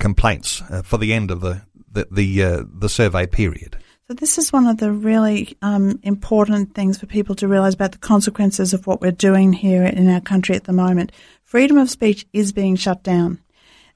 complaints 0.00 0.60
uh, 0.68 0.82
for 0.82 0.98
the 0.98 1.12
end 1.12 1.30
of 1.30 1.40
the 1.40 1.62
the 1.90 2.08
the, 2.10 2.42
uh, 2.42 2.62
the, 2.68 2.88
survey 2.88 3.26
period? 3.26 3.78
So 4.08 4.14
this 4.14 4.38
is 4.38 4.54
one 4.54 4.66
of 4.66 4.78
the 4.78 4.90
really 4.90 5.54
um, 5.60 6.00
important 6.02 6.74
things 6.74 6.96
for 6.96 7.04
people 7.04 7.34
to 7.34 7.46
realise 7.46 7.74
about 7.74 7.92
the 7.92 7.98
consequences 7.98 8.72
of 8.72 8.86
what 8.86 9.02
we're 9.02 9.10
doing 9.10 9.52
here 9.52 9.84
in 9.84 10.08
our 10.08 10.22
country 10.22 10.56
at 10.56 10.64
the 10.64 10.72
moment. 10.72 11.12
Freedom 11.44 11.76
of 11.76 11.90
speech 11.90 12.24
is 12.32 12.50
being 12.52 12.74
shut 12.74 13.02
down, 13.02 13.38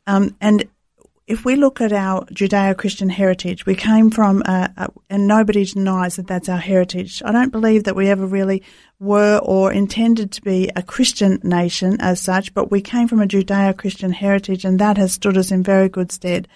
um, 0.07 0.37
and 0.39 0.69
if 1.27 1.47
we 1.47 1.57
look 1.57 1.81
at 1.81 1.95
our 1.95 2.27
Judeo-Christian 2.27 3.09
heritage, 3.09 3.65
we 3.65 3.75
came 3.75 4.11
from, 4.11 4.43
a, 4.43 4.71
a, 4.77 4.89
and 5.09 5.27
nobody 5.27 5.65
denies 5.65 6.17
that 6.17 6.27
that's 6.27 6.51
our 6.51 6.59
heritage. 6.59 7.23
I 7.25 7.33
don't 7.33 7.53
believe 7.53 7.85
that 7.85 7.97
we 7.97 8.11
ever 8.11 8.27
really 8.27 8.63
were 9.01 9.41
or 9.43 9.73
intended 9.73 10.33
to 10.33 10.43
be 10.43 10.69
a 10.77 10.83
Christian 10.83 11.41
nation 11.43 11.97
as 12.01 12.21
such, 12.21 12.53
but 12.53 12.71
we 12.71 12.83
came 12.83 13.09
from 13.09 13.23
a 13.23 13.27
Judeo-Christian 13.27 14.13
heritage, 14.13 14.67
and 14.67 14.79
that 14.79 14.99
has 14.99 15.15
stood 15.15 15.39
us 15.39 15.51
in 15.51 15.63
very 15.63 15.89
good 15.89 16.13
stead. 16.13 16.49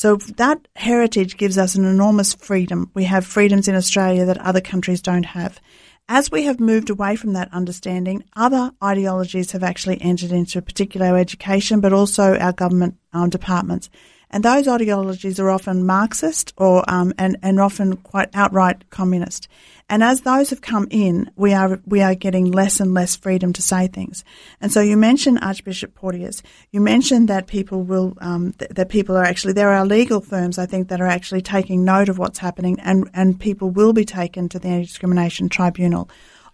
So 0.00 0.16
that 0.16 0.66
heritage 0.76 1.36
gives 1.36 1.58
us 1.58 1.74
an 1.74 1.84
enormous 1.84 2.32
freedom. 2.32 2.90
We 2.94 3.04
have 3.04 3.26
freedoms 3.26 3.68
in 3.68 3.74
Australia 3.74 4.24
that 4.24 4.38
other 4.38 4.62
countries 4.62 5.02
don't 5.02 5.26
have. 5.26 5.60
As 6.08 6.30
we 6.30 6.44
have 6.44 6.58
moved 6.58 6.88
away 6.88 7.16
from 7.16 7.34
that 7.34 7.52
understanding, 7.52 8.24
other 8.34 8.70
ideologies 8.82 9.52
have 9.52 9.62
actually 9.62 10.00
entered 10.00 10.32
into 10.32 10.62
particular 10.62 11.18
education, 11.18 11.80
but 11.80 11.92
also 11.92 12.34
our 12.38 12.54
government 12.54 12.96
um, 13.12 13.28
departments. 13.28 13.90
And 14.30 14.42
those 14.42 14.66
ideologies 14.66 15.38
are 15.38 15.50
often 15.50 15.84
Marxist 15.84 16.54
or 16.56 16.82
um, 16.88 17.12
and, 17.18 17.36
and 17.42 17.60
often 17.60 17.98
quite 17.98 18.30
outright 18.32 18.88
communist. 18.88 19.48
And 19.90 20.04
as 20.04 20.20
those 20.20 20.50
have 20.50 20.60
come 20.60 20.86
in, 20.88 21.32
we 21.34 21.52
are 21.52 21.80
we 21.84 22.00
are 22.00 22.14
getting 22.14 22.52
less 22.52 22.78
and 22.78 22.94
less 22.94 23.16
freedom 23.16 23.52
to 23.54 23.60
say 23.60 23.88
things. 23.88 24.24
And 24.60 24.70
so 24.70 24.80
you 24.80 24.96
mentioned 24.96 25.40
Archbishop 25.42 25.96
Porteous. 25.96 26.44
You 26.70 26.80
mentioned 26.80 27.26
that 27.26 27.48
people 27.48 27.82
will 27.82 28.16
um, 28.20 28.52
th- 28.52 28.70
that 28.70 28.88
people 28.88 29.16
are 29.16 29.24
actually 29.24 29.54
there 29.54 29.72
are 29.72 29.84
legal 29.84 30.20
firms 30.20 30.58
I 30.58 30.66
think 30.66 30.88
that 30.88 31.00
are 31.00 31.08
actually 31.08 31.42
taking 31.42 31.84
note 31.84 32.08
of 32.08 32.18
what's 32.18 32.38
happening, 32.38 32.78
and 32.80 33.10
and 33.14 33.38
people 33.38 33.68
will 33.68 33.92
be 33.92 34.04
taken 34.04 34.48
to 34.50 34.60
the 34.60 34.68
anti 34.68 34.86
discrimination 34.86 35.48
tribunal. 35.48 36.08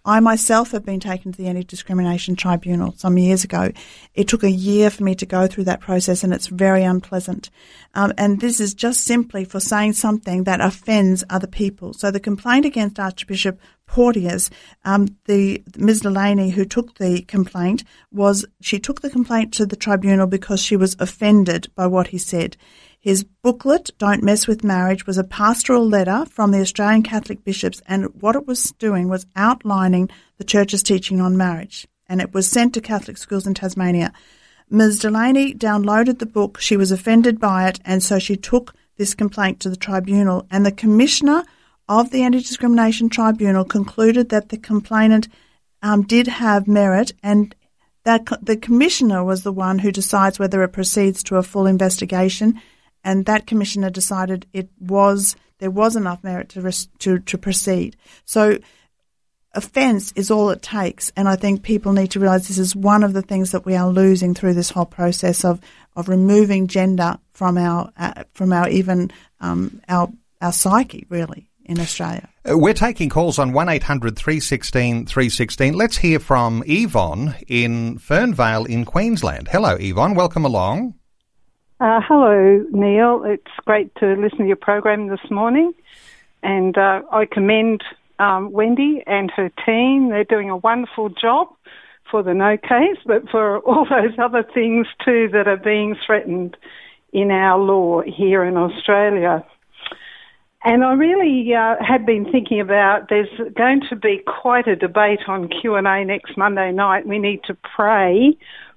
I 0.07 0.21
myself 0.21 0.71
have 0.71 0.85
been 0.85 1.01
taken 1.01 1.33
to 1.33 1.37
the 1.37 1.47
Anti 1.49 1.65
Discrimination 1.65 2.37
Tribunal 2.37 2.93
some 2.95 3.17
years 3.17 3.43
ago. 3.43 3.73
It 4.13 4.29
took 4.29 4.41
a 4.41 4.49
year 4.49 4.89
for 4.89 5.03
me 5.03 5.15
to 5.15 5.25
go 5.25 5.47
through 5.47 5.65
that 5.65 5.81
process 5.81 6.23
and 6.23 6.33
it's 6.33 6.47
very 6.47 6.83
unpleasant. 6.83 7.49
Um, 7.93 8.13
and 8.17 8.39
this 8.39 8.61
is 8.61 8.73
just 8.73 9.03
simply 9.03 9.43
for 9.43 9.59
saying 9.59 9.93
something 9.93 10.45
that 10.45 10.61
offends 10.61 11.25
other 11.29 11.45
people. 11.45 11.93
So 11.93 12.09
the 12.09 12.21
complaint 12.21 12.65
against 12.65 13.01
Archbishop 13.01 13.59
Porteous, 13.85 14.49
um, 14.85 15.07
the 15.25 15.61
Ms. 15.77 16.01
Delaney 16.01 16.51
who 16.51 16.63
took 16.63 16.95
the 16.95 17.21
complaint 17.23 17.83
was 18.09 18.45
she 18.61 18.79
took 18.79 19.01
the 19.01 19.09
complaint 19.09 19.53
to 19.55 19.65
the 19.65 19.75
tribunal 19.75 20.27
because 20.27 20.61
she 20.61 20.77
was 20.77 20.95
offended 20.99 21.67
by 21.75 21.87
what 21.87 22.07
he 22.07 22.17
said. 22.17 22.55
His 22.99 23.23
booklet, 23.23 23.91
Don't 23.97 24.23
Mess 24.23 24.47
with 24.47 24.63
Marriage, 24.63 25.05
was 25.05 25.17
a 25.17 25.23
pastoral 25.23 25.87
letter 25.87 26.25
from 26.29 26.51
the 26.51 26.61
Australian 26.61 27.03
Catholic 27.03 27.43
bishops, 27.43 27.81
and 27.87 28.05
what 28.21 28.35
it 28.35 28.47
was 28.47 28.71
doing 28.79 29.07
was 29.07 29.25
outlining 29.35 30.09
the 30.37 30.43
Church's 30.43 30.83
teaching 30.83 31.21
on 31.21 31.37
marriage. 31.37 31.87
And 32.07 32.21
it 32.21 32.33
was 32.33 32.49
sent 32.49 32.73
to 32.73 32.81
Catholic 32.81 33.17
schools 33.17 33.45
in 33.45 33.53
Tasmania. 33.53 34.11
Ms. 34.69 34.99
Delaney 34.99 35.53
downloaded 35.53 36.19
the 36.19 36.25
book, 36.25 36.59
she 36.59 36.75
was 36.75 36.91
offended 36.91 37.39
by 37.39 37.67
it, 37.67 37.79
and 37.85 38.03
so 38.03 38.19
she 38.19 38.35
took 38.35 38.75
this 38.97 39.13
complaint 39.13 39.59
to 39.61 39.69
the 39.69 39.77
tribunal. 39.77 40.45
And 40.51 40.65
the 40.65 40.71
Commissioner 40.71 41.43
of 41.87 42.11
the 42.11 42.23
Anti 42.23 42.39
Discrimination 42.39 43.09
Tribunal 43.09 43.63
concluded 43.63 44.29
that 44.29 44.49
the 44.49 44.57
complainant 44.57 45.27
um, 45.81 46.03
did 46.03 46.27
have 46.27 46.67
merit 46.67 47.13
and 47.23 47.55
that 48.03 48.25
the 48.41 48.57
commissioner 48.57 49.23
was 49.23 49.43
the 49.43 49.51
one 49.51 49.79
who 49.79 49.91
decides 49.91 50.39
whether 50.39 50.63
it 50.63 50.73
proceeds 50.73 51.23
to 51.23 51.35
a 51.35 51.43
full 51.43 51.65
investigation, 51.65 52.61
and 53.07 53.25
that 53.25 53.47
commissioner 53.47 53.89
decided 53.89 54.45
it 54.51 54.69
was 54.79 55.35
there 55.59 55.71
was 55.71 55.95
enough 55.95 56.23
merit 56.23 56.49
to 56.49 56.71
to, 56.99 57.19
to 57.19 57.37
proceed. 57.37 57.95
So, 58.25 58.59
offence 59.53 60.11
is 60.11 60.29
all 60.29 60.49
it 60.49 60.61
takes, 60.61 61.11
and 61.15 61.29
I 61.29 61.37
think 61.37 61.63
people 61.63 61.93
need 61.93 62.11
to 62.11 62.19
realise 62.19 62.49
this 62.49 62.57
is 62.57 62.75
one 62.75 63.03
of 63.03 63.13
the 63.13 63.21
things 63.21 63.51
that 63.53 63.65
we 63.65 63.75
are 63.75 63.89
losing 63.89 64.35
through 64.35 64.55
this 64.55 64.69
whole 64.69 64.85
process 64.85 65.45
of 65.45 65.61
of 65.95 66.09
removing 66.09 66.67
gender 66.67 67.17
from 67.31 67.57
our 67.57 67.91
uh, 67.97 68.25
from 68.33 68.51
our 68.51 68.67
even 68.67 69.09
um, 69.39 69.81
our 69.87 70.11
our 70.41 70.51
psyche, 70.51 71.05
really 71.09 71.49
in 71.63 71.79
Australia. 71.79 72.27
Uh, 72.47 72.57
we're 72.57 72.73
taking 72.73 73.07
calls 73.07 73.39
on 73.39 73.53
1800 73.53 74.17
316 74.17 75.05
316. 75.05 75.73
Let's 75.73 75.97
hear 75.97 76.19
from 76.19 76.61
Yvonne 76.67 77.35
in 77.47 77.99
Fernvale 77.99 78.67
in 78.67 78.83
Queensland. 78.83 79.47
Hello, 79.47 79.77
Yvonne. 79.79 80.13
Welcome 80.13 80.43
along. 80.43 80.95
Uh, 81.79 82.01
hello, 82.07 82.65
Neil. 82.71 83.23
It's 83.23 83.51
great 83.65 83.93
to 83.97 84.13
listen 84.13 84.39
to 84.39 84.47
your 84.47 84.55
program 84.55 85.09
this 85.09 85.29
morning. 85.29 85.73
And 86.41 86.75
uh, 86.75 87.03
I 87.11 87.25
commend 87.25 87.83
um, 88.17 88.51
Wendy 88.51 89.03
and 89.05 89.29
her 89.35 89.51
team. 89.63 90.09
They're 90.09 90.23
doing 90.23 90.49
a 90.49 90.57
wonderful 90.57 91.09
job 91.09 91.49
for 92.09 92.23
the 92.23 92.33
no 92.33 92.57
case, 92.57 92.97
but 93.05 93.29
for 93.29 93.59
all 93.59 93.85
those 93.89 94.17
other 94.17 94.43
things 94.55 94.87
too 95.05 95.29
that 95.33 95.47
are 95.47 95.57
being 95.57 95.95
threatened 96.03 96.57
in 97.13 97.29
our 97.29 97.59
law 97.59 98.01
here 98.01 98.43
in 98.43 98.57
Australia. 98.57 99.45
And 100.63 100.83
I 100.83 100.93
really 100.93 101.53
uh, 101.53 101.75
had 101.79 102.07
been 102.07 102.25
thinking 102.31 102.59
about 102.59 103.09
there's 103.09 103.29
going 103.55 103.81
to 103.91 103.95
be 103.95 104.23
quite 104.25 104.67
a 104.67 104.75
debate 104.75 105.19
on 105.27 105.47
Q&A 105.47 106.03
next 106.03 106.35
Monday 106.37 106.71
night. 106.71 107.05
We 107.05 107.19
need 107.19 107.43
to 107.43 107.55
pray 107.75 108.35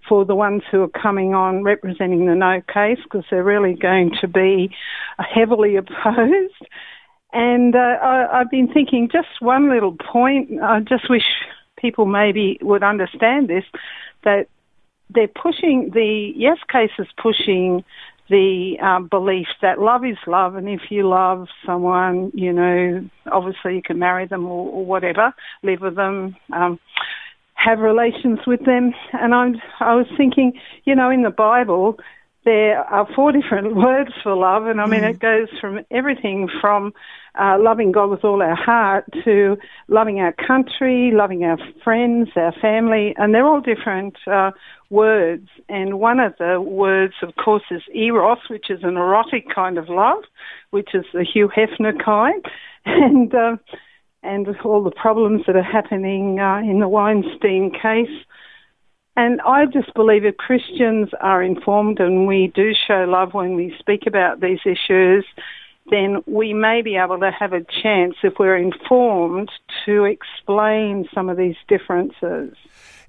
for 0.08 0.24
the 0.24 0.34
ones 0.34 0.62
who 0.70 0.82
are 0.82 0.88
coming 0.88 1.34
on 1.34 1.62
representing 1.62 2.26
the 2.26 2.34
no 2.34 2.60
case 2.72 2.98
because 3.04 3.24
they're 3.30 3.44
really 3.44 3.74
going 3.74 4.12
to 4.20 4.28
be 4.28 4.70
heavily 5.18 5.76
opposed. 5.76 6.66
And 7.32 7.76
uh, 7.76 7.78
I, 7.78 8.40
I've 8.40 8.50
been 8.50 8.72
thinking 8.72 9.08
just 9.10 9.28
one 9.40 9.70
little 9.70 9.94
point. 9.94 10.60
I 10.62 10.80
just 10.80 11.08
wish 11.08 11.24
people 11.78 12.06
maybe 12.06 12.58
would 12.62 12.82
understand 12.82 13.48
this 13.48 13.64
that 14.24 14.48
they're 15.08 15.28
pushing 15.28 15.90
the 15.92 16.32
yes 16.36 16.58
case 16.70 16.90
is 16.98 17.08
pushing 17.20 17.84
the 18.28 18.76
um, 18.80 19.08
belief 19.08 19.48
that 19.60 19.80
love 19.80 20.04
is 20.04 20.16
love, 20.26 20.54
and 20.54 20.68
if 20.68 20.82
you 20.90 21.08
love 21.08 21.48
someone, 21.66 22.30
you 22.32 22.52
know, 22.52 23.04
obviously 23.30 23.74
you 23.74 23.82
can 23.82 23.98
marry 23.98 24.26
them 24.26 24.46
or, 24.46 24.68
or 24.70 24.86
whatever, 24.86 25.34
live 25.64 25.80
with 25.80 25.96
them, 25.96 26.36
um, 26.52 26.78
have 27.62 27.78
relations 27.78 28.40
with 28.46 28.64
them. 28.64 28.92
And 29.12 29.34
I'm, 29.34 29.56
I 29.80 29.94
was 29.94 30.06
thinking, 30.16 30.52
you 30.84 30.94
know, 30.94 31.10
in 31.10 31.22
the 31.22 31.30
Bible, 31.30 31.98
there 32.44 32.78
are 32.78 33.06
four 33.14 33.32
different 33.38 33.76
words 33.76 34.10
for 34.22 34.34
love, 34.34 34.66
and 34.66 34.80
I 34.80 34.86
mean, 34.86 35.02
mm. 35.02 35.10
it 35.10 35.18
goes 35.18 35.48
from 35.60 35.80
everything 35.90 36.48
from 36.60 36.92
uh, 37.38 37.56
loving 37.60 37.92
God 37.92 38.10
with 38.10 38.24
all 38.24 38.42
our 38.42 38.56
heart 38.56 39.04
to 39.24 39.56
loving 39.88 40.20
our 40.20 40.32
country, 40.32 41.10
loving 41.12 41.44
our 41.44 41.58
friends, 41.84 42.30
our 42.36 42.52
family, 42.60 43.14
and 43.16 43.34
they're 43.34 43.46
all 43.46 43.60
different 43.60 44.16
uh, 44.26 44.50
words. 44.88 45.48
And 45.68 46.00
one 46.00 46.18
of 46.18 46.34
the 46.38 46.60
words, 46.60 47.14
of 47.22 47.34
course, 47.36 47.62
is 47.70 47.82
eros, 47.94 48.38
which 48.48 48.70
is 48.70 48.80
an 48.82 48.96
erotic 48.96 49.44
kind 49.54 49.78
of 49.78 49.88
love, 49.88 50.24
which 50.70 50.94
is 50.94 51.04
the 51.12 51.24
Hugh 51.24 51.50
Hefner 51.54 51.92
kind, 52.02 52.44
and 52.84 53.34
uh, 53.34 53.56
and 54.22 54.46
all 54.64 54.82
the 54.82 54.90
problems 54.90 55.42
that 55.46 55.56
are 55.56 55.62
happening 55.62 56.38
uh, 56.38 56.58
in 56.58 56.80
the 56.80 56.88
Weinstein 56.88 57.70
case. 57.70 58.24
And 59.16 59.40
I 59.42 59.66
just 59.66 59.92
believe 59.94 60.24
if 60.24 60.36
Christians 60.36 61.08
are 61.20 61.42
informed 61.42 62.00
and 62.00 62.26
we 62.26 62.52
do 62.54 62.72
show 62.86 63.04
love 63.08 63.34
when 63.34 63.54
we 63.54 63.74
speak 63.78 64.06
about 64.06 64.40
these 64.40 64.60
issues, 64.64 65.24
then 65.90 66.22
we 66.26 66.52
may 66.52 66.82
be 66.82 66.96
able 66.96 67.18
to 67.18 67.30
have 67.30 67.52
a 67.52 67.64
chance, 67.82 68.14
if 68.22 68.34
we're 68.38 68.56
informed, 68.56 69.50
to 69.84 70.04
explain 70.04 71.08
some 71.12 71.28
of 71.28 71.36
these 71.36 71.56
differences. 71.68 72.54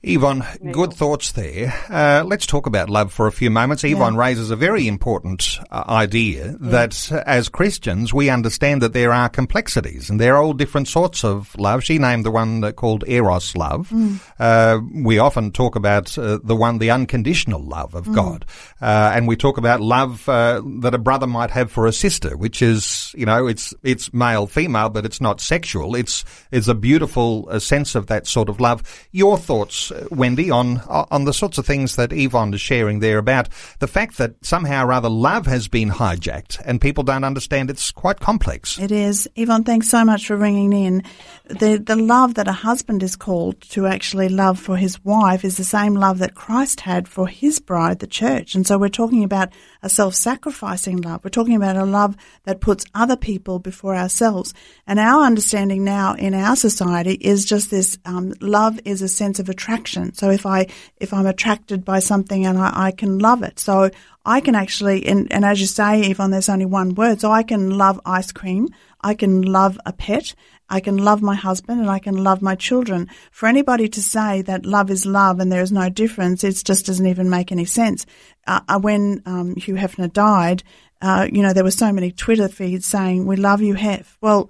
Yvonne, 0.04 0.44
good 0.72 0.94
thoughts 0.94 1.34
there. 1.34 1.72
Uh, 1.88 2.24
let's 2.26 2.48
talk 2.48 2.66
about 2.66 2.90
love 2.90 3.14
for 3.14 3.28
a 3.28 3.32
few 3.32 3.52
moments. 3.52 3.84
Yvonne 3.84 4.16
yeah. 4.16 4.20
raises 4.20 4.50
a 4.50 4.56
very 4.56 4.88
important 4.88 5.60
uh, 5.70 5.84
idea 5.88 6.48
yeah. 6.48 6.58
that 6.60 7.12
uh, 7.12 7.22
as 7.28 7.50
Christians, 7.50 8.12
we 8.12 8.28
understand 8.28 8.82
that 8.82 8.94
there 8.94 9.14
are 9.14 9.30
complexities 9.30 10.10
and 10.10 10.20
there 10.20 10.36
are 10.36 10.42
all 10.42 10.54
different 10.54 10.88
sorts 10.88 11.24
of 11.24 11.56
love. 11.60 11.84
She 11.84 12.00
named 12.00 12.26
the 12.26 12.32
one 12.32 12.62
that 12.62 12.78
called 12.78 13.04
Eros 13.08 13.56
love. 13.56 13.90
Mm. 13.90 14.20
Uh, 14.40 14.80
we 15.04 15.20
often 15.20 15.52
talk 15.52 15.76
about 15.76 16.18
uh, 16.18 16.40
the 16.44 16.56
one, 16.56 16.80
the 16.80 16.90
unconditional 16.90 17.62
love 17.62 17.94
of 17.94 18.08
mm. 18.08 18.16
God. 18.16 18.46
Uh, 18.82 19.12
and 19.14 19.28
we 19.28 19.36
talk 19.36 19.60
about 19.60 19.82
love 19.82 20.26
that 20.26 20.96
a 20.96 20.98
brother 20.98 21.28
might 21.28 21.52
have 21.52 21.72
for 21.72 21.86
a 21.86 21.94
sister, 21.94 22.36
which 22.36 22.64
is, 22.64 23.14
you 23.16 23.28
know, 23.28 23.46
it's, 23.46 23.72
it's 23.84 24.12
male, 24.12 24.48
female, 24.48 24.90
but 24.90 25.06
it's 25.06 25.22
not 25.22 25.40
sexual. 25.40 25.94
It's, 25.94 26.26
it's 26.50 26.68
a 26.68 26.74
beautiful 26.74 27.60
sense 27.60 27.94
of 27.94 28.08
that 28.08 28.26
sort 28.26 28.50
of 28.50 28.60
love. 28.60 28.82
Your 29.12 29.38
thoughts 29.38 29.91
Wendy, 30.12 30.50
on 30.50 30.80
on 30.88 31.26
the 31.26 31.34
sorts 31.34 31.58
of 31.58 31.66
things 31.66 31.96
that 31.96 32.14
Yvonne 32.14 32.54
is 32.54 32.62
sharing 32.62 33.00
there 33.00 33.18
about 33.18 33.50
the 33.80 33.88
fact 33.88 34.18
that 34.18 34.34
somehow 34.42 34.86
or 34.86 34.94
other 34.94 35.10
love 35.10 35.46
has 35.46 35.68
been 35.68 35.90
hijacked 35.90 36.62
and 36.66 36.80
people 36.80 37.04
don't 37.04 37.24
understand 37.24 37.70
it's 37.70 37.92
quite 37.92 38.20
complex. 38.20 38.80
It 38.80 38.92
is. 38.92 39.28
Yvonne, 39.36 39.64
thanks 39.64 39.90
so 39.90 40.06
much 40.06 40.28
for 40.28 40.36
ringing 40.36 40.74
in. 40.74 41.04
The 41.48 41.78
the 41.78 41.96
love 41.96 42.36
that 42.36 42.48
a 42.48 42.54
husband 42.54 43.04
is 43.04 43.16
called 43.16 43.60
to 43.72 43.88
actually 43.88 44.30
love 44.30 44.60
for 44.60 44.78
his 44.78 45.04
wife 45.04 45.44
is 45.44 45.58
the 45.58 45.64
same 45.64 45.96
love 45.96 46.20
that 46.20 46.36
Christ 46.36 46.82
had 46.82 47.08
for 47.08 47.28
his 47.28 47.60
bride, 47.60 48.00
the 48.00 48.08
church. 48.08 48.56
And 48.56 48.66
so 48.66 48.78
we're 48.78 48.90
talking 48.90 49.24
about 49.24 49.50
a 49.84 49.90
self-sacrificing 49.90 51.02
love. 51.02 51.22
We're 51.24 51.30
talking 51.30 51.56
about 51.56 51.76
a 51.76 51.86
love 51.86 52.16
that 52.46 52.62
puts 52.62 52.86
other 52.94 53.18
people 53.18 53.60
before 53.60 53.96
ourselves. 53.96 54.54
And 54.88 55.00
our 55.00 55.24
understanding 55.24 55.84
now 55.84 56.14
in 56.14 56.34
our 56.34 56.56
society 56.56 57.14
is 57.14 57.46
just 57.46 57.70
this: 57.70 57.98
um, 58.06 58.34
love 58.40 58.80
is 58.86 59.02
a 59.02 59.08
sense 59.08 59.40
of 59.40 59.50
attraction. 59.50 59.81
So 60.14 60.30
if 60.30 60.46
I 60.46 60.68
if 60.98 61.14
I'm 61.14 61.26
attracted 61.26 61.84
by 61.84 62.00
something 62.00 62.46
and 62.46 62.58
I, 62.58 62.88
I 62.88 62.92
can 62.92 63.20
love 63.20 63.44
it, 63.44 63.60
so 63.60 63.90
I 64.26 64.40
can 64.40 64.54
actually, 64.54 65.08
and, 65.08 65.32
and 65.34 65.44
as 65.44 65.60
you 65.60 65.68
say, 65.68 66.02
Yvonne, 66.02 66.32
there's 66.32 66.50
only 66.50 66.66
one 66.66 66.94
word. 66.94 67.22
So 67.22 67.32
I 67.32 67.44
can 67.44 67.72
love 67.72 68.00
ice 68.06 68.32
cream. 68.32 68.70
I 69.02 69.16
can 69.16 69.42
love 69.42 69.80
a 69.86 69.94
pet. 69.94 70.36
I 70.70 70.80
can 70.80 70.98
love 70.98 71.22
my 71.22 71.36
husband 71.36 71.82
and 71.82 71.90
I 71.90 72.00
can 72.00 72.24
love 72.24 72.42
my 72.42 72.56
children. 72.56 73.10
For 73.32 73.48
anybody 73.48 73.90
to 73.90 74.02
say 74.02 74.42
that 74.44 74.66
love 74.66 74.92
is 74.92 75.06
love 75.06 75.40
and 75.40 75.52
there 75.52 75.62
is 75.62 75.72
no 75.72 75.90
difference, 75.90 76.44
it 76.44 76.62
just 76.64 76.86
doesn't 76.86 77.08
even 77.08 77.30
make 77.30 77.52
any 77.52 77.66
sense. 77.66 78.06
Uh, 78.48 78.62
uh, 78.70 78.80
when 78.80 79.22
um, 79.26 79.56
Hugh 79.56 79.76
Hefner 79.76 80.12
died, 80.12 80.64
uh, 81.02 81.28
you 81.32 81.42
know, 81.42 81.52
there 81.52 81.64
were 81.64 81.72
so 81.72 81.92
many 81.92 82.12
Twitter 82.12 82.48
feeds 82.48 82.86
saying, 82.86 83.26
we 83.26 83.36
love 83.36 83.62
you, 83.62 83.74
Hef. 83.74 84.18
Well, 84.22 84.50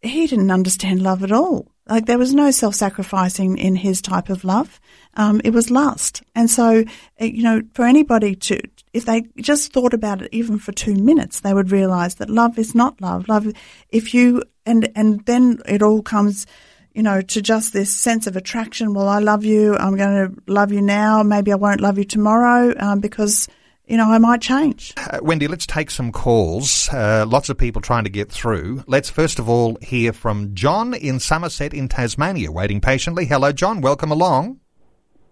he 0.00 0.26
didn't 0.26 0.50
understand 0.50 1.02
love 1.02 1.22
at 1.22 1.30
all. 1.30 1.70
Like 1.90 2.06
there 2.06 2.18
was 2.18 2.32
no 2.32 2.52
self-sacrificing 2.52 3.58
in 3.58 3.74
his 3.74 4.00
type 4.00 4.30
of 4.30 4.44
love. 4.44 4.80
Um, 5.14 5.40
it 5.44 5.50
was 5.50 5.70
lust. 5.70 6.22
And 6.36 6.48
so, 6.48 6.84
uh, 7.20 7.24
you 7.24 7.42
know, 7.42 7.62
for 7.74 7.84
anybody 7.84 8.36
to, 8.36 8.60
if 8.92 9.04
they 9.04 9.24
just 9.38 9.72
thought 9.72 9.92
about 9.92 10.22
it 10.22 10.28
even 10.32 10.58
for 10.58 10.70
two 10.70 10.94
minutes, 10.94 11.40
they 11.40 11.52
would 11.52 11.72
realize 11.72 12.14
that 12.14 12.30
love 12.30 12.58
is 12.58 12.76
not 12.76 13.00
love. 13.00 13.28
Love, 13.28 13.52
if 13.88 14.14
you, 14.14 14.44
and, 14.64 14.88
and 14.94 15.26
then 15.26 15.58
it 15.66 15.82
all 15.82 16.00
comes, 16.00 16.46
you 16.94 17.02
know, 17.02 17.20
to 17.22 17.42
just 17.42 17.72
this 17.72 17.94
sense 17.94 18.28
of 18.28 18.36
attraction. 18.36 18.94
Well, 18.94 19.08
I 19.08 19.18
love 19.18 19.44
you. 19.44 19.76
I'm 19.76 19.96
going 19.96 20.28
to 20.28 20.42
love 20.46 20.70
you 20.70 20.82
now. 20.82 21.24
Maybe 21.24 21.50
I 21.50 21.56
won't 21.56 21.80
love 21.80 21.98
you 21.98 22.04
tomorrow 22.04 22.72
um, 22.78 23.00
because 23.00 23.48
you 23.90 23.96
know, 23.96 24.08
I 24.08 24.18
might 24.18 24.40
change. 24.40 24.94
Uh, 24.96 25.18
Wendy, 25.20 25.48
let's 25.48 25.66
take 25.66 25.90
some 25.90 26.12
calls. 26.12 26.88
Uh, 26.92 27.26
lots 27.26 27.48
of 27.48 27.58
people 27.58 27.82
trying 27.82 28.04
to 28.04 28.10
get 28.10 28.30
through. 28.30 28.84
Let's 28.86 29.10
first 29.10 29.40
of 29.40 29.48
all 29.48 29.76
hear 29.82 30.12
from 30.12 30.54
John 30.54 30.94
in 30.94 31.18
Somerset 31.18 31.74
in 31.74 31.88
Tasmania, 31.88 32.52
waiting 32.52 32.80
patiently. 32.80 33.26
Hello, 33.26 33.50
John. 33.50 33.80
Welcome 33.80 34.12
along. 34.12 34.60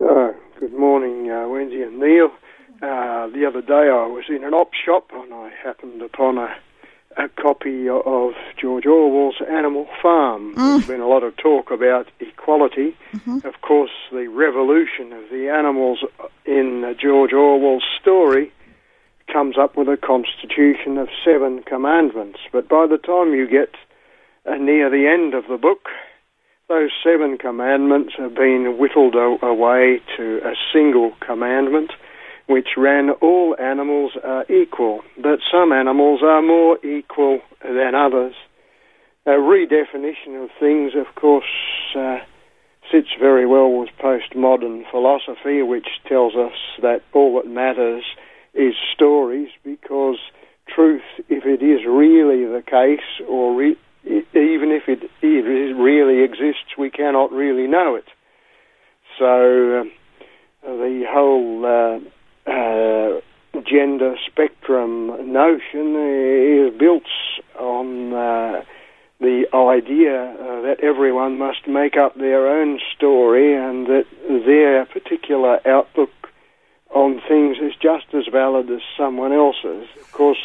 Uh, 0.00 0.32
good 0.58 0.72
morning, 0.72 1.30
uh, 1.30 1.46
Wendy 1.46 1.82
and 1.82 2.00
Neil. 2.00 2.30
Uh, 2.82 3.28
the 3.28 3.46
other 3.46 3.62
day 3.62 3.88
I 3.90 4.06
was 4.06 4.24
in 4.28 4.42
an 4.42 4.52
op 4.54 4.70
shop 4.74 5.10
and 5.12 5.32
I 5.32 5.50
happened 5.64 6.02
upon 6.02 6.38
a, 6.38 6.48
a 7.16 7.28
copy 7.28 7.88
of 7.88 8.34
George 8.60 8.86
Orwell's 8.86 9.40
Animal 9.48 9.86
Farm. 10.00 10.54
Mm. 10.54 10.56
There's 10.56 10.86
been 10.86 11.00
a 11.00 11.08
lot 11.08 11.22
of 11.22 11.36
talk 11.36 11.70
about 11.70 12.08
equality. 12.20 12.96
Mm-hmm. 13.12 13.46
Of 13.46 13.60
course, 13.62 13.90
the 14.12 14.28
revolution 14.28 15.12
of 15.12 15.28
the 15.30 15.48
animals 15.48 16.04
in 16.44 16.96
George 17.00 17.32
Orwell's 17.32 17.84
story 18.00 18.52
comes 19.32 19.56
up 19.58 19.76
with 19.76 19.88
a 19.88 19.96
constitution 19.96 20.98
of 20.98 21.08
seven 21.24 21.62
commandments. 21.62 22.38
But 22.52 22.68
by 22.68 22.86
the 22.86 22.98
time 22.98 23.34
you 23.34 23.46
get 23.46 23.74
uh, 24.46 24.56
near 24.56 24.90
the 24.90 25.06
end 25.06 25.34
of 25.34 25.44
the 25.48 25.58
book, 25.58 25.88
those 26.68 26.90
seven 27.02 27.38
commandments 27.38 28.14
have 28.18 28.34
been 28.34 28.76
whittled 28.78 29.14
away 29.14 30.00
to 30.16 30.40
a 30.44 30.54
single 30.72 31.12
commandment, 31.20 31.92
which 32.48 32.68
ran 32.76 33.10
all 33.20 33.54
animals 33.60 34.12
are 34.24 34.44
equal, 34.50 35.02
but 35.16 35.38
some 35.52 35.70
animals 35.70 36.20
are 36.22 36.42
more 36.42 36.78
equal 36.84 37.40
than 37.62 37.94
others. 37.94 38.34
A 39.26 39.32
redefinition 39.32 40.42
of 40.42 40.50
things, 40.58 40.92
of 40.96 41.14
course, 41.14 41.44
uh, 41.94 42.18
sits 42.90 43.08
very 43.20 43.46
well 43.46 43.70
with 43.70 43.90
postmodern 44.02 44.90
philosophy, 44.90 45.62
which 45.62 45.88
tells 46.08 46.34
us 46.34 46.56
that 46.80 47.02
all 47.12 47.36
that 47.36 47.46
matters 47.46 48.04
is 48.54 48.74
stories, 48.94 49.50
because 49.62 50.16
truth, 50.74 51.02
if 51.28 51.44
it 51.44 51.62
is 51.62 51.80
really 51.86 52.46
the 52.46 52.62
case, 52.66 53.26
or 53.28 53.54
re- 53.54 53.76
even 54.04 54.70
if 54.72 54.88
it, 54.88 55.10
really 55.22 56.22
exists, 56.22 56.78
we 56.78 56.88
cannot 56.88 57.30
really 57.30 57.66
know 57.66 57.94
it. 57.94 58.06
So 59.18 59.84
uh, 60.64 60.64
the 60.64 61.04
whole 61.06 61.66
uh, 61.66 62.08
uh, 62.48 63.20
gender 63.60 64.16
spectrum 64.26 65.32
notion 65.32 65.96
is 65.96 66.78
built 66.78 67.02
on 67.58 68.12
uh, 68.12 68.62
the 69.20 69.44
idea 69.52 70.30
uh, 70.30 70.62
that 70.62 70.78
everyone 70.80 71.38
must 71.38 71.66
make 71.66 71.96
up 71.96 72.14
their 72.14 72.46
own 72.46 72.78
story 72.96 73.54
and 73.54 73.86
that 73.86 74.06
their 74.46 74.86
particular 74.86 75.60
outlook 75.66 76.10
on 76.94 77.20
things 77.28 77.58
is 77.58 77.74
just 77.80 78.06
as 78.14 78.26
valid 78.30 78.70
as 78.70 78.80
someone 78.96 79.32
else's. 79.32 79.88
Of 80.00 80.12
course, 80.12 80.38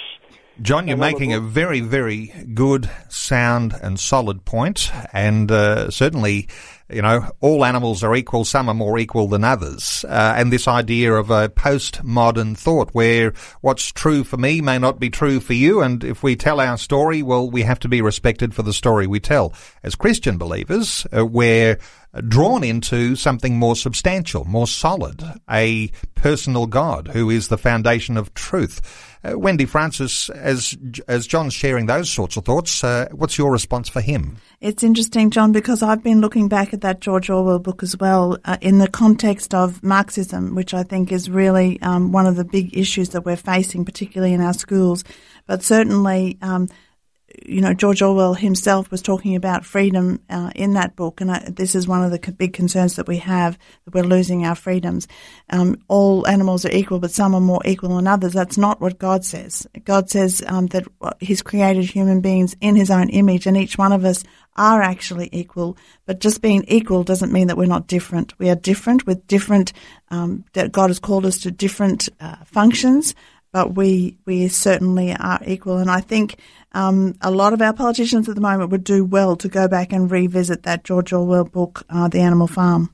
John, 0.61 0.87
you're 0.87 0.97
making 0.97 1.33
a 1.33 1.39
very, 1.39 1.79
very 1.79 2.27
good, 2.53 2.89
sound, 3.09 3.73
and 3.81 3.99
solid 3.99 4.45
point. 4.45 4.91
and 5.11 5.51
uh, 5.51 5.89
certainly, 5.89 6.47
you 6.89 7.01
know, 7.01 7.31
all 7.41 7.65
animals 7.65 8.03
are 8.03 8.15
equal. 8.15 8.45
Some 8.45 8.69
are 8.69 8.75
more 8.75 8.99
equal 8.99 9.27
than 9.27 9.43
others, 9.43 10.05
uh, 10.07 10.35
and 10.37 10.53
this 10.53 10.67
idea 10.67 11.13
of 11.13 11.31
a 11.31 11.49
postmodern 11.49 12.55
thought, 12.55 12.91
where 12.91 13.33
what's 13.61 13.91
true 13.91 14.23
for 14.23 14.37
me 14.37 14.61
may 14.61 14.77
not 14.77 14.99
be 14.99 15.09
true 15.09 15.39
for 15.39 15.53
you, 15.53 15.81
and 15.81 16.03
if 16.03 16.21
we 16.21 16.35
tell 16.35 16.59
our 16.59 16.77
story, 16.77 17.23
well, 17.23 17.49
we 17.49 17.63
have 17.63 17.79
to 17.79 17.89
be 17.89 18.01
respected 18.01 18.53
for 18.53 18.61
the 18.61 18.73
story 18.73 19.07
we 19.07 19.19
tell. 19.19 19.53
As 19.81 19.95
Christian 19.95 20.37
believers, 20.37 21.07
uh, 21.15 21.25
we're 21.25 21.79
drawn 22.27 22.63
into 22.63 23.15
something 23.15 23.57
more 23.57 23.75
substantial, 23.75 24.45
more 24.45 24.67
solid, 24.67 25.23
a 25.49 25.89
personal 26.13 26.67
God 26.67 27.07
who 27.07 27.31
is 27.31 27.47
the 27.47 27.57
foundation 27.57 28.17
of 28.17 28.33
truth. 28.35 29.09
Uh, 29.25 29.39
Wendy 29.39 29.65
Francis, 29.65 30.29
as 30.29 30.77
as 31.07 31.25
John's 31.25 31.53
sharing 31.53 31.85
those 31.85 32.09
sorts 32.09 32.35
of 32.35 32.43
thoughts, 32.43 32.83
uh, 32.83 33.07
what's 33.11 33.37
your 33.37 33.51
response 33.51 33.87
for 33.87 34.01
him? 34.01 34.37
It's 34.59 34.83
interesting, 34.83 35.29
John, 35.29 35.53
because 35.53 35.81
I've 35.81 36.03
been 36.03 36.19
looking 36.19 36.49
back 36.49 36.73
at 36.73 36.81
that 36.81 36.99
George 36.99 37.29
Orwell 37.29 37.59
book 37.59 37.83
as 37.83 37.97
well 37.97 38.37
uh, 38.43 38.57
in 38.59 38.79
the 38.79 38.89
context 38.89 39.53
of 39.53 39.81
Marxism, 39.81 40.55
which 40.55 40.73
I 40.73 40.83
think 40.83 41.11
is 41.11 41.29
really 41.29 41.81
um, 41.81 42.11
one 42.11 42.25
of 42.25 42.35
the 42.35 42.43
big 42.43 42.77
issues 42.77 43.09
that 43.09 43.25
we're 43.25 43.37
facing, 43.37 43.85
particularly 43.85 44.33
in 44.33 44.41
our 44.41 44.53
schools. 44.53 45.05
But 45.47 45.63
certainly, 45.63 46.37
um, 46.41 46.67
you 47.45 47.61
know, 47.61 47.73
George 47.73 48.01
Orwell 48.01 48.33
himself 48.33 48.91
was 48.91 49.01
talking 49.01 49.35
about 49.35 49.65
freedom 49.65 50.19
uh, 50.29 50.51
in 50.55 50.73
that 50.73 50.95
book, 50.95 51.21
and 51.21 51.31
I, 51.31 51.39
this 51.49 51.75
is 51.75 51.87
one 51.87 52.03
of 52.03 52.11
the 52.11 52.31
big 52.31 52.53
concerns 52.53 52.95
that 52.95 53.07
we 53.07 53.17
have 53.17 53.57
that 53.85 53.93
we're 53.93 54.03
losing 54.03 54.45
our 54.45 54.55
freedoms. 54.55 55.07
Um, 55.49 55.77
all 55.87 56.27
animals 56.27 56.65
are 56.65 56.71
equal, 56.71 56.99
but 56.99 57.11
some 57.11 57.33
are 57.33 57.41
more 57.41 57.61
equal 57.65 57.95
than 57.95 58.07
others. 58.07 58.33
That's 58.33 58.57
not 58.57 58.79
what 58.79 58.99
God 58.99 59.25
says. 59.25 59.67
God 59.83 60.09
says 60.09 60.43
um, 60.47 60.67
that 60.67 60.85
He's 61.19 61.41
created 61.41 61.85
human 61.85 62.21
beings 62.21 62.55
in 62.61 62.75
His 62.75 62.91
own 62.91 63.09
image, 63.09 63.45
and 63.45 63.57
each 63.57 63.77
one 63.77 63.91
of 63.91 64.05
us 64.05 64.23
are 64.55 64.81
actually 64.81 65.29
equal. 65.31 65.77
But 66.05 66.19
just 66.19 66.41
being 66.41 66.63
equal 66.67 67.03
doesn't 67.03 67.33
mean 67.33 67.47
that 67.47 67.57
we're 67.57 67.65
not 67.65 67.87
different. 67.87 68.37
We 68.39 68.49
are 68.49 68.55
different 68.55 69.05
with 69.07 69.27
different. 69.27 69.73
Um, 70.11 70.45
that 70.53 70.71
God 70.71 70.91
has 70.91 70.99
called 70.99 71.25
us 71.25 71.39
to 71.39 71.49
different 71.49 72.07
uh, 72.19 72.35
functions, 72.45 73.15
but 73.53 73.75
we 73.75 74.17
we 74.25 74.49
certainly 74.49 75.15
are 75.15 75.39
equal. 75.45 75.77
And 75.77 75.89
I 75.89 76.01
think 76.01 76.39
um, 76.73 77.15
a 77.21 77.31
lot 77.31 77.53
of 77.53 77.61
our 77.61 77.71
politicians 77.71 78.27
at 78.27 78.35
the 78.35 78.41
moment 78.41 78.71
would 78.71 78.83
do 78.83 79.05
well 79.05 79.37
to 79.37 79.47
go 79.47 79.69
back 79.69 79.93
and 79.93 80.11
revisit 80.11 80.63
that 80.63 80.83
George 80.83 81.13
Orwell 81.13 81.45
book, 81.45 81.83
uh, 81.89 82.09
The 82.09 82.19
Animal 82.19 82.47
Farm. 82.47 82.93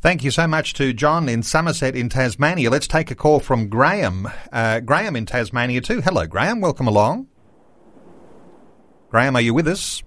Thank 0.00 0.24
you 0.24 0.32
so 0.32 0.48
much 0.48 0.74
to 0.74 0.92
John 0.92 1.28
in 1.28 1.44
Somerset 1.44 1.94
in 1.94 2.08
Tasmania. 2.08 2.70
Let's 2.70 2.88
take 2.88 3.12
a 3.12 3.14
call 3.14 3.38
from 3.38 3.68
Graham. 3.68 4.28
Uh, 4.50 4.80
Graham 4.80 5.14
in 5.14 5.26
Tasmania 5.26 5.80
too. 5.80 6.00
Hello, 6.00 6.26
Graham. 6.26 6.60
Welcome 6.60 6.88
along. 6.88 7.28
Graham, 9.10 9.36
are 9.36 9.42
you 9.42 9.52
with 9.54 9.68
us? 9.68 10.02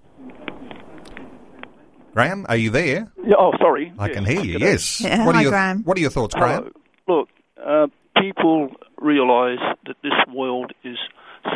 Graham, 2.14 2.46
are 2.50 2.58
you 2.58 2.72
there? 2.72 3.12
Yeah, 3.24 3.36
oh, 3.38 3.52
sorry. 3.60 3.94
I 4.00 4.08
yes. 4.08 4.16
can 4.16 4.26
hear 4.26 4.42
you. 4.42 4.58
Yes. 4.58 5.02
Yeah, 5.02 5.26
what 5.26 5.36
hi, 5.36 5.42
are 5.42 5.44
your 5.44 5.52
Graham. 5.52 5.84
What 5.84 5.98
are 5.98 6.02
your 6.02 6.10
thoughts, 6.10 6.34
Graham? 6.34 6.72
look, 7.08 7.30
uh, 7.64 7.88
people 8.18 8.70
realise 8.98 9.60
that 9.86 9.98
this 10.04 10.14
world 10.34 10.74
is 10.84 10.98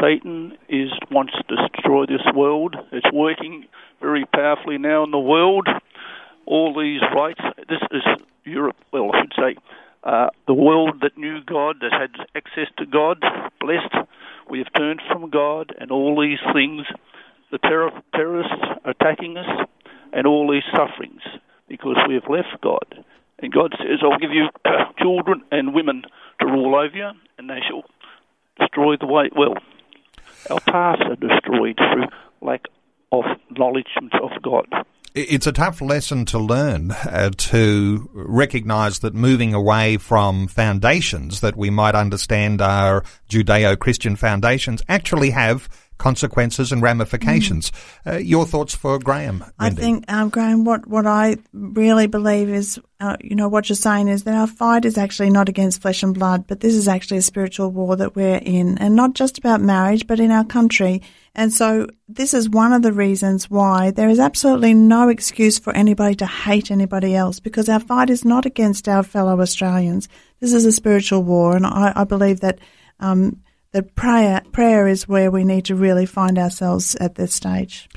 Satan 0.01 0.57
is 0.67 0.91
wants 1.09 1.33
to 1.33 1.55
destroy 1.55 2.05
this 2.05 2.25
world. 2.35 2.75
It's 2.91 3.11
working 3.11 3.65
very 3.99 4.25
powerfully 4.25 4.77
now 4.77 5.03
in 5.03 5.11
the 5.11 5.19
world. 5.19 5.67
All 6.45 6.73
these 6.79 7.01
rights. 7.15 7.41
This 7.67 7.81
is 7.91 8.03
Europe. 8.43 8.77
Well, 8.91 9.11
I 9.13 9.21
should 9.21 9.33
say 9.37 9.55
uh, 10.03 10.29
the 10.47 10.53
world 10.53 11.01
that 11.01 11.17
knew 11.17 11.43
God, 11.43 11.77
that 11.81 11.91
had 11.91 12.11
access 12.35 12.67
to 12.77 12.85
God, 12.85 13.23
blessed. 13.59 14.07
We 14.49 14.59
have 14.59 14.73
turned 14.75 15.01
from 15.11 15.29
God, 15.29 15.75
and 15.79 15.91
all 15.91 16.19
these 16.19 16.39
things. 16.53 16.85
The 17.51 17.57
terror, 17.57 17.91
terrorists 18.13 18.53
attacking 18.85 19.37
us, 19.37 19.67
and 20.13 20.25
all 20.25 20.49
these 20.51 20.63
sufferings 20.71 21.21
because 21.67 21.97
we 22.07 22.15
have 22.15 22.29
left 22.29 22.61
God. 22.61 23.03
And 23.39 23.51
God 23.51 23.73
says, 23.77 23.99
"I'll 24.01 24.17
give 24.17 24.31
you 24.31 24.49
children 24.99 25.43
and 25.51 25.73
women 25.73 26.03
to 26.39 26.45
rule 26.45 26.75
over 26.75 26.95
you, 26.95 27.11
and 27.39 27.49
they 27.49 27.61
shall 27.67 27.83
destroy 28.59 28.97
the 28.97 29.07
way." 29.07 29.29
Well, 29.35 29.55
our 30.51 30.59
paths 30.59 31.01
are 31.01 31.15
destroyed 31.15 31.77
through 31.77 32.07
lack 32.41 32.67
of 33.11 33.25
knowledge 33.49 33.95
of 34.21 34.41
God. 34.43 34.67
It's 35.15 35.47
a 35.47 35.51
tough 35.51 35.81
lesson 35.81 36.25
to 36.25 36.39
learn 36.39 36.91
uh, 36.91 37.31
to 37.35 38.09
recognize 38.13 38.99
that 38.99 39.15
moving 39.15 39.53
away 39.53 39.97
from 39.97 40.47
foundations 40.47 41.41
that 41.41 41.55
we 41.55 41.69
might 41.69 41.95
understand 41.95 42.61
are 42.61 43.03
Judeo 43.29 43.77
Christian 43.77 44.15
foundations 44.15 44.83
actually 44.87 45.31
have 45.31 45.67
consequences 45.97 46.71
and 46.71 46.81
ramifications. 46.81 47.71
Mm. 48.05 48.13
Uh, 48.13 48.17
your 48.17 48.45
thoughts 48.45 48.73
for 48.73 48.97
Graham? 48.99 49.39
Wendy? 49.39 49.51
I 49.59 49.69
think, 49.69 50.11
um, 50.11 50.29
Graham, 50.29 50.63
what, 50.63 50.87
what 50.87 51.05
I 51.05 51.37
really 51.51 52.07
believe 52.07 52.49
is, 52.49 52.79
uh, 52.99 53.17
you 53.19 53.35
know, 53.35 53.49
what 53.49 53.67
you're 53.67 53.75
saying 53.75 54.07
is 54.07 54.23
that 54.23 54.33
our 54.33 54.47
fight 54.47 54.85
is 54.85 54.97
actually 54.97 55.29
not 55.29 55.49
against 55.49 55.81
flesh 55.81 56.01
and 56.01 56.13
blood, 56.13 56.47
but 56.47 56.61
this 56.61 56.73
is 56.73 56.87
actually 56.87 57.17
a 57.17 57.21
spiritual 57.21 57.69
war 57.71 57.97
that 57.97 58.15
we're 58.15 58.37
in, 58.37 58.77
and 58.77 58.95
not 58.95 59.13
just 59.13 59.37
about 59.37 59.59
marriage, 59.59 60.07
but 60.07 60.19
in 60.19 60.31
our 60.31 60.45
country. 60.45 61.01
And 61.39 61.53
so 61.53 61.87
this 62.09 62.33
is 62.33 62.49
one 62.49 62.73
of 62.73 62.81
the 62.81 62.91
reasons 62.91 63.49
why 63.49 63.91
there 63.91 64.09
is 64.09 64.19
absolutely 64.19 64.73
no 64.73 65.07
excuse 65.07 65.57
for 65.57 65.73
anybody 65.73 66.13
to 66.15 66.25
hate 66.25 66.69
anybody 66.69 67.15
else 67.15 67.39
because 67.39 67.69
our 67.69 67.79
fight 67.79 68.09
is 68.09 68.25
not 68.25 68.45
against 68.45 68.89
our 68.89 69.03
fellow 69.03 69.39
Australians. 69.39 70.09
This 70.41 70.51
is 70.51 70.65
a 70.65 70.71
spiritual 70.73 71.23
war, 71.23 71.55
and 71.55 71.65
I, 71.65 71.93
I 71.95 72.03
believe 72.03 72.41
that 72.41 72.59
um, 72.99 73.41
the 73.71 73.83
prayer 73.83 74.41
prayer 74.51 74.87
is 74.87 75.07
where 75.07 75.29
we 75.29 75.43
need 75.43 75.65
to 75.65 75.75
really 75.75 76.05
find 76.05 76.39
ourselves 76.39 76.95
at 76.95 77.15
this 77.15 77.33
stage. 77.33 77.87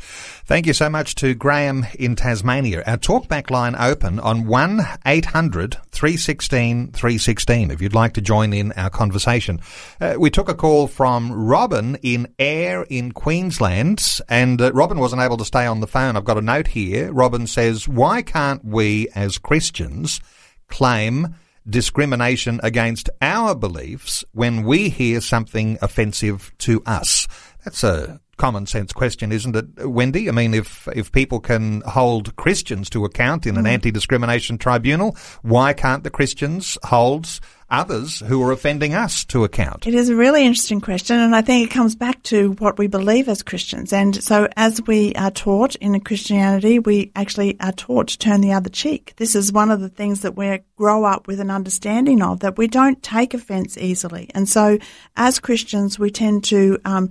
Thank 0.44 0.66
you 0.66 0.74
so 0.74 0.90
much 0.90 1.14
to 1.16 1.34
Graham 1.34 1.86
in 1.98 2.14
Tasmania. 2.14 2.82
Our 2.86 2.98
talkback 2.98 3.50
line 3.50 3.74
open 3.76 4.20
on 4.20 4.46
1 4.46 4.80
800 5.06 5.78
316 5.90 6.92
316 6.92 7.70
if 7.70 7.80
you'd 7.80 7.94
like 7.94 8.12
to 8.14 8.20
join 8.20 8.52
in 8.52 8.72
our 8.72 8.90
conversation. 8.90 9.60
Uh, 10.00 10.16
we 10.18 10.28
took 10.30 10.50
a 10.50 10.54
call 10.54 10.88
from 10.88 11.32
Robin 11.32 11.96
in 12.02 12.28
Ayr 12.38 12.82
in 12.90 13.12
Queensland 13.12 14.02
and 14.28 14.60
uh, 14.60 14.72
Robin 14.72 14.98
wasn't 14.98 15.22
able 15.22 15.38
to 15.38 15.44
stay 15.44 15.66
on 15.66 15.80
the 15.80 15.86
phone. 15.86 16.16
I've 16.16 16.24
got 16.24 16.38
a 16.38 16.42
note 16.42 16.66
here. 16.66 17.10
Robin 17.12 17.46
says, 17.46 17.88
"Why 17.88 18.20
can't 18.20 18.62
we 18.62 19.08
as 19.14 19.38
Christians 19.38 20.20
claim 20.68 21.34
discrimination 21.68 22.60
against 22.62 23.10
our 23.20 23.54
beliefs 23.54 24.24
when 24.32 24.64
we 24.64 24.88
hear 24.88 25.20
something 25.20 25.78
offensive 25.82 26.52
to 26.58 26.82
us? 26.86 27.28
That's 27.64 27.84
a 27.84 28.20
common 28.36 28.66
sense 28.66 28.92
question, 28.92 29.30
isn't 29.30 29.54
it, 29.54 29.88
Wendy? 29.88 30.28
I 30.28 30.32
mean, 30.32 30.54
if 30.54 30.88
if 30.96 31.12
people 31.12 31.38
can 31.38 31.82
hold 31.82 32.34
Christians 32.36 32.90
to 32.90 33.04
account 33.04 33.46
in 33.46 33.56
an 33.56 33.64
mm. 33.64 33.68
anti-discrimination 33.68 34.58
tribunal, 34.58 35.16
why 35.42 35.72
can't 35.72 36.02
the 36.02 36.10
Christians 36.10 36.76
hold 36.84 37.40
others 37.72 38.20
who 38.20 38.42
are 38.42 38.52
offending 38.52 38.94
us 38.94 39.24
to 39.24 39.42
account? 39.42 39.86
It 39.86 39.94
is 39.94 40.08
a 40.08 40.14
really 40.14 40.44
interesting 40.44 40.80
question, 40.80 41.18
and 41.18 41.34
I 41.34 41.40
think 41.40 41.66
it 41.66 41.74
comes 41.74 41.96
back 41.96 42.22
to 42.24 42.52
what 42.52 42.78
we 42.78 42.86
believe 42.86 43.28
as 43.28 43.42
Christians. 43.42 43.92
And 43.92 44.22
so, 44.22 44.48
as 44.56 44.80
we 44.86 45.14
are 45.14 45.30
taught 45.30 45.74
in 45.76 45.98
Christianity, 46.00 46.78
we 46.78 47.10
actually 47.16 47.58
are 47.60 47.72
taught 47.72 48.08
to 48.08 48.18
turn 48.18 48.42
the 48.42 48.52
other 48.52 48.70
cheek. 48.70 49.14
This 49.16 49.34
is 49.34 49.52
one 49.52 49.70
of 49.70 49.80
the 49.80 49.88
things 49.88 50.20
that 50.20 50.36
we 50.36 50.60
grow 50.76 51.04
up 51.04 51.26
with 51.26 51.40
an 51.40 51.50
understanding 51.50 52.22
of 52.22 52.40
that 52.40 52.58
we 52.58 52.68
don't 52.68 53.02
take 53.02 53.34
offence 53.34 53.76
easily. 53.78 54.30
And 54.34 54.48
so, 54.48 54.78
as 55.16 55.40
Christians, 55.40 55.98
we 55.98 56.10
tend 56.10 56.44
to 56.44 56.78
um, 56.84 57.08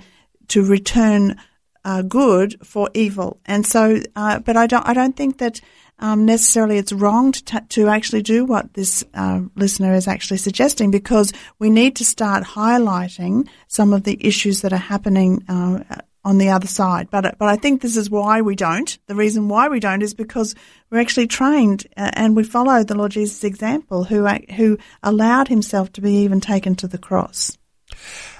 to 0.49 0.63
return 0.63 1.37
uh, 1.83 2.01
good 2.01 2.55
for 2.65 2.89
evil. 2.93 3.39
And 3.45 3.65
so, 3.65 3.99
uh, 4.15 4.39
but 4.39 4.57
I 4.57 4.67
don't, 4.67 4.87
I 4.87 4.93
don't 4.93 5.15
think 5.15 5.39
that 5.39 5.61
um, 6.01 6.25
necessarily 6.25 6.77
it's 6.77 6.91
wrong 6.91 7.31
to, 7.31 7.43
t- 7.45 7.59
to 7.69 7.87
actually 7.87 8.21
do 8.21 8.43
what 8.43 8.73
this 8.73 9.03
uh, 9.13 9.41
listener 9.55 9.93
is 9.93 10.07
actually 10.07 10.37
suggesting 10.37 10.91
because 10.91 11.31
we 11.59 11.69
need 11.69 11.95
to 11.97 12.05
start 12.05 12.43
highlighting 12.43 13.47
some 13.67 13.93
of 13.93 14.03
the 14.03 14.17
issues 14.25 14.61
that 14.61 14.73
are 14.73 14.77
happening 14.77 15.43
uh, 15.47 15.83
on 16.23 16.37
the 16.37 16.49
other 16.49 16.67
side. 16.67 17.09
But 17.09 17.37
but 17.37 17.47
I 17.47 17.55
think 17.55 17.81
this 17.81 17.97
is 17.97 18.09
why 18.09 18.41
we 18.41 18.55
don't. 18.55 18.97
The 19.07 19.15
reason 19.15 19.47
why 19.47 19.69
we 19.69 19.79
don't 19.79 20.03
is 20.03 20.13
because 20.13 20.55
we're 20.89 20.99
actually 20.99 21.27
trained 21.27 21.87
uh, 21.97 22.11
and 22.13 22.35
we 22.35 22.43
follow 22.43 22.83
the 22.83 22.95
Lord 22.95 23.11
Jesus' 23.11 23.43
example, 23.43 24.03
who 24.03 24.27
who 24.27 24.77
allowed 25.03 25.47
himself 25.47 25.91
to 25.93 26.01
be 26.01 26.13
even 26.17 26.41
taken 26.41 26.75
to 26.75 26.87
the 26.87 26.97
cross. 26.97 27.57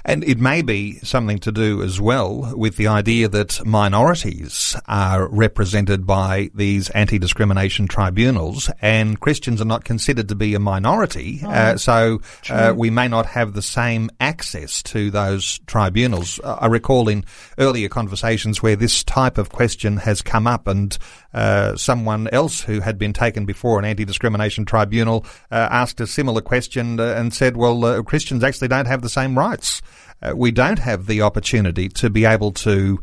And 0.04 0.24
it 0.24 0.38
may 0.38 0.62
be 0.62 0.98
something 0.98 1.38
to 1.38 1.52
do 1.52 1.82
as 1.82 2.00
well 2.00 2.56
with 2.56 2.76
the 2.76 2.88
idea 2.88 3.28
that 3.28 3.64
minorities 3.64 4.76
are 4.86 5.28
represented 5.28 6.06
by 6.06 6.50
these 6.54 6.90
anti-discrimination 6.90 7.86
tribunals 7.86 8.70
and 8.80 9.20
Christians 9.20 9.60
are 9.60 9.66
not 9.66 9.84
considered 9.84 10.28
to 10.28 10.34
be 10.34 10.54
a 10.54 10.58
minority. 10.58 11.40
Oh, 11.44 11.50
uh, 11.50 11.76
so 11.76 12.20
uh, 12.50 12.74
we 12.76 12.90
may 12.90 13.06
not 13.06 13.26
have 13.26 13.52
the 13.52 13.62
same 13.62 14.10
access 14.18 14.82
to 14.84 15.10
those 15.10 15.60
tribunals. 15.66 16.40
Uh, 16.42 16.58
I 16.60 16.66
recall 16.66 17.08
in 17.08 17.24
earlier 17.58 17.88
conversations 17.88 18.62
where 18.62 18.76
this 18.76 19.04
type 19.04 19.38
of 19.38 19.50
question 19.50 19.98
has 19.98 20.20
come 20.20 20.46
up 20.46 20.66
and 20.66 20.98
uh, 21.32 21.76
someone 21.76 22.28
else 22.32 22.60
who 22.60 22.80
had 22.80 22.98
been 22.98 23.12
taken 23.12 23.46
before 23.46 23.78
an 23.78 23.84
anti-discrimination 23.84 24.64
tribunal 24.64 25.24
uh, 25.50 25.68
asked 25.70 26.00
a 26.00 26.06
similar 26.06 26.40
question 26.40 26.98
uh, 26.98 27.14
and 27.16 27.32
said, 27.32 27.56
well, 27.56 28.02
Christians 28.02 28.42
actually 28.42 28.68
don't 28.68 28.86
have 28.86 29.02
the 29.02 29.08
same 29.08 29.38
rights 29.38 29.80
uh, 30.22 30.34
we 30.34 30.50
don't 30.50 30.78
have 30.78 31.06
the 31.06 31.22
opportunity 31.22 31.88
to 31.88 32.10
be 32.10 32.24
able 32.24 32.52
to 32.52 33.00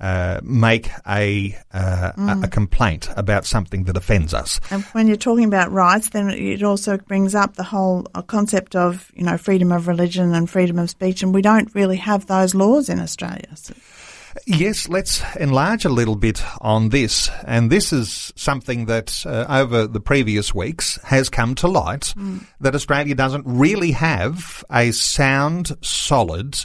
uh, 0.00 0.40
make 0.42 0.90
a, 1.06 1.56
uh, 1.72 2.12
mm. 2.16 2.44
a 2.44 2.48
complaint 2.48 3.08
about 3.16 3.46
something 3.46 3.84
that 3.84 3.96
offends 3.96 4.34
us. 4.34 4.58
And 4.70 4.82
when 4.86 5.06
you're 5.06 5.16
talking 5.16 5.44
about 5.44 5.70
rights, 5.70 6.08
then 6.08 6.28
it 6.30 6.64
also 6.64 6.98
brings 6.98 7.36
up 7.36 7.54
the 7.54 7.62
whole 7.62 8.08
uh, 8.14 8.22
concept 8.22 8.74
of 8.74 9.12
you 9.14 9.22
know 9.22 9.38
freedom 9.38 9.70
of 9.70 9.86
religion 9.86 10.34
and 10.34 10.50
freedom 10.50 10.78
of 10.80 10.90
speech, 10.90 11.22
and 11.22 11.32
we 11.32 11.40
don't 11.40 11.72
really 11.74 11.98
have 11.98 12.26
those 12.26 12.54
laws 12.54 12.88
in 12.88 12.98
Australia. 12.98 13.54
So. 13.54 13.74
Yes, 14.46 14.88
let's 14.88 15.22
enlarge 15.36 15.84
a 15.84 15.90
little 15.90 16.16
bit 16.16 16.42
on 16.60 16.88
this. 16.88 17.30
And 17.44 17.70
this 17.70 17.92
is 17.92 18.32
something 18.36 18.86
that 18.86 19.24
uh, 19.26 19.46
over 19.48 19.86
the 19.86 20.00
previous 20.00 20.54
weeks 20.54 20.98
has 21.04 21.28
come 21.28 21.54
to 21.56 21.68
light 21.68 22.14
mm. 22.16 22.44
that 22.60 22.74
Australia 22.74 23.14
doesn't 23.14 23.44
really 23.46 23.92
have 23.92 24.64
a 24.70 24.90
sound, 24.92 25.76
solid, 25.82 26.64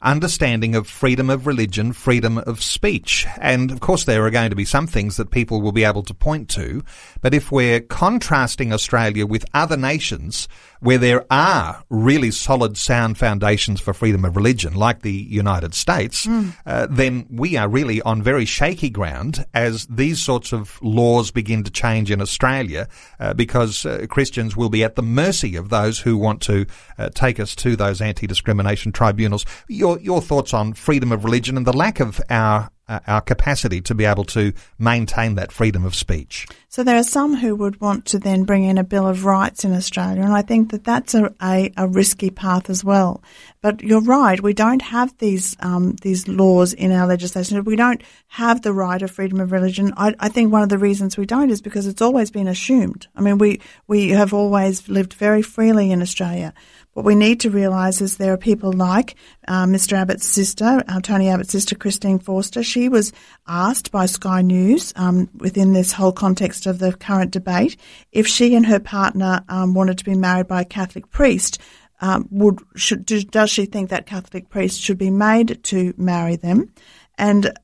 understanding 0.00 0.74
of 0.74 0.86
freedom 0.86 1.28
of 1.30 1.46
religion, 1.46 1.92
freedom 1.92 2.38
of 2.38 2.62
speech. 2.62 3.26
And 3.40 3.70
of 3.70 3.80
course, 3.80 4.04
there 4.04 4.24
are 4.24 4.30
going 4.30 4.50
to 4.50 4.56
be 4.56 4.64
some 4.64 4.86
things 4.86 5.16
that 5.16 5.30
people 5.30 5.60
will 5.60 5.72
be 5.72 5.84
able 5.84 6.04
to 6.04 6.14
point 6.14 6.48
to. 6.50 6.82
But 7.20 7.34
if 7.34 7.50
we're 7.50 7.80
contrasting 7.80 8.72
Australia 8.72 9.26
with 9.26 9.44
other 9.54 9.76
nations 9.76 10.48
where 10.80 10.98
there 10.98 11.24
are 11.30 11.84
really 11.90 12.30
solid, 12.30 12.76
sound 12.76 13.18
foundations 13.18 13.80
for 13.80 13.92
freedom 13.92 14.24
of 14.24 14.36
religion, 14.36 14.74
like 14.74 15.02
the 15.02 15.12
United 15.12 15.74
States, 15.74 16.26
mm. 16.26 16.54
uh, 16.66 16.86
then 16.88 17.26
we 17.30 17.56
are 17.56 17.68
really 17.68 18.00
on 18.02 18.22
very 18.22 18.44
shaky 18.44 18.90
ground 18.90 19.44
as 19.54 19.86
these 19.86 20.22
sorts 20.22 20.52
of 20.52 20.78
laws 20.82 21.30
begin 21.30 21.64
to 21.64 21.70
change 21.70 22.10
in 22.10 22.20
Australia, 22.20 22.88
uh, 23.20 23.34
because 23.34 23.84
uh, 23.84 24.06
Christians 24.08 24.56
will 24.56 24.68
be 24.68 24.84
at 24.84 24.94
the 24.94 25.02
mercy 25.02 25.56
of 25.56 25.68
those 25.68 26.00
who 26.00 26.16
want 26.16 26.40
to 26.42 26.66
uh, 26.98 27.08
take 27.10 27.40
us 27.40 27.54
to 27.56 27.76
those 27.76 28.00
anti-discrimination 28.00 28.92
tribunals. 28.92 29.44
Your 29.68 29.98
your 30.00 30.20
thoughts 30.20 30.54
on 30.54 30.74
freedom 30.74 31.12
of 31.12 31.24
religion 31.24 31.56
and 31.56 31.66
the 31.66 31.76
lack 31.76 32.00
of 32.00 32.20
our 32.30 32.70
our 32.88 33.20
capacity 33.20 33.80
to 33.82 33.94
be 33.94 34.04
able 34.04 34.24
to 34.24 34.52
maintain 34.78 35.34
that 35.34 35.52
freedom 35.52 35.84
of 35.84 35.94
speech. 35.94 36.46
So 36.70 36.82
there 36.82 36.96
are 36.96 37.02
some 37.02 37.36
who 37.36 37.54
would 37.56 37.80
want 37.80 38.04
to 38.06 38.18
then 38.18 38.44
bring 38.44 38.64
in 38.64 38.78
a 38.78 38.84
Bill 38.84 39.06
of 39.06 39.24
Rights 39.24 39.64
in 39.64 39.72
Australia, 39.72 40.22
and 40.22 40.32
I 40.32 40.42
think 40.42 40.70
that 40.70 40.84
that's 40.84 41.14
a, 41.14 41.34
a, 41.42 41.72
a 41.76 41.88
risky 41.88 42.30
path 42.30 42.68
as 42.70 42.84
well. 42.84 43.22
But 43.60 43.82
you're 43.82 44.00
right, 44.00 44.40
we 44.40 44.52
don't 44.52 44.82
have 44.82 45.16
these 45.18 45.56
um, 45.60 45.96
these 46.02 46.28
laws 46.28 46.72
in 46.72 46.92
our 46.92 47.06
legislation. 47.06 47.62
We 47.64 47.76
don't 47.76 48.02
have 48.28 48.62
the 48.62 48.72
right 48.72 49.02
of 49.02 49.10
freedom 49.10 49.40
of 49.40 49.52
religion. 49.52 49.92
I, 49.96 50.14
I 50.20 50.28
think 50.28 50.52
one 50.52 50.62
of 50.62 50.68
the 50.68 50.78
reasons 50.78 51.16
we 51.16 51.26
don't 51.26 51.50
is 51.50 51.60
because 51.60 51.86
it's 51.86 52.02
always 52.02 52.30
been 52.30 52.48
assumed. 52.48 53.08
I 53.16 53.22
mean, 53.22 53.38
we 53.38 53.60
we 53.86 54.10
have 54.10 54.32
always 54.32 54.88
lived 54.88 55.14
very 55.14 55.42
freely 55.42 55.90
in 55.90 56.02
Australia. 56.02 56.54
What 56.98 57.04
we 57.04 57.14
need 57.14 57.38
to 57.42 57.50
realise 57.50 58.00
is 58.00 58.16
there 58.16 58.32
are 58.32 58.36
people 58.36 58.72
like 58.72 59.14
uh, 59.46 59.66
Mr. 59.66 59.92
Abbott's 59.92 60.26
sister, 60.26 60.82
uh, 60.88 61.00
Tony 61.00 61.28
Abbott's 61.28 61.52
sister, 61.52 61.76
Christine 61.76 62.18
Forster. 62.18 62.64
She 62.64 62.88
was 62.88 63.12
asked 63.46 63.92
by 63.92 64.06
Sky 64.06 64.42
News 64.42 64.92
um, 64.96 65.30
within 65.36 65.74
this 65.74 65.92
whole 65.92 66.10
context 66.10 66.66
of 66.66 66.80
the 66.80 66.92
current 66.92 67.30
debate 67.30 67.76
if 68.10 68.26
she 68.26 68.56
and 68.56 68.66
her 68.66 68.80
partner 68.80 69.44
um, 69.48 69.74
wanted 69.74 69.98
to 69.98 70.04
be 70.04 70.16
married 70.16 70.48
by 70.48 70.62
a 70.62 70.64
Catholic 70.64 71.08
priest. 71.08 71.60
Um, 72.00 72.26
would 72.32 72.58
should, 72.74 73.06
does 73.06 73.48
she 73.48 73.66
think 73.66 73.90
that 73.90 74.06
Catholic 74.06 74.48
priest 74.48 74.80
should 74.80 74.98
be 74.98 75.12
made 75.12 75.62
to 75.66 75.94
marry 75.96 76.34
them? 76.34 76.72
And 77.16 77.56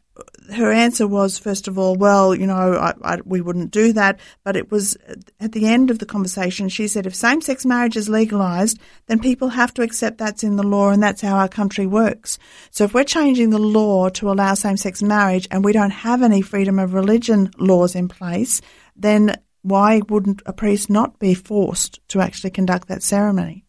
her 0.52 0.70
answer 0.70 1.06
was, 1.06 1.38
first 1.38 1.66
of 1.66 1.78
all, 1.78 1.96
well, 1.96 2.34
you 2.34 2.46
know, 2.46 2.74
I, 2.74 2.94
I, 3.02 3.18
we 3.24 3.40
wouldn't 3.40 3.70
do 3.70 3.92
that. 3.94 4.20
But 4.44 4.56
it 4.56 4.70
was 4.70 4.96
at 5.40 5.52
the 5.52 5.66
end 5.66 5.90
of 5.90 5.98
the 5.98 6.06
conversation, 6.06 6.68
she 6.68 6.86
said, 6.86 7.06
if 7.06 7.14
same 7.14 7.40
sex 7.40 7.64
marriage 7.64 7.96
is 7.96 8.08
legalised, 8.08 8.78
then 9.06 9.18
people 9.18 9.48
have 9.48 9.74
to 9.74 9.82
accept 9.82 10.18
that's 10.18 10.44
in 10.44 10.56
the 10.56 10.62
law 10.62 10.90
and 10.90 11.02
that's 11.02 11.22
how 11.22 11.36
our 11.36 11.48
country 11.48 11.86
works. 11.86 12.38
So 12.70 12.84
if 12.84 12.94
we're 12.94 13.04
changing 13.04 13.50
the 13.50 13.58
law 13.58 14.08
to 14.10 14.30
allow 14.30 14.54
same 14.54 14.76
sex 14.76 15.02
marriage 15.02 15.48
and 15.50 15.64
we 15.64 15.72
don't 15.72 15.90
have 15.90 16.22
any 16.22 16.42
freedom 16.42 16.78
of 16.78 16.94
religion 16.94 17.50
laws 17.58 17.94
in 17.94 18.08
place, 18.08 18.60
then 18.94 19.36
why 19.62 20.02
wouldn't 20.08 20.42
a 20.46 20.52
priest 20.52 20.90
not 20.90 21.18
be 21.18 21.34
forced 21.34 22.06
to 22.08 22.20
actually 22.20 22.50
conduct 22.50 22.88
that 22.88 23.02
ceremony? 23.02 23.64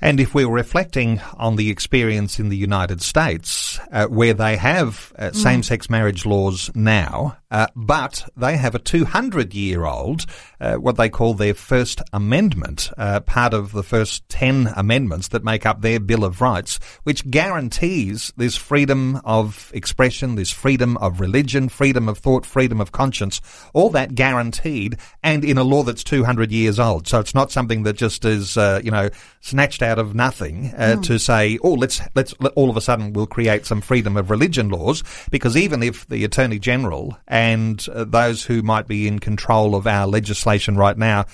And 0.00 0.18
if 0.18 0.34
we're 0.34 0.48
reflecting 0.48 1.20
on 1.34 1.56
the 1.56 1.70
experience 1.70 2.38
in 2.38 2.48
the 2.48 2.56
United 2.56 3.02
States, 3.02 3.78
uh, 3.92 4.06
where 4.06 4.34
they 4.34 4.56
have 4.56 5.12
uh, 5.18 5.24
mm. 5.30 5.36
same-sex 5.36 5.90
marriage 5.90 6.24
laws 6.24 6.70
now, 6.74 7.36
uh, 7.50 7.66
but 7.74 8.28
they 8.36 8.56
have 8.56 8.74
a 8.74 8.78
200 8.78 9.54
year 9.54 9.84
old, 9.84 10.26
uh, 10.60 10.76
what 10.76 10.96
they 10.96 11.08
call 11.08 11.34
their 11.34 11.54
First 11.54 12.00
Amendment, 12.12 12.90
uh, 12.96 13.20
part 13.20 13.52
of 13.54 13.72
the 13.72 13.82
first 13.82 14.28
10 14.28 14.72
amendments 14.76 15.28
that 15.28 15.44
make 15.44 15.66
up 15.66 15.80
their 15.80 15.98
Bill 15.98 16.24
of 16.24 16.40
Rights, 16.40 16.78
which 17.02 17.28
guarantees 17.30 18.32
this 18.36 18.56
freedom 18.56 19.20
of 19.24 19.70
expression, 19.74 20.36
this 20.36 20.50
freedom 20.50 20.96
of 20.98 21.20
religion, 21.20 21.68
freedom 21.68 22.08
of 22.08 22.18
thought, 22.18 22.46
freedom 22.46 22.80
of 22.80 22.92
conscience, 22.92 23.40
all 23.72 23.90
that 23.90 24.14
guaranteed 24.14 24.96
and 25.22 25.44
in 25.44 25.58
a 25.58 25.64
law 25.64 25.82
that's 25.82 26.04
200 26.04 26.52
years 26.52 26.78
old. 26.78 27.08
So 27.08 27.20
it's 27.20 27.34
not 27.34 27.50
something 27.50 27.82
that 27.82 27.94
just 27.94 28.24
is, 28.24 28.56
uh, 28.56 28.80
you 28.84 28.90
know, 28.90 29.10
snatched 29.40 29.82
out 29.82 29.98
of 29.98 30.14
nothing 30.14 30.70
mm. 30.70 31.02
to 31.02 31.18
say, 31.18 31.58
oh, 31.62 31.74
let's, 31.74 32.00
let's, 32.14 32.32
all 32.54 32.70
of 32.70 32.76
a 32.76 32.80
sudden 32.80 33.12
we'll 33.12 33.26
create 33.26 33.66
some 33.66 33.80
freedom 33.80 34.16
of 34.16 34.30
religion 34.30 34.68
laws, 34.68 35.02
because 35.30 35.56
even 35.56 35.82
if 35.82 36.06
the 36.08 36.24
Attorney 36.24 36.58
General 36.58 37.18
and 37.40 37.86
uh, 37.88 38.04
those 38.04 38.44
who 38.44 38.60
might 38.60 38.86
be 38.86 39.08
in 39.08 39.18
control 39.18 39.74
of 39.74 39.86
our 39.86 40.06
legislation 40.06 40.76
right 40.76 40.98
now 40.98 41.24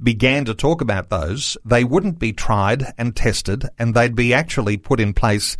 began 0.00 0.44
to 0.44 0.54
talk 0.54 0.80
about 0.80 1.08
those, 1.08 1.56
they 1.64 1.82
wouldn't 1.82 2.20
be 2.20 2.32
tried 2.32 2.84
and 2.96 3.16
tested 3.16 3.68
and 3.76 3.92
they'd 3.92 4.14
be 4.14 4.32
actually 4.32 4.76
put 4.76 5.00
in 5.00 5.12
place 5.12 5.56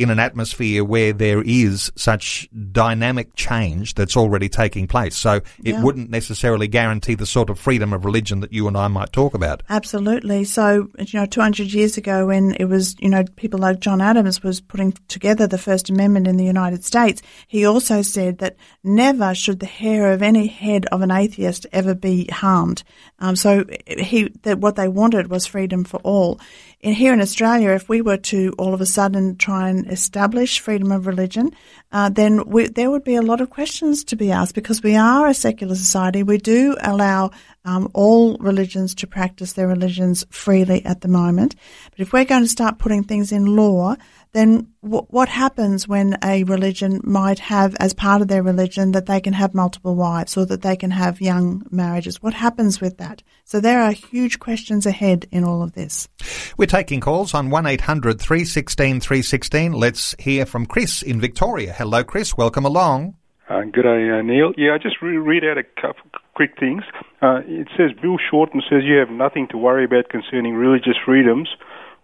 in 0.00 0.08
an 0.08 0.18
atmosphere 0.18 0.82
where 0.82 1.12
there 1.12 1.42
is 1.42 1.92
such 1.94 2.48
dynamic 2.72 3.34
change 3.34 3.94
that's 3.94 4.16
already 4.16 4.48
taking 4.48 4.86
place. 4.86 5.14
So 5.14 5.34
it 5.62 5.74
yeah. 5.74 5.82
wouldn't 5.82 6.08
necessarily 6.08 6.68
guarantee 6.68 7.14
the 7.14 7.26
sort 7.26 7.50
of 7.50 7.58
freedom 7.58 7.92
of 7.92 8.06
religion 8.06 8.40
that 8.40 8.50
you 8.50 8.66
and 8.66 8.78
I 8.78 8.88
might 8.88 9.12
talk 9.12 9.34
about. 9.34 9.62
Absolutely. 9.68 10.44
So, 10.44 10.88
you 10.98 11.20
know, 11.20 11.26
200 11.26 11.70
years 11.70 11.98
ago 11.98 12.28
when 12.28 12.54
it 12.58 12.64
was, 12.64 12.96
you 12.98 13.10
know, 13.10 13.24
people 13.36 13.60
like 13.60 13.80
John 13.80 14.00
Adams 14.00 14.42
was 14.42 14.62
putting 14.62 14.92
together 15.08 15.46
the 15.46 15.58
First 15.58 15.90
Amendment 15.90 16.26
in 16.26 16.38
the 16.38 16.44
United 16.44 16.82
States, 16.82 17.20
he 17.46 17.66
also 17.66 18.00
said 18.00 18.38
that 18.38 18.56
never 18.82 19.34
should 19.34 19.60
the 19.60 19.66
hair 19.66 20.12
of 20.12 20.22
any 20.22 20.46
head 20.46 20.86
of 20.86 21.02
an 21.02 21.10
atheist 21.10 21.66
ever 21.72 21.94
be 21.94 22.26
harmed. 22.32 22.82
Um, 23.18 23.36
so 23.36 23.66
he, 23.86 24.30
that 24.42 24.58
what 24.58 24.76
they 24.76 24.88
wanted 24.88 25.28
was 25.28 25.46
freedom 25.46 25.84
for 25.84 25.98
all. 25.98 26.40
In, 26.80 26.94
here 26.94 27.12
in 27.12 27.20
Australia, 27.20 27.70
if 27.70 27.88
we 27.88 28.00
were 28.00 28.16
to 28.16 28.54
all 28.58 28.72
of 28.72 28.80
a 28.80 28.86
sudden 28.86 29.36
try 29.36 29.68
and 29.68 29.89
establish 29.90 30.60
freedom 30.60 30.92
of 30.92 31.06
religion, 31.06 31.50
uh, 31.92 32.08
then 32.08 32.44
we, 32.46 32.68
there 32.68 32.90
would 32.90 33.04
be 33.04 33.16
a 33.16 33.22
lot 33.22 33.40
of 33.40 33.50
questions 33.50 34.04
to 34.04 34.16
be 34.16 34.30
asked 34.30 34.54
because 34.54 34.82
we 34.82 34.96
are 34.96 35.26
a 35.26 35.34
secular 35.34 35.74
society. 35.74 36.22
We 36.22 36.38
do 36.38 36.76
allow 36.80 37.30
um, 37.64 37.90
all 37.92 38.38
religions 38.38 38.94
to 38.96 39.06
practice 39.06 39.52
their 39.52 39.68
religions 39.68 40.24
freely 40.30 40.84
at 40.84 41.00
the 41.00 41.08
moment. 41.08 41.56
But 41.90 42.00
if 42.00 42.12
we're 42.12 42.24
going 42.24 42.42
to 42.42 42.48
start 42.48 42.78
putting 42.78 43.04
things 43.04 43.32
in 43.32 43.56
law, 43.56 43.96
then 44.32 44.68
w- 44.82 45.06
what 45.08 45.28
happens 45.28 45.88
when 45.88 46.16
a 46.24 46.44
religion 46.44 47.00
might 47.02 47.38
have 47.38 47.74
as 47.80 47.94
part 47.94 48.22
of 48.22 48.28
their 48.28 48.42
religion 48.42 48.92
that 48.92 49.06
they 49.06 49.20
can 49.20 49.32
have 49.32 49.54
multiple 49.54 49.96
wives 49.96 50.36
or 50.36 50.46
that 50.46 50.62
they 50.62 50.76
can 50.76 50.90
have 50.90 51.20
young 51.20 51.66
marriages? 51.70 52.22
What 52.22 52.34
happens 52.34 52.80
with 52.80 52.98
that? 52.98 53.22
So 53.44 53.60
there 53.60 53.82
are 53.82 53.92
huge 53.92 54.38
questions 54.38 54.86
ahead 54.86 55.26
in 55.30 55.44
all 55.44 55.62
of 55.62 55.72
this. 55.72 56.08
We're 56.56 56.66
taking 56.66 57.00
calls 57.00 57.34
on 57.34 57.50
1800 57.50 58.20
316 58.20 59.00
316. 59.00 59.72
Let's 59.72 60.14
hear 60.18 60.46
from 60.46 60.66
Chris 60.66 61.02
in 61.02 61.20
Victoria. 61.20 61.72
Hello, 61.72 62.04
Chris. 62.04 62.36
Welcome 62.36 62.64
along. 62.64 63.16
Uh, 63.48 63.62
good 63.62 63.82
day, 63.82 64.08
uh, 64.10 64.22
Neil. 64.22 64.52
Yeah, 64.56 64.74
I 64.74 64.78
just 64.78 65.02
re- 65.02 65.16
read 65.16 65.42
out 65.42 65.58
a 65.58 65.64
couple 65.64 66.08
quick 66.34 66.52
things. 66.58 66.84
Uh, 67.20 67.40
it 67.44 67.66
says 67.76 67.90
Bill 68.00 68.16
Shorten 68.30 68.62
says 68.70 68.82
you 68.84 68.96
have 68.96 69.10
nothing 69.10 69.48
to 69.50 69.58
worry 69.58 69.84
about 69.84 70.08
concerning 70.08 70.54
religious 70.54 70.94
freedoms 71.04 71.48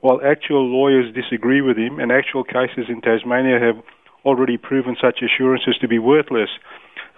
while 0.06 0.22
actual 0.22 0.62
lawyers 0.62 1.12
disagree 1.12 1.60
with 1.60 1.76
him, 1.76 1.98
and 1.98 2.12
actual 2.12 2.44
cases 2.44 2.86
in 2.86 3.00
Tasmania 3.02 3.58
have 3.58 3.82
already 4.24 4.56
proven 4.56 4.94
such 4.94 5.18
assurances 5.18 5.74
to 5.80 5.88
be 5.88 5.98
worthless. 5.98 6.50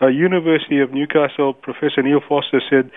Uh, 0.01 0.07
University 0.07 0.81
of 0.81 0.89
Newcastle 0.97 1.53
Professor 1.53 2.01
Neil 2.01 2.25
Foster 2.27 2.63
said 2.65 2.91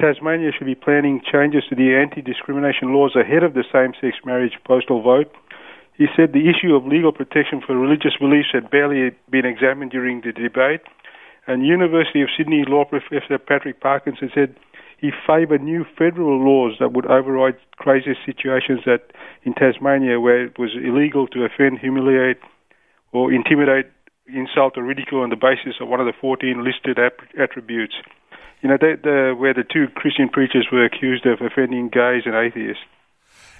Tasmania 0.00 0.48
should 0.56 0.64
be 0.64 0.74
planning 0.74 1.20
changes 1.30 1.62
to 1.68 1.76
the 1.76 1.92
anti-discrimination 1.92 2.94
laws 2.96 3.12
ahead 3.14 3.44
of 3.44 3.52
the 3.52 3.68
same-sex 3.68 4.16
marriage 4.24 4.56
postal 4.64 5.02
vote. 5.02 5.28
He 6.00 6.06
said 6.16 6.32
the 6.32 6.48
issue 6.48 6.72
of 6.74 6.86
legal 6.88 7.12
protection 7.12 7.60
for 7.60 7.76
religious 7.76 8.16
beliefs 8.18 8.48
had 8.56 8.70
barely 8.70 9.12
been 9.28 9.44
examined 9.44 9.90
during 9.90 10.22
the 10.22 10.32
debate. 10.32 10.80
And 11.46 11.66
University 11.66 12.22
of 12.22 12.32
Sydney 12.32 12.64
law 12.66 12.86
professor 12.86 13.36
Patrick 13.36 13.78
Parkinson 13.78 14.30
said 14.32 14.56
he 15.02 15.10
favoured 15.26 15.62
new 15.62 15.84
federal 15.98 16.38
laws 16.38 16.76
that 16.78 16.92
would 16.92 17.06
override 17.06 17.56
crazy 17.76 18.14
situations 18.24 18.80
that 18.86 19.10
in 19.42 19.52
Tasmania 19.52 20.20
where 20.20 20.46
it 20.46 20.58
was 20.60 20.70
illegal 20.78 21.26
to 21.26 21.44
offend, 21.44 21.80
humiliate, 21.80 22.38
or 23.10 23.32
intimidate, 23.32 23.90
insult, 24.28 24.78
or 24.78 24.84
ridicule 24.84 25.22
on 25.22 25.30
the 25.30 25.36
basis 25.36 25.74
of 25.80 25.88
one 25.88 25.98
of 25.98 26.06
the 26.06 26.12
14 26.20 26.64
listed 26.64 26.98
attributes. 27.36 27.94
You 28.62 28.68
know, 28.68 28.78
they, 28.80 28.94
the, 28.94 29.34
where 29.36 29.52
the 29.52 29.64
two 29.64 29.88
Christian 29.96 30.28
preachers 30.28 30.68
were 30.70 30.84
accused 30.84 31.26
of 31.26 31.40
offending 31.44 31.88
gays 31.88 32.22
and 32.24 32.36
atheists. 32.36 32.84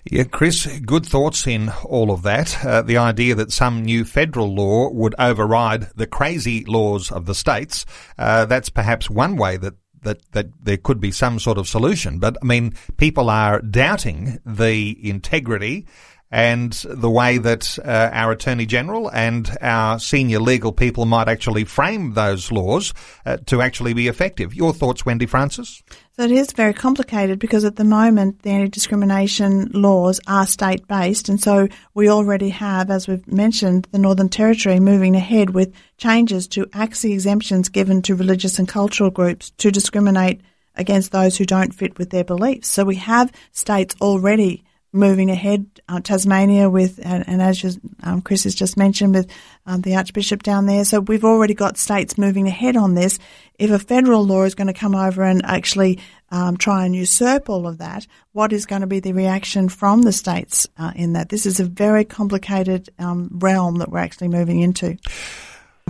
Yeah, 0.04 0.24
Chris, 0.24 0.66
good 0.80 1.06
thoughts 1.06 1.46
in 1.46 1.70
all 1.84 2.12
of 2.12 2.22
that. 2.22 2.64
Uh, 2.64 2.82
the 2.82 2.98
idea 2.98 3.34
that 3.34 3.52
some 3.52 3.82
new 3.82 4.04
federal 4.04 4.52
law 4.52 4.90
would 4.90 5.14
override 5.18 5.90
the 5.94 6.06
crazy 6.06 6.64
laws 6.66 7.10
of 7.10 7.26
the 7.26 7.34
states, 7.34 7.84
uh, 8.18 8.44
that's 8.46 8.68
perhaps 8.68 9.10
one 9.10 9.36
way 9.36 9.56
that 9.56 9.74
that, 10.02 10.20
that 10.32 10.48
there 10.62 10.76
could 10.76 11.00
be 11.00 11.10
some 11.10 11.38
sort 11.38 11.58
of 11.58 11.68
solution. 11.68 12.18
But 12.18 12.36
I 12.42 12.44
mean, 12.44 12.74
people 12.96 13.30
are 13.30 13.60
doubting 13.60 14.38
the 14.44 14.96
integrity 15.08 15.86
and 16.32 16.72
the 16.88 17.10
way 17.10 17.36
that 17.36 17.78
uh, 17.84 18.08
our 18.10 18.32
Attorney 18.32 18.64
General 18.64 19.10
and 19.10 19.54
our 19.60 19.98
senior 19.98 20.40
legal 20.40 20.72
people 20.72 21.04
might 21.04 21.28
actually 21.28 21.64
frame 21.64 22.14
those 22.14 22.50
laws 22.50 22.94
uh, 23.26 23.36
to 23.46 23.60
actually 23.60 23.92
be 23.92 24.08
effective. 24.08 24.54
Your 24.54 24.72
thoughts, 24.72 25.04
Wendy 25.04 25.26
Francis? 25.26 25.82
So 26.14 26.24
it 26.24 26.30
is 26.30 26.52
very 26.52 26.74
complicated 26.74 27.38
because 27.38 27.64
at 27.64 27.76
the 27.76 27.84
moment 27.84 28.42
the 28.42 28.50
anti-discrimination 28.50 29.70
laws 29.72 30.20
are 30.26 30.46
state-based 30.46 31.30
and 31.30 31.40
so 31.40 31.68
we 31.94 32.10
already 32.10 32.50
have, 32.50 32.90
as 32.90 33.08
we've 33.08 33.26
mentioned, 33.26 33.88
the 33.92 33.98
Northern 33.98 34.28
Territory 34.28 34.78
moving 34.78 35.16
ahead 35.16 35.50
with 35.50 35.74
changes 35.96 36.46
to 36.48 36.66
ACSI 36.66 37.14
exemptions 37.14 37.70
given 37.70 38.02
to 38.02 38.14
religious 38.14 38.58
and 38.58 38.68
cultural 38.68 39.10
groups 39.10 39.52
to 39.52 39.70
discriminate 39.70 40.42
against 40.76 41.12
those 41.12 41.38
who 41.38 41.46
don't 41.46 41.74
fit 41.74 41.96
with 41.96 42.10
their 42.10 42.24
beliefs. 42.24 42.68
So 42.68 42.84
we 42.84 42.96
have 42.96 43.32
states 43.52 43.94
already 44.02 44.64
moving 44.92 45.30
ahead. 45.30 45.66
Uh, 45.88 46.00
Tasmania 46.00 46.70
with, 46.70 47.00
and, 47.02 47.24
and 47.26 47.42
as 47.42 47.78
um, 48.02 48.22
Chris 48.22 48.44
has 48.44 48.54
just 48.54 48.76
mentioned, 48.76 49.14
with 49.14 49.30
um, 49.66 49.80
the 49.80 49.96
Archbishop 49.96 50.42
down 50.42 50.66
there. 50.66 50.84
So 50.84 51.00
we've 51.00 51.24
already 51.24 51.54
got 51.54 51.76
states 51.76 52.18
moving 52.18 52.46
ahead 52.46 52.76
on 52.76 52.94
this. 52.94 53.18
If 53.58 53.70
a 53.70 53.78
federal 53.78 54.24
law 54.24 54.44
is 54.44 54.54
going 54.54 54.66
to 54.68 54.72
come 54.72 54.94
over 54.94 55.22
and 55.22 55.44
actually 55.44 56.00
um, 56.30 56.56
try 56.56 56.84
and 56.84 56.94
usurp 56.94 57.48
all 57.48 57.66
of 57.66 57.78
that, 57.78 58.06
what 58.32 58.52
is 58.52 58.66
going 58.66 58.80
to 58.80 58.86
be 58.86 59.00
the 59.00 59.12
reaction 59.12 59.68
from 59.68 60.02
the 60.02 60.12
states 60.12 60.66
uh, 60.78 60.92
in 60.94 61.14
that? 61.14 61.28
This 61.28 61.46
is 61.46 61.60
a 61.60 61.64
very 61.64 62.04
complicated 62.04 62.88
um, 62.98 63.28
realm 63.32 63.76
that 63.78 63.90
we're 63.90 63.98
actually 63.98 64.28
moving 64.28 64.60
into. 64.60 64.96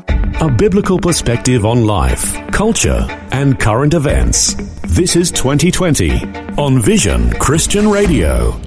A 0.08 0.50
biblical 0.50 0.98
perspective 0.98 1.64
on 1.64 1.86
life, 1.86 2.34
culture, 2.50 3.06
and 3.30 3.60
current 3.60 3.94
events. 3.94 4.54
This 4.82 5.14
is 5.14 5.30
2020 5.30 6.10
on 6.56 6.82
Vision 6.82 7.30
Christian 7.34 7.88
Radio. 7.88 8.60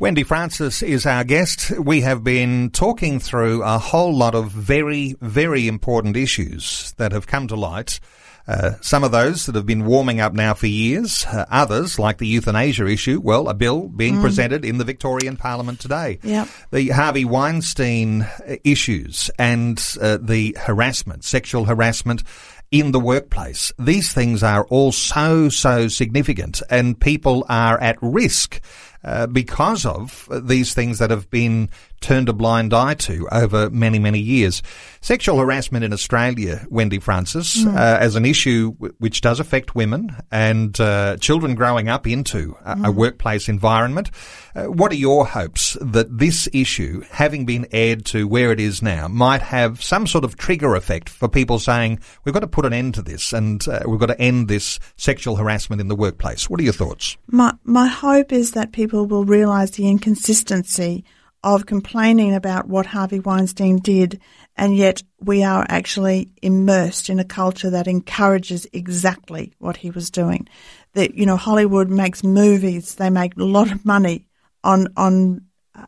Wendy 0.00 0.24
Francis 0.24 0.82
is 0.82 1.06
our 1.06 1.22
guest. 1.22 1.70
We 1.78 2.00
have 2.00 2.24
been 2.24 2.70
talking 2.70 3.20
through 3.20 3.62
a 3.62 3.78
whole 3.78 4.12
lot 4.12 4.34
of 4.34 4.50
very, 4.50 5.14
very 5.20 5.68
important 5.68 6.16
issues 6.16 6.92
that 6.96 7.12
have 7.12 7.28
come 7.28 7.46
to 7.48 7.54
light. 7.54 8.00
Uh, 8.46 8.72
some 8.80 9.04
of 9.04 9.12
those 9.12 9.46
that 9.46 9.54
have 9.54 9.66
been 9.66 9.86
warming 9.86 10.20
up 10.20 10.34
now 10.34 10.52
for 10.52 10.66
years, 10.66 11.24
uh, 11.26 11.46
others, 11.48 11.98
like 11.98 12.18
the 12.18 12.26
euthanasia 12.26 12.86
issue, 12.86 13.20
well, 13.22 13.48
a 13.48 13.54
bill 13.54 13.88
being 13.88 14.16
mm. 14.16 14.20
presented 14.20 14.64
in 14.64 14.78
the 14.78 14.84
Victorian 14.84 15.36
Parliament 15.36 15.80
today. 15.80 16.18
Yep. 16.22 16.48
The 16.72 16.88
Harvey 16.88 17.24
Weinstein 17.24 18.22
uh, 18.22 18.56
issues 18.64 19.30
and 19.38 19.82
uh, 20.00 20.18
the 20.20 20.56
harassment, 20.60 21.24
sexual 21.24 21.64
harassment 21.64 22.24
in 22.70 22.90
the 22.90 23.00
workplace. 23.00 23.72
These 23.78 24.12
things 24.12 24.42
are 24.42 24.66
all 24.66 24.90
so, 24.90 25.48
so 25.48 25.86
significant 25.86 26.62
and 26.68 27.00
people 27.00 27.46
are 27.48 27.80
at 27.80 27.96
risk 28.02 28.60
uh, 29.04 29.26
because 29.26 29.84
of 29.84 30.28
these 30.30 30.74
things 30.74 30.98
that 30.98 31.10
have 31.10 31.30
been 31.30 31.68
turned 32.04 32.28
a 32.28 32.32
blind 32.34 32.74
eye 32.74 32.92
to 32.92 33.26
over 33.32 33.70
many, 33.70 33.98
many 33.98 34.18
years. 34.18 34.62
Sexual 35.00 35.38
harassment 35.38 35.84
in 35.84 35.92
Australia, 35.92 36.66
Wendy 36.68 36.98
Francis, 36.98 37.64
mm. 37.64 37.74
uh, 37.74 37.98
as 37.98 38.14
an 38.14 38.26
issue 38.26 38.72
w- 38.72 38.94
which 38.98 39.22
does 39.22 39.40
affect 39.40 39.74
women 39.74 40.14
and 40.30 40.78
uh, 40.80 41.16
children 41.16 41.54
growing 41.54 41.88
up 41.88 42.06
into 42.06 42.56
a, 42.64 42.76
mm. 42.76 42.86
a 42.86 42.92
workplace 42.92 43.48
environment. 43.48 44.10
Uh, 44.54 44.64
what 44.64 44.92
are 44.92 44.96
your 44.96 45.26
hopes 45.26 45.78
that 45.80 46.18
this 46.18 46.46
issue, 46.52 47.02
having 47.10 47.46
been 47.46 47.66
aired 47.72 48.04
to 48.04 48.28
where 48.28 48.52
it 48.52 48.60
is 48.60 48.82
now, 48.82 49.08
might 49.08 49.40
have 49.40 49.82
some 49.82 50.06
sort 50.06 50.24
of 50.24 50.36
trigger 50.36 50.74
effect 50.74 51.08
for 51.08 51.26
people 51.26 51.58
saying, 51.58 51.98
we've 52.24 52.34
got 52.34 52.40
to 52.40 52.46
put 52.46 52.66
an 52.66 52.74
end 52.74 52.94
to 52.94 53.02
this 53.02 53.32
and 53.32 53.66
uh, 53.66 53.80
we've 53.88 54.00
got 54.00 54.06
to 54.06 54.20
end 54.20 54.46
this 54.48 54.78
sexual 54.96 55.36
harassment 55.36 55.80
in 55.80 55.88
the 55.88 55.96
workplace? 55.96 56.50
What 56.50 56.60
are 56.60 56.64
your 56.64 56.74
thoughts? 56.74 57.16
My, 57.28 57.54
my 57.64 57.86
hope 57.86 58.30
is 58.30 58.52
that 58.52 58.72
people 58.72 58.93
will 59.02 59.24
realise 59.24 59.72
the 59.72 59.88
inconsistency 59.88 61.04
of 61.42 61.66
complaining 61.66 62.34
about 62.34 62.68
what 62.68 62.86
Harvey 62.86 63.20
Weinstein 63.20 63.78
did, 63.78 64.20
and 64.56 64.76
yet 64.76 65.02
we 65.20 65.42
are 65.42 65.66
actually 65.68 66.30
immersed 66.40 67.10
in 67.10 67.18
a 67.18 67.24
culture 67.24 67.70
that 67.70 67.86
encourages 67.86 68.66
exactly 68.72 69.52
what 69.58 69.76
he 69.76 69.90
was 69.90 70.10
doing. 70.10 70.48
That 70.94 71.16
you 71.16 71.26
know, 71.26 71.36
Hollywood 71.36 71.90
makes 71.90 72.24
movies; 72.24 72.94
they 72.94 73.10
make 73.10 73.36
a 73.36 73.44
lot 73.44 73.70
of 73.70 73.84
money 73.84 74.26
on 74.62 74.88
on 74.96 75.42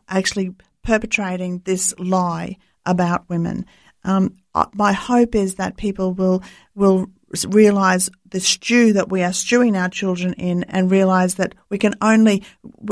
actually 0.07 0.53
perpetrating 0.83 1.61
this 1.65 1.93
lie 1.97 2.57
about 2.85 3.29
women. 3.29 3.65
Um, 4.03 4.37
uh, 4.53 4.65
my 4.73 4.93
hope 4.93 5.35
is 5.35 5.55
that 5.55 5.77
people 5.77 6.13
will 6.13 6.43
will 6.75 7.09
realize 7.47 8.09
the 8.29 8.39
stew 8.39 8.93
that 8.93 9.09
we 9.09 9.23
are 9.23 9.33
stewing 9.33 9.75
our 9.75 9.89
children 9.89 10.33
in 10.33 10.63
and 10.63 10.91
realize 10.91 11.35
that 11.35 11.55
we 11.69 11.77
can 11.77 11.95
only, 12.01 12.43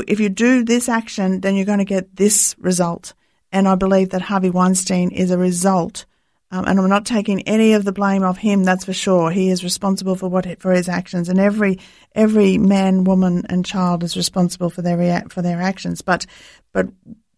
if 0.08 0.20
you 0.20 0.30
do 0.30 0.64
this 0.64 0.90
action, 0.90 1.42
then 1.42 1.56
you're 1.56 1.66
going 1.66 1.80
to 1.80 1.86
get 1.86 2.16
this 2.16 2.56
result. 2.60 3.14
And 3.52 3.68
I 3.68 3.76
believe 3.76 4.10
that 4.10 4.22
Harvey 4.22 4.50
Weinstein 4.50 5.12
is 5.12 5.32
a 5.32 5.38
result. 5.38 6.06
Um, 6.52 6.66
and 6.68 6.80
I'm 6.80 6.90
not 6.90 7.06
taking 7.06 7.42
any 7.42 7.74
of 7.74 7.86
the 7.86 7.92
blame 7.92 8.24
of 8.24 8.38
him. 8.38 8.64
That's 8.64 8.86
for 8.86 8.94
sure. 8.94 9.32
He 9.32 9.50
is 9.50 9.64
responsible 9.64 10.16
for 10.16 10.30
what 10.30 10.62
for 10.62 10.72
his 10.72 10.88
actions, 10.88 11.28
and 11.28 11.40
every 11.40 11.80
every 12.14 12.58
man, 12.58 13.04
woman, 13.04 13.46
and 13.50 13.66
child 13.66 14.04
is 14.04 14.16
responsible 14.16 14.70
for 14.70 14.82
their 14.82 15.24
for 15.30 15.42
their 15.42 15.60
actions. 15.60 16.02
But 16.02 16.28
but 16.72 16.88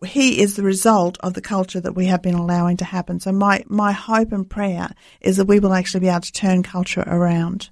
he 0.06 0.42
is 0.42 0.56
the 0.56 0.64
result 0.64 1.18
of 1.22 1.34
the 1.34 1.42
culture 1.42 1.80
that 1.80 1.94
we 1.94 2.06
have 2.06 2.22
been 2.22 2.36
allowing 2.36 2.78
to 2.78 2.86
happen. 2.86 3.20
So 3.20 3.32
my, 3.32 3.64
my 3.68 3.92
hope 3.92 4.32
and 4.32 4.48
prayer 4.48 4.90
is 5.22 5.38
that 5.38 5.46
we 5.46 5.60
will 5.60 5.74
actually 5.74 6.02
be 6.02 6.10
able 6.10 6.22
to 6.22 6.32
turn 6.32 6.64
culture 6.64 7.04
around. 7.08 7.70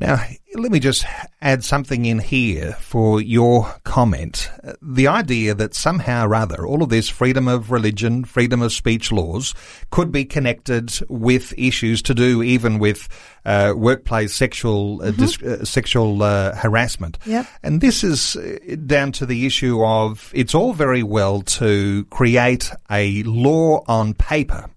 Now, 0.00 0.24
let 0.54 0.72
me 0.72 0.80
just 0.80 1.04
add 1.42 1.62
something 1.62 2.06
in 2.06 2.20
here 2.20 2.72
for 2.80 3.20
your 3.20 3.70
comment. 3.84 4.50
The 4.80 5.06
idea 5.06 5.54
that 5.54 5.74
somehow 5.74 6.26
or 6.26 6.34
other 6.34 6.66
all 6.66 6.82
of 6.82 6.88
this 6.88 7.10
freedom 7.10 7.46
of 7.46 7.70
religion, 7.70 8.24
freedom 8.24 8.62
of 8.62 8.72
speech 8.72 9.12
laws 9.12 9.54
could 9.90 10.10
be 10.10 10.24
connected 10.24 10.98
with 11.10 11.52
issues 11.58 12.00
to 12.02 12.14
do 12.14 12.42
even 12.42 12.78
with 12.78 13.08
uh, 13.44 13.74
workplace 13.76 14.34
sexual 14.34 15.02
uh, 15.02 15.10
dis- 15.10 15.42
uh, 15.42 15.64
sexual 15.66 16.22
uh, 16.22 16.54
harassment. 16.56 17.18
Yep. 17.26 17.46
And 17.62 17.80
this 17.82 18.02
is 18.02 18.36
uh, 18.36 18.76
down 18.86 19.12
to 19.12 19.26
the 19.26 19.44
issue 19.44 19.84
of 19.84 20.30
it's 20.34 20.54
all 20.54 20.72
very 20.72 21.02
well 21.02 21.42
to 21.42 22.06
create 22.06 22.70
a 22.90 23.22
law 23.24 23.84
on 23.86 24.14
paper 24.14 24.70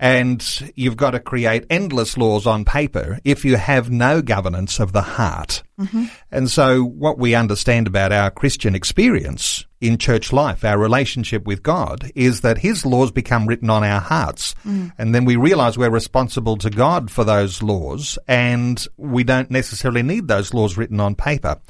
and 0.00 0.72
you've 0.76 0.96
got 0.96 1.10
to 1.10 1.20
create 1.20 1.66
endless 1.70 2.16
laws 2.16 2.46
on 2.46 2.64
paper 2.64 3.18
if 3.24 3.44
you 3.44 3.56
have 3.56 3.90
no 3.90 4.22
governance 4.22 4.78
of 4.78 4.92
the 4.92 5.02
heart. 5.02 5.62
Mm-hmm. 5.78 6.04
And 6.30 6.48
so 6.48 6.84
what 6.84 7.18
we 7.18 7.34
understand 7.34 7.88
about 7.88 8.12
our 8.12 8.30
Christian 8.30 8.76
experience 8.76 9.64
in 9.80 9.98
church 9.98 10.32
life, 10.32 10.64
our 10.64 10.78
relationship 10.78 11.44
with 11.46 11.64
God, 11.64 12.12
is 12.14 12.42
that 12.42 12.58
His 12.58 12.86
laws 12.86 13.10
become 13.10 13.46
written 13.46 13.70
on 13.70 13.82
our 13.82 14.00
hearts. 14.00 14.54
Mm. 14.64 14.92
And 14.98 15.14
then 15.14 15.24
we 15.24 15.36
realize 15.36 15.76
we're 15.76 15.90
responsible 15.90 16.56
to 16.58 16.70
God 16.70 17.10
for 17.10 17.24
those 17.24 17.62
laws 17.62 18.18
and 18.28 18.84
we 18.96 19.24
don't 19.24 19.50
necessarily 19.50 20.02
need 20.02 20.28
those 20.28 20.54
laws 20.54 20.76
written 20.76 21.00
on 21.00 21.16
paper. 21.16 21.60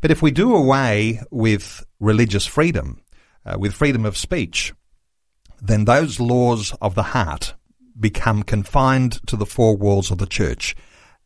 But 0.00 0.10
if 0.10 0.22
we 0.22 0.30
do 0.30 0.54
away 0.54 1.20
with 1.30 1.84
religious 2.00 2.46
freedom, 2.46 3.02
uh, 3.44 3.56
with 3.58 3.74
freedom 3.74 4.06
of 4.06 4.16
speech, 4.16 4.72
then 5.60 5.84
those 5.84 6.20
laws 6.20 6.74
of 6.80 6.94
the 6.94 7.02
heart 7.02 7.54
become 7.98 8.42
confined 8.42 9.26
to 9.26 9.36
the 9.36 9.46
four 9.46 9.76
walls 9.76 10.10
of 10.10 10.18
the 10.18 10.26
church 10.26 10.74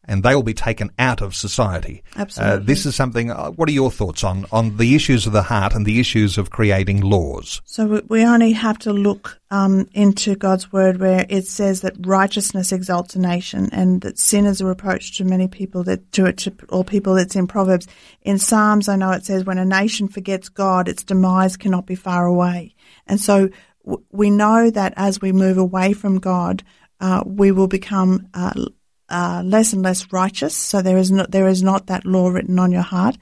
and 0.04 0.22
they 0.22 0.34
will 0.34 0.42
be 0.42 0.54
taken 0.54 0.90
out 0.98 1.20
of 1.20 1.34
society. 1.36 2.02
Absolutely. 2.16 2.54
Uh, 2.54 2.58
this 2.64 2.84
is 2.86 2.96
something, 2.96 3.30
uh, 3.30 3.50
what 3.50 3.68
are 3.68 3.72
your 3.72 3.90
thoughts 3.92 4.24
on, 4.24 4.46
on 4.50 4.76
the 4.76 4.94
issues 4.96 5.26
of 5.26 5.32
the 5.32 5.42
heart 5.42 5.74
and 5.74 5.84
the 5.86 6.00
issues 6.00 6.36
of 6.38 6.50
creating 6.50 7.00
laws? 7.00 7.60
So 7.64 7.86
we- 7.86 8.02
we 8.08 8.24
only 8.24 8.52
have 8.52 8.78
to 8.80 8.92
look 8.92 9.38
um, 9.52 9.86
into 9.92 10.34
God's 10.36 10.72
word 10.72 10.98
where 11.00 11.26
it 11.28 11.46
says 11.46 11.82
that 11.82 11.94
righteousness 12.06 12.72
exalts 12.72 13.14
a 13.14 13.20
nation 13.20 13.68
and 13.72 14.00
that 14.00 14.18
sin 14.18 14.46
is 14.46 14.60
a 14.60 14.66
reproach 14.66 15.16
to 15.18 15.24
many 15.24 15.48
people 15.48 15.84
that 15.84 16.10
to, 16.12 16.32
to 16.32 16.52
all 16.70 16.82
people 16.82 17.14
that's 17.14 17.36
in 17.36 17.46
Proverbs. 17.46 17.86
In 18.22 18.38
Psalms, 18.38 18.88
I 18.88 18.96
know 18.96 19.10
it 19.12 19.24
says 19.26 19.44
when 19.44 19.58
a 19.58 19.64
nation 19.64 20.08
forgets 20.08 20.48
God, 20.48 20.88
its 20.88 21.04
demise 21.04 21.56
cannot 21.56 21.86
be 21.86 21.94
far 21.94 22.26
away. 22.26 22.74
And 23.06 23.20
so 23.20 23.50
we 24.10 24.30
know 24.30 24.70
that 24.70 24.94
as 24.96 25.20
we 25.20 25.32
move 25.32 25.58
away 25.58 25.92
from 25.92 26.18
God, 26.18 26.62
uh, 27.00 27.22
we 27.26 27.50
will 27.50 27.68
become 27.68 28.28
uh, 28.34 28.52
uh, 29.08 29.42
less 29.44 29.72
and 29.72 29.82
less 29.82 30.12
righteous. 30.12 30.54
So 30.54 30.82
there 30.82 30.98
is 30.98 31.10
not 31.10 31.30
there 31.30 31.48
is 31.48 31.62
not 31.62 31.86
that 31.86 32.04
law 32.04 32.28
written 32.28 32.58
on 32.58 32.72
your 32.72 32.82
heart. 32.82 33.16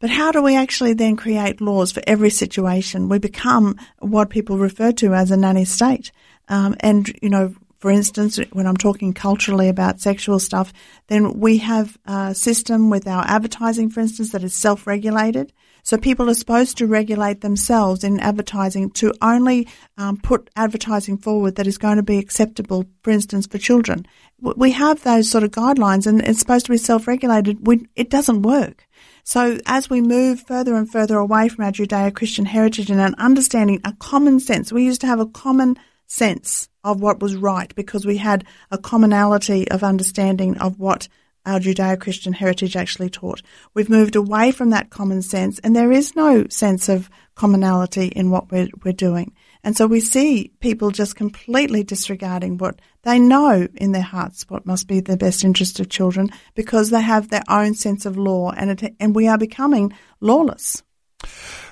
But 0.00 0.10
how 0.10 0.32
do 0.32 0.42
we 0.42 0.56
actually 0.56 0.94
then 0.94 1.14
create 1.14 1.60
laws 1.60 1.92
for 1.92 2.02
every 2.08 2.30
situation? 2.30 3.08
We 3.08 3.20
become 3.20 3.76
what 4.00 4.30
people 4.30 4.58
refer 4.58 4.90
to 4.92 5.14
as 5.14 5.30
a 5.30 5.36
nanny 5.36 5.64
state. 5.64 6.10
Um, 6.48 6.74
and, 6.80 7.08
you 7.22 7.28
know, 7.28 7.54
for 7.78 7.88
instance, 7.88 8.40
when 8.52 8.66
I'm 8.66 8.76
talking 8.76 9.12
culturally 9.12 9.68
about 9.68 10.00
sexual 10.00 10.40
stuff, 10.40 10.72
then 11.06 11.38
we 11.38 11.58
have 11.58 11.96
a 12.04 12.34
system 12.34 12.90
with 12.90 13.06
our 13.06 13.24
advertising, 13.26 13.90
for 13.90 14.00
instance, 14.00 14.32
that 14.32 14.42
is 14.42 14.54
self-regulated. 14.54 15.52
So 15.84 15.96
people 15.96 16.30
are 16.30 16.34
supposed 16.34 16.78
to 16.78 16.86
regulate 16.86 17.40
themselves 17.40 18.04
in 18.04 18.20
advertising 18.20 18.90
to 18.92 19.12
only 19.20 19.68
um, 19.98 20.16
put 20.16 20.48
advertising 20.54 21.18
forward 21.18 21.56
that 21.56 21.66
is 21.66 21.76
going 21.76 21.96
to 21.96 22.02
be 22.02 22.18
acceptable, 22.18 22.86
for 23.02 23.10
instance, 23.10 23.46
for 23.48 23.58
children. 23.58 24.06
We 24.40 24.70
have 24.72 25.02
those 25.02 25.28
sort 25.28 25.44
of 25.44 25.50
guidelines 25.50 26.06
and 26.06 26.20
it's 26.20 26.38
supposed 26.38 26.66
to 26.66 26.72
be 26.72 26.78
self-regulated. 26.78 27.66
We, 27.66 27.86
it 27.96 28.10
doesn't 28.10 28.42
work. 28.42 28.86
So 29.24 29.58
as 29.66 29.90
we 29.90 30.00
move 30.00 30.40
further 30.40 30.74
and 30.76 30.90
further 30.90 31.16
away 31.16 31.48
from 31.48 31.64
our 31.64 31.72
Judeo-Christian 31.72 32.44
heritage 32.44 32.90
and 32.90 33.00
an 33.00 33.14
understanding, 33.18 33.80
a 33.84 33.92
common 33.98 34.40
sense, 34.40 34.72
we 34.72 34.84
used 34.84 35.00
to 35.02 35.06
have 35.08 35.20
a 35.20 35.26
common 35.26 35.76
sense 36.06 36.68
of 36.84 37.00
what 37.00 37.20
was 37.20 37.36
right 37.36 37.74
because 37.74 38.04
we 38.04 38.18
had 38.18 38.44
a 38.70 38.78
commonality 38.78 39.70
of 39.70 39.82
understanding 39.82 40.58
of 40.58 40.78
what 40.78 41.08
our 41.44 41.58
Judeo-Christian 41.58 42.32
heritage 42.32 42.76
actually 42.76 43.10
taught. 43.10 43.42
We've 43.74 43.88
moved 43.88 44.16
away 44.16 44.52
from 44.52 44.70
that 44.70 44.90
common 44.90 45.22
sense 45.22 45.58
and 45.60 45.74
there 45.74 45.92
is 45.92 46.16
no 46.16 46.46
sense 46.48 46.88
of 46.88 47.10
commonality 47.34 48.06
in 48.06 48.30
what 48.30 48.50
we're, 48.50 48.68
we're 48.84 48.92
doing. 48.92 49.34
And 49.64 49.76
so 49.76 49.86
we 49.86 50.00
see 50.00 50.52
people 50.60 50.90
just 50.90 51.16
completely 51.16 51.84
disregarding 51.84 52.58
what 52.58 52.80
they 53.02 53.18
know 53.18 53.68
in 53.74 53.92
their 53.92 54.02
hearts 54.02 54.44
what 54.48 54.66
must 54.66 54.88
be 54.88 55.00
the 55.00 55.16
best 55.16 55.44
interest 55.44 55.80
of 55.80 55.88
children 55.88 56.30
because 56.54 56.90
they 56.90 57.00
have 57.00 57.28
their 57.28 57.44
own 57.48 57.74
sense 57.74 58.06
of 58.06 58.16
law 58.16 58.52
and 58.52 58.82
it, 58.82 58.94
and 59.00 59.14
we 59.14 59.28
are 59.28 59.38
becoming 59.38 59.92
lawless. 60.20 60.82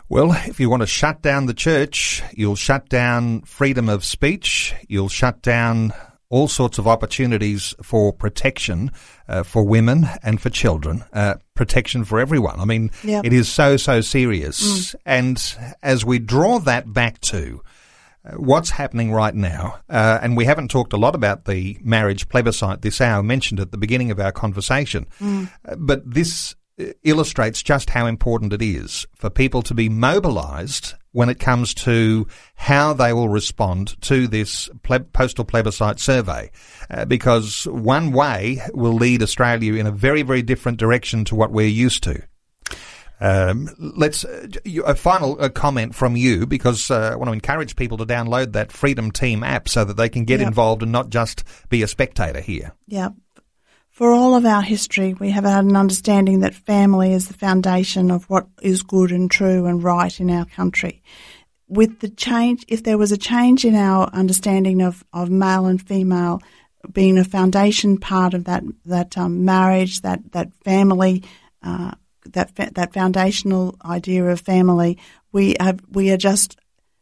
Well, 0.09 0.33
if 0.33 0.59
you 0.59 0.69
want 0.69 0.83
to 0.83 0.89
shut 0.89 1.23
down 1.23 1.47
the 1.47 1.55
church, 1.55 2.23
you'll 2.33 2.57
shut 2.57 2.89
down 2.89 3.43
freedom 3.43 3.89
of 3.89 4.05
speech, 4.05 4.75
you'll 4.89 5.09
shut 5.09 5.41
down 5.41 5.93
all 6.31 6.47
sorts 6.49 6.79
of 6.79 6.87
opportunities 6.87 7.75
for 7.83 8.13
protection 8.13 8.91
uh, 9.29 9.43
for 9.43 9.65
women 9.65 10.07
and 10.23 10.41
for 10.41 10.49
children, 10.49 11.05
uh, 11.13 11.35
protection 11.55 12.05
for 12.05 12.19
everyone. 12.21 12.59
I 12.61 12.65
mean, 12.65 12.91
Yep. 13.05 13.25
it 13.27 13.33
is 13.33 13.49
so, 13.49 13.77
so 13.77 14.01
serious. 14.01 14.95
And 15.05 15.37
as 15.83 16.05
we 16.05 16.19
draw 16.21 16.61
that 16.61 16.93
back 16.93 17.21
to 17.23 17.61
uh, 18.25 18.33
what's 18.37 18.71
happening 18.71 19.13
right 19.13 19.35
now, 19.35 19.81
uh, 19.89 20.21
and 20.23 20.37
we 20.37 20.45
haven't 20.45 20.69
talked 20.71 20.93
a 20.93 20.97
lot 20.97 21.15
about 21.17 21.47
the 21.47 21.77
marriage 21.83 22.29
plebiscite 22.29 22.83
this 22.83 23.01
hour, 23.01 23.23
mentioned 23.25 23.59
at 23.61 23.73
the 23.73 23.79
beginning 23.79 24.11
of 24.13 24.21
our 24.21 24.33
conversation, 24.33 25.07
Uh, 25.21 25.75
but 25.77 26.09
this 26.09 26.55
uh, 26.79 26.85
illustrates 27.03 27.61
just 27.63 27.91
how 27.91 28.07
important 28.07 28.53
it 28.53 28.63
is 28.63 29.05
for 29.17 29.31
people 29.31 29.63
to 29.63 29.75
be 29.75 29.89
mobilized 29.89 30.95
when 31.13 31.29
it 31.29 31.39
comes 31.41 31.75
to 31.75 32.27
how 32.55 32.93
they 32.93 33.13
will 33.13 33.29
respond 33.29 34.01
to 34.03 34.29
this 34.29 34.69
pleb- 34.83 35.13
postal 35.13 35.45
plebiscite 35.45 35.99
survey. 35.99 36.51
Uh, 36.91 37.05
because 37.05 37.65
one 37.67 38.13
way 38.13 38.61
will 38.75 38.95
lead 38.95 39.23
Australia 39.23 39.75
in 39.75 39.87
a 39.87 39.91
very, 39.93 40.23
very 40.23 40.43
different 40.43 40.79
direction 40.79 41.25
to 41.25 41.35
what 41.35 41.51
we're 41.51 41.67
used 41.67 42.03
to. 42.05 42.23
Um, 43.23 43.69
let's 43.79 44.25
uh, 44.25 44.47
a 44.87 44.95
final 44.95 45.37
uh, 45.43 45.51
comment 45.51 45.95
from 45.95 46.17
you 46.17 46.47
because 46.47 46.91
uh, 46.91 47.11
I 47.13 47.17
want 47.17 47.29
to 47.29 47.35
encourage 47.35 47.77
people 47.77 47.99
to 47.99 48.07
download 48.07 48.53
that 48.53 48.73
Freedom 48.73 49.11
Team 49.11 49.43
app 49.45 49.69
so 49.69 49.85
that 49.85 49.99
they 49.99 50.09
can 50.09 50.25
get 50.25 50.41
Yep. 50.41 50.49
involved 50.49 50.83
and 50.83 50.91
not 50.91 51.11
just 51.11 51.45
be 51.69 51.83
a 51.83 51.87
spectator 51.87 52.41
here. 52.41 52.73
Yeah. 52.87 53.11
For 54.01 54.13
all 54.13 54.35
of 54.35 54.47
our 54.47 54.63
history, 54.63 55.13
we 55.13 55.29
have 55.33 55.45
had 55.45 55.67
an 55.67 55.77
understanding 55.77 56.41
that 56.41 56.55
family 56.55 57.13
is 57.13 57.29
the 57.29 57.35
foundation 57.35 58.11
of 58.11 58.25
what 58.31 58.47
is 58.63 58.83
good 58.83 59.13
and 59.13 59.31
true 59.31 59.67
and 59.67 59.85
right 59.85 60.19
in 60.19 60.31
our 60.31 60.47
country. 60.47 61.03
With 61.69 62.01
the 62.01 62.09
change, 62.09 62.65
if 62.67 62.83
there 62.83 62.97
was 62.97 63.13
a 63.13 63.19
change 63.19 63.67
in 63.67 63.75
our 63.75 64.09
understanding 64.15 64.81
of, 64.81 65.05
of 65.13 65.29
male 65.29 65.67
and 65.67 65.87
female 65.87 66.41
being 66.91 67.19
a 67.19 67.25
foundation 67.25 67.99
part 67.99 68.33
of 68.33 68.45
that 68.45 68.63
that 68.87 69.19
um, 69.19 69.45
marriage, 69.45 70.01
that 70.01 70.33
that 70.33 70.49
family, 70.65 71.23
uh, 71.63 71.91
that 72.25 72.57
fa- 72.57 72.73
that 72.73 72.95
foundational 72.95 73.77
idea 73.85 74.25
of 74.25 74.41
family, 74.41 74.97
we 75.31 75.57
have 75.61 75.79
we 75.91 76.11
are 76.11 76.17
just 76.17 76.57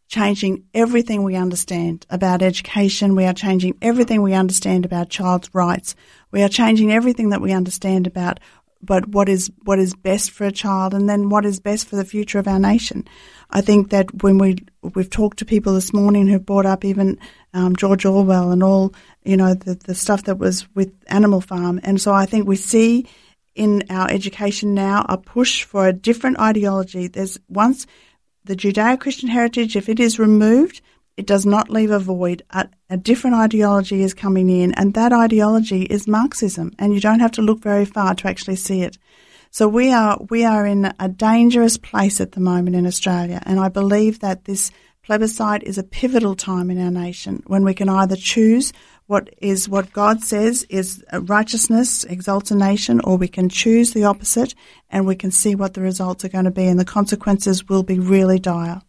changing 0.08 0.64
everything 0.74 1.22
we 1.22 1.36
understand 1.36 2.06
about 2.10 2.42
education. 2.42 3.14
We 3.14 3.26
are 3.26 3.34
changing 3.34 3.76
everything 3.82 4.22
we 4.22 4.34
understand 4.34 4.84
about 4.84 5.10
child's 5.10 5.54
rights. 5.54 5.94
We 6.30 6.42
are 6.42 6.48
changing 6.48 6.90
everything 6.92 7.30
that 7.30 7.40
we 7.40 7.52
understand 7.52 8.06
about 8.06 8.40
but 8.82 9.08
what 9.08 9.28
is 9.28 9.50
what 9.64 9.78
is 9.78 9.94
best 9.94 10.30
for 10.30 10.44
a 10.44 10.52
child 10.52 10.94
and 10.94 11.08
then 11.08 11.28
what 11.28 11.44
is 11.44 11.60
best 11.60 11.88
for 11.88 11.96
the 11.96 12.04
future 12.04 12.38
of 12.38 12.46
our 12.46 12.58
nation. 12.58 13.06
I 13.50 13.60
think 13.60 13.90
that 13.90 14.22
when 14.22 14.38
we 14.38 14.58
we've 14.94 15.10
talked 15.10 15.38
to 15.38 15.44
people 15.44 15.74
this 15.74 15.92
morning 15.92 16.28
who 16.28 16.38
brought 16.38 16.66
up 16.66 16.84
even 16.84 17.18
um, 17.54 17.74
George 17.76 18.04
Orwell 18.04 18.50
and 18.50 18.62
all 18.62 18.94
you 19.24 19.36
know 19.36 19.54
the 19.54 19.74
the 19.74 19.94
stuff 19.94 20.24
that 20.24 20.38
was 20.38 20.68
with 20.74 20.92
Animal 21.08 21.40
Farm, 21.40 21.80
and 21.82 22.00
so 22.00 22.12
I 22.12 22.26
think 22.26 22.46
we 22.46 22.56
see 22.56 23.06
in 23.54 23.82
our 23.90 24.08
education 24.08 24.74
now 24.74 25.04
a 25.08 25.18
push 25.18 25.64
for 25.64 25.88
a 25.88 25.92
different 25.92 26.38
ideology. 26.38 27.08
There's 27.08 27.38
once 27.48 27.86
the 28.48 28.56
Judeo-Christian 28.56 29.28
heritage, 29.28 29.76
if 29.76 29.90
it 29.90 30.00
is 30.00 30.18
removed, 30.18 30.80
it 31.18 31.26
does 31.26 31.44
not 31.44 31.68
leave 31.68 31.90
a 31.90 31.98
void. 31.98 32.42
A, 32.50 32.66
a 32.88 32.96
different 32.96 33.36
ideology 33.36 34.02
is 34.02 34.14
coming 34.14 34.48
in, 34.48 34.72
and 34.72 34.94
that 34.94 35.12
ideology 35.12 35.82
is 35.82 36.08
Marxism. 36.08 36.72
And 36.78 36.94
you 36.94 37.00
don't 37.00 37.20
have 37.20 37.32
to 37.32 37.42
look 37.42 37.60
very 37.60 37.84
far 37.84 38.14
to 38.14 38.26
actually 38.26 38.56
see 38.56 38.82
it. 38.82 38.96
So 39.50 39.68
we 39.68 39.92
are 39.92 40.18
we 40.30 40.46
are 40.46 40.66
in 40.66 40.92
a 40.98 41.08
dangerous 41.08 41.76
place 41.76 42.20
at 42.22 42.32
the 42.32 42.40
moment 42.40 42.74
in 42.74 42.86
Australia, 42.86 43.42
and 43.44 43.60
I 43.60 43.68
believe 43.68 44.20
that 44.20 44.46
this 44.46 44.70
plebiscite 45.02 45.62
is 45.62 45.78
a 45.78 45.82
pivotal 45.82 46.34
time 46.34 46.70
in 46.70 46.82
our 46.82 46.90
nation 46.90 47.42
when 47.46 47.64
we 47.64 47.74
can 47.74 47.88
either 47.88 48.16
choose 48.16 48.72
what 49.08 49.30
is 49.38 49.68
what 49.68 49.92
God 49.92 50.22
says 50.22 50.64
is 50.68 51.02
righteousness 51.12 52.04
nation, 52.50 53.00
or 53.00 53.16
we 53.16 53.26
can 53.26 53.48
choose 53.48 53.92
the 53.92 54.04
opposite, 54.04 54.54
and 54.90 55.06
we 55.06 55.16
can 55.16 55.30
see 55.30 55.54
what 55.54 55.72
the 55.74 55.80
results 55.80 56.24
are 56.26 56.28
going 56.28 56.44
to 56.44 56.50
be, 56.50 56.66
and 56.66 56.78
the 56.78 56.84
consequences 56.84 57.66
will 57.68 57.82
be 57.82 57.98
really 57.98 58.38
dire. 58.38 58.82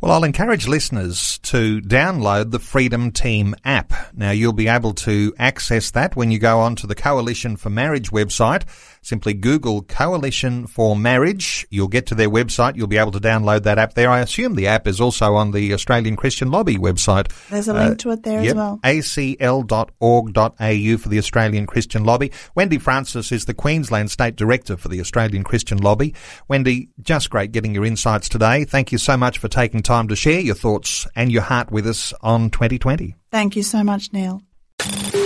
Well, 0.00 0.12
I'll 0.12 0.24
encourage 0.24 0.66
listeners 0.66 1.38
to 1.44 1.80
download 1.82 2.50
the 2.50 2.58
Freedom 2.58 3.10
Team 3.10 3.54
app. 3.64 3.92
Now, 4.14 4.30
you'll 4.32 4.52
be 4.52 4.68
able 4.68 4.94
to 4.94 5.34
access 5.38 5.90
that 5.92 6.16
when 6.16 6.30
you 6.30 6.38
go 6.38 6.60
onto 6.60 6.86
the 6.86 6.94
Coalition 6.94 7.56
for 7.56 7.70
Marriage 7.70 8.10
website. 8.10 8.64
Simply 9.04 9.34
Google 9.34 9.82
Coalition 9.82 10.66
for 10.66 10.96
Marriage. 10.96 11.66
You'll 11.70 11.88
get 11.88 12.06
to 12.06 12.14
their 12.14 12.30
website. 12.30 12.76
You'll 12.76 12.86
be 12.86 12.96
able 12.96 13.12
to 13.12 13.20
download 13.20 13.64
that 13.64 13.78
app 13.78 13.94
there. 13.94 14.10
I 14.10 14.20
assume 14.20 14.54
the 14.54 14.66
app 14.66 14.86
is 14.86 15.00
also 15.00 15.34
on 15.34 15.50
the 15.50 15.74
Australian 15.74 16.16
Christian 16.16 16.50
Lobby 16.50 16.76
website. 16.76 17.30
There's 17.50 17.68
a 17.68 17.74
link 17.74 17.92
uh, 17.92 17.96
to 17.96 18.10
it 18.12 18.22
there 18.22 18.42
yep, 18.42 18.50
as 18.50 18.54
well. 18.54 18.80
acl.org.au 18.82 19.86
for 20.98 21.08
the 21.08 21.18
Australian 21.18 21.66
Christian 21.66 22.04
Lobby. 22.04 22.32
Wendy 22.54 22.78
Francis 22.78 23.30
is 23.30 23.44
the 23.44 23.54
Queensland 23.54 24.10
State 24.10 24.36
Director 24.36 24.76
for 24.76 24.88
the 24.88 25.00
Australian 25.00 25.44
Christian 25.44 25.78
Lobby. 25.78 26.14
Wendy, 26.48 26.88
just 27.02 27.30
great 27.30 27.52
getting 27.52 27.74
your 27.74 27.84
insights 27.84 28.28
today. 28.28 28.64
Thank 28.64 28.90
you 28.92 28.98
so 28.98 29.16
much 29.16 29.38
for 29.38 29.48
taking 29.48 29.82
time 29.82 30.08
to 30.08 30.16
share 30.16 30.40
your 30.40 30.54
thoughts 30.54 31.06
and 31.14 31.30
your 31.30 31.42
heart 31.42 31.70
with 31.70 31.86
us 31.86 32.12
on 32.22 32.50
2020. 32.50 33.16
Thank 33.30 33.56
you 33.56 33.62
so 33.62 33.84
much, 33.84 34.12
Neil. 34.12 34.42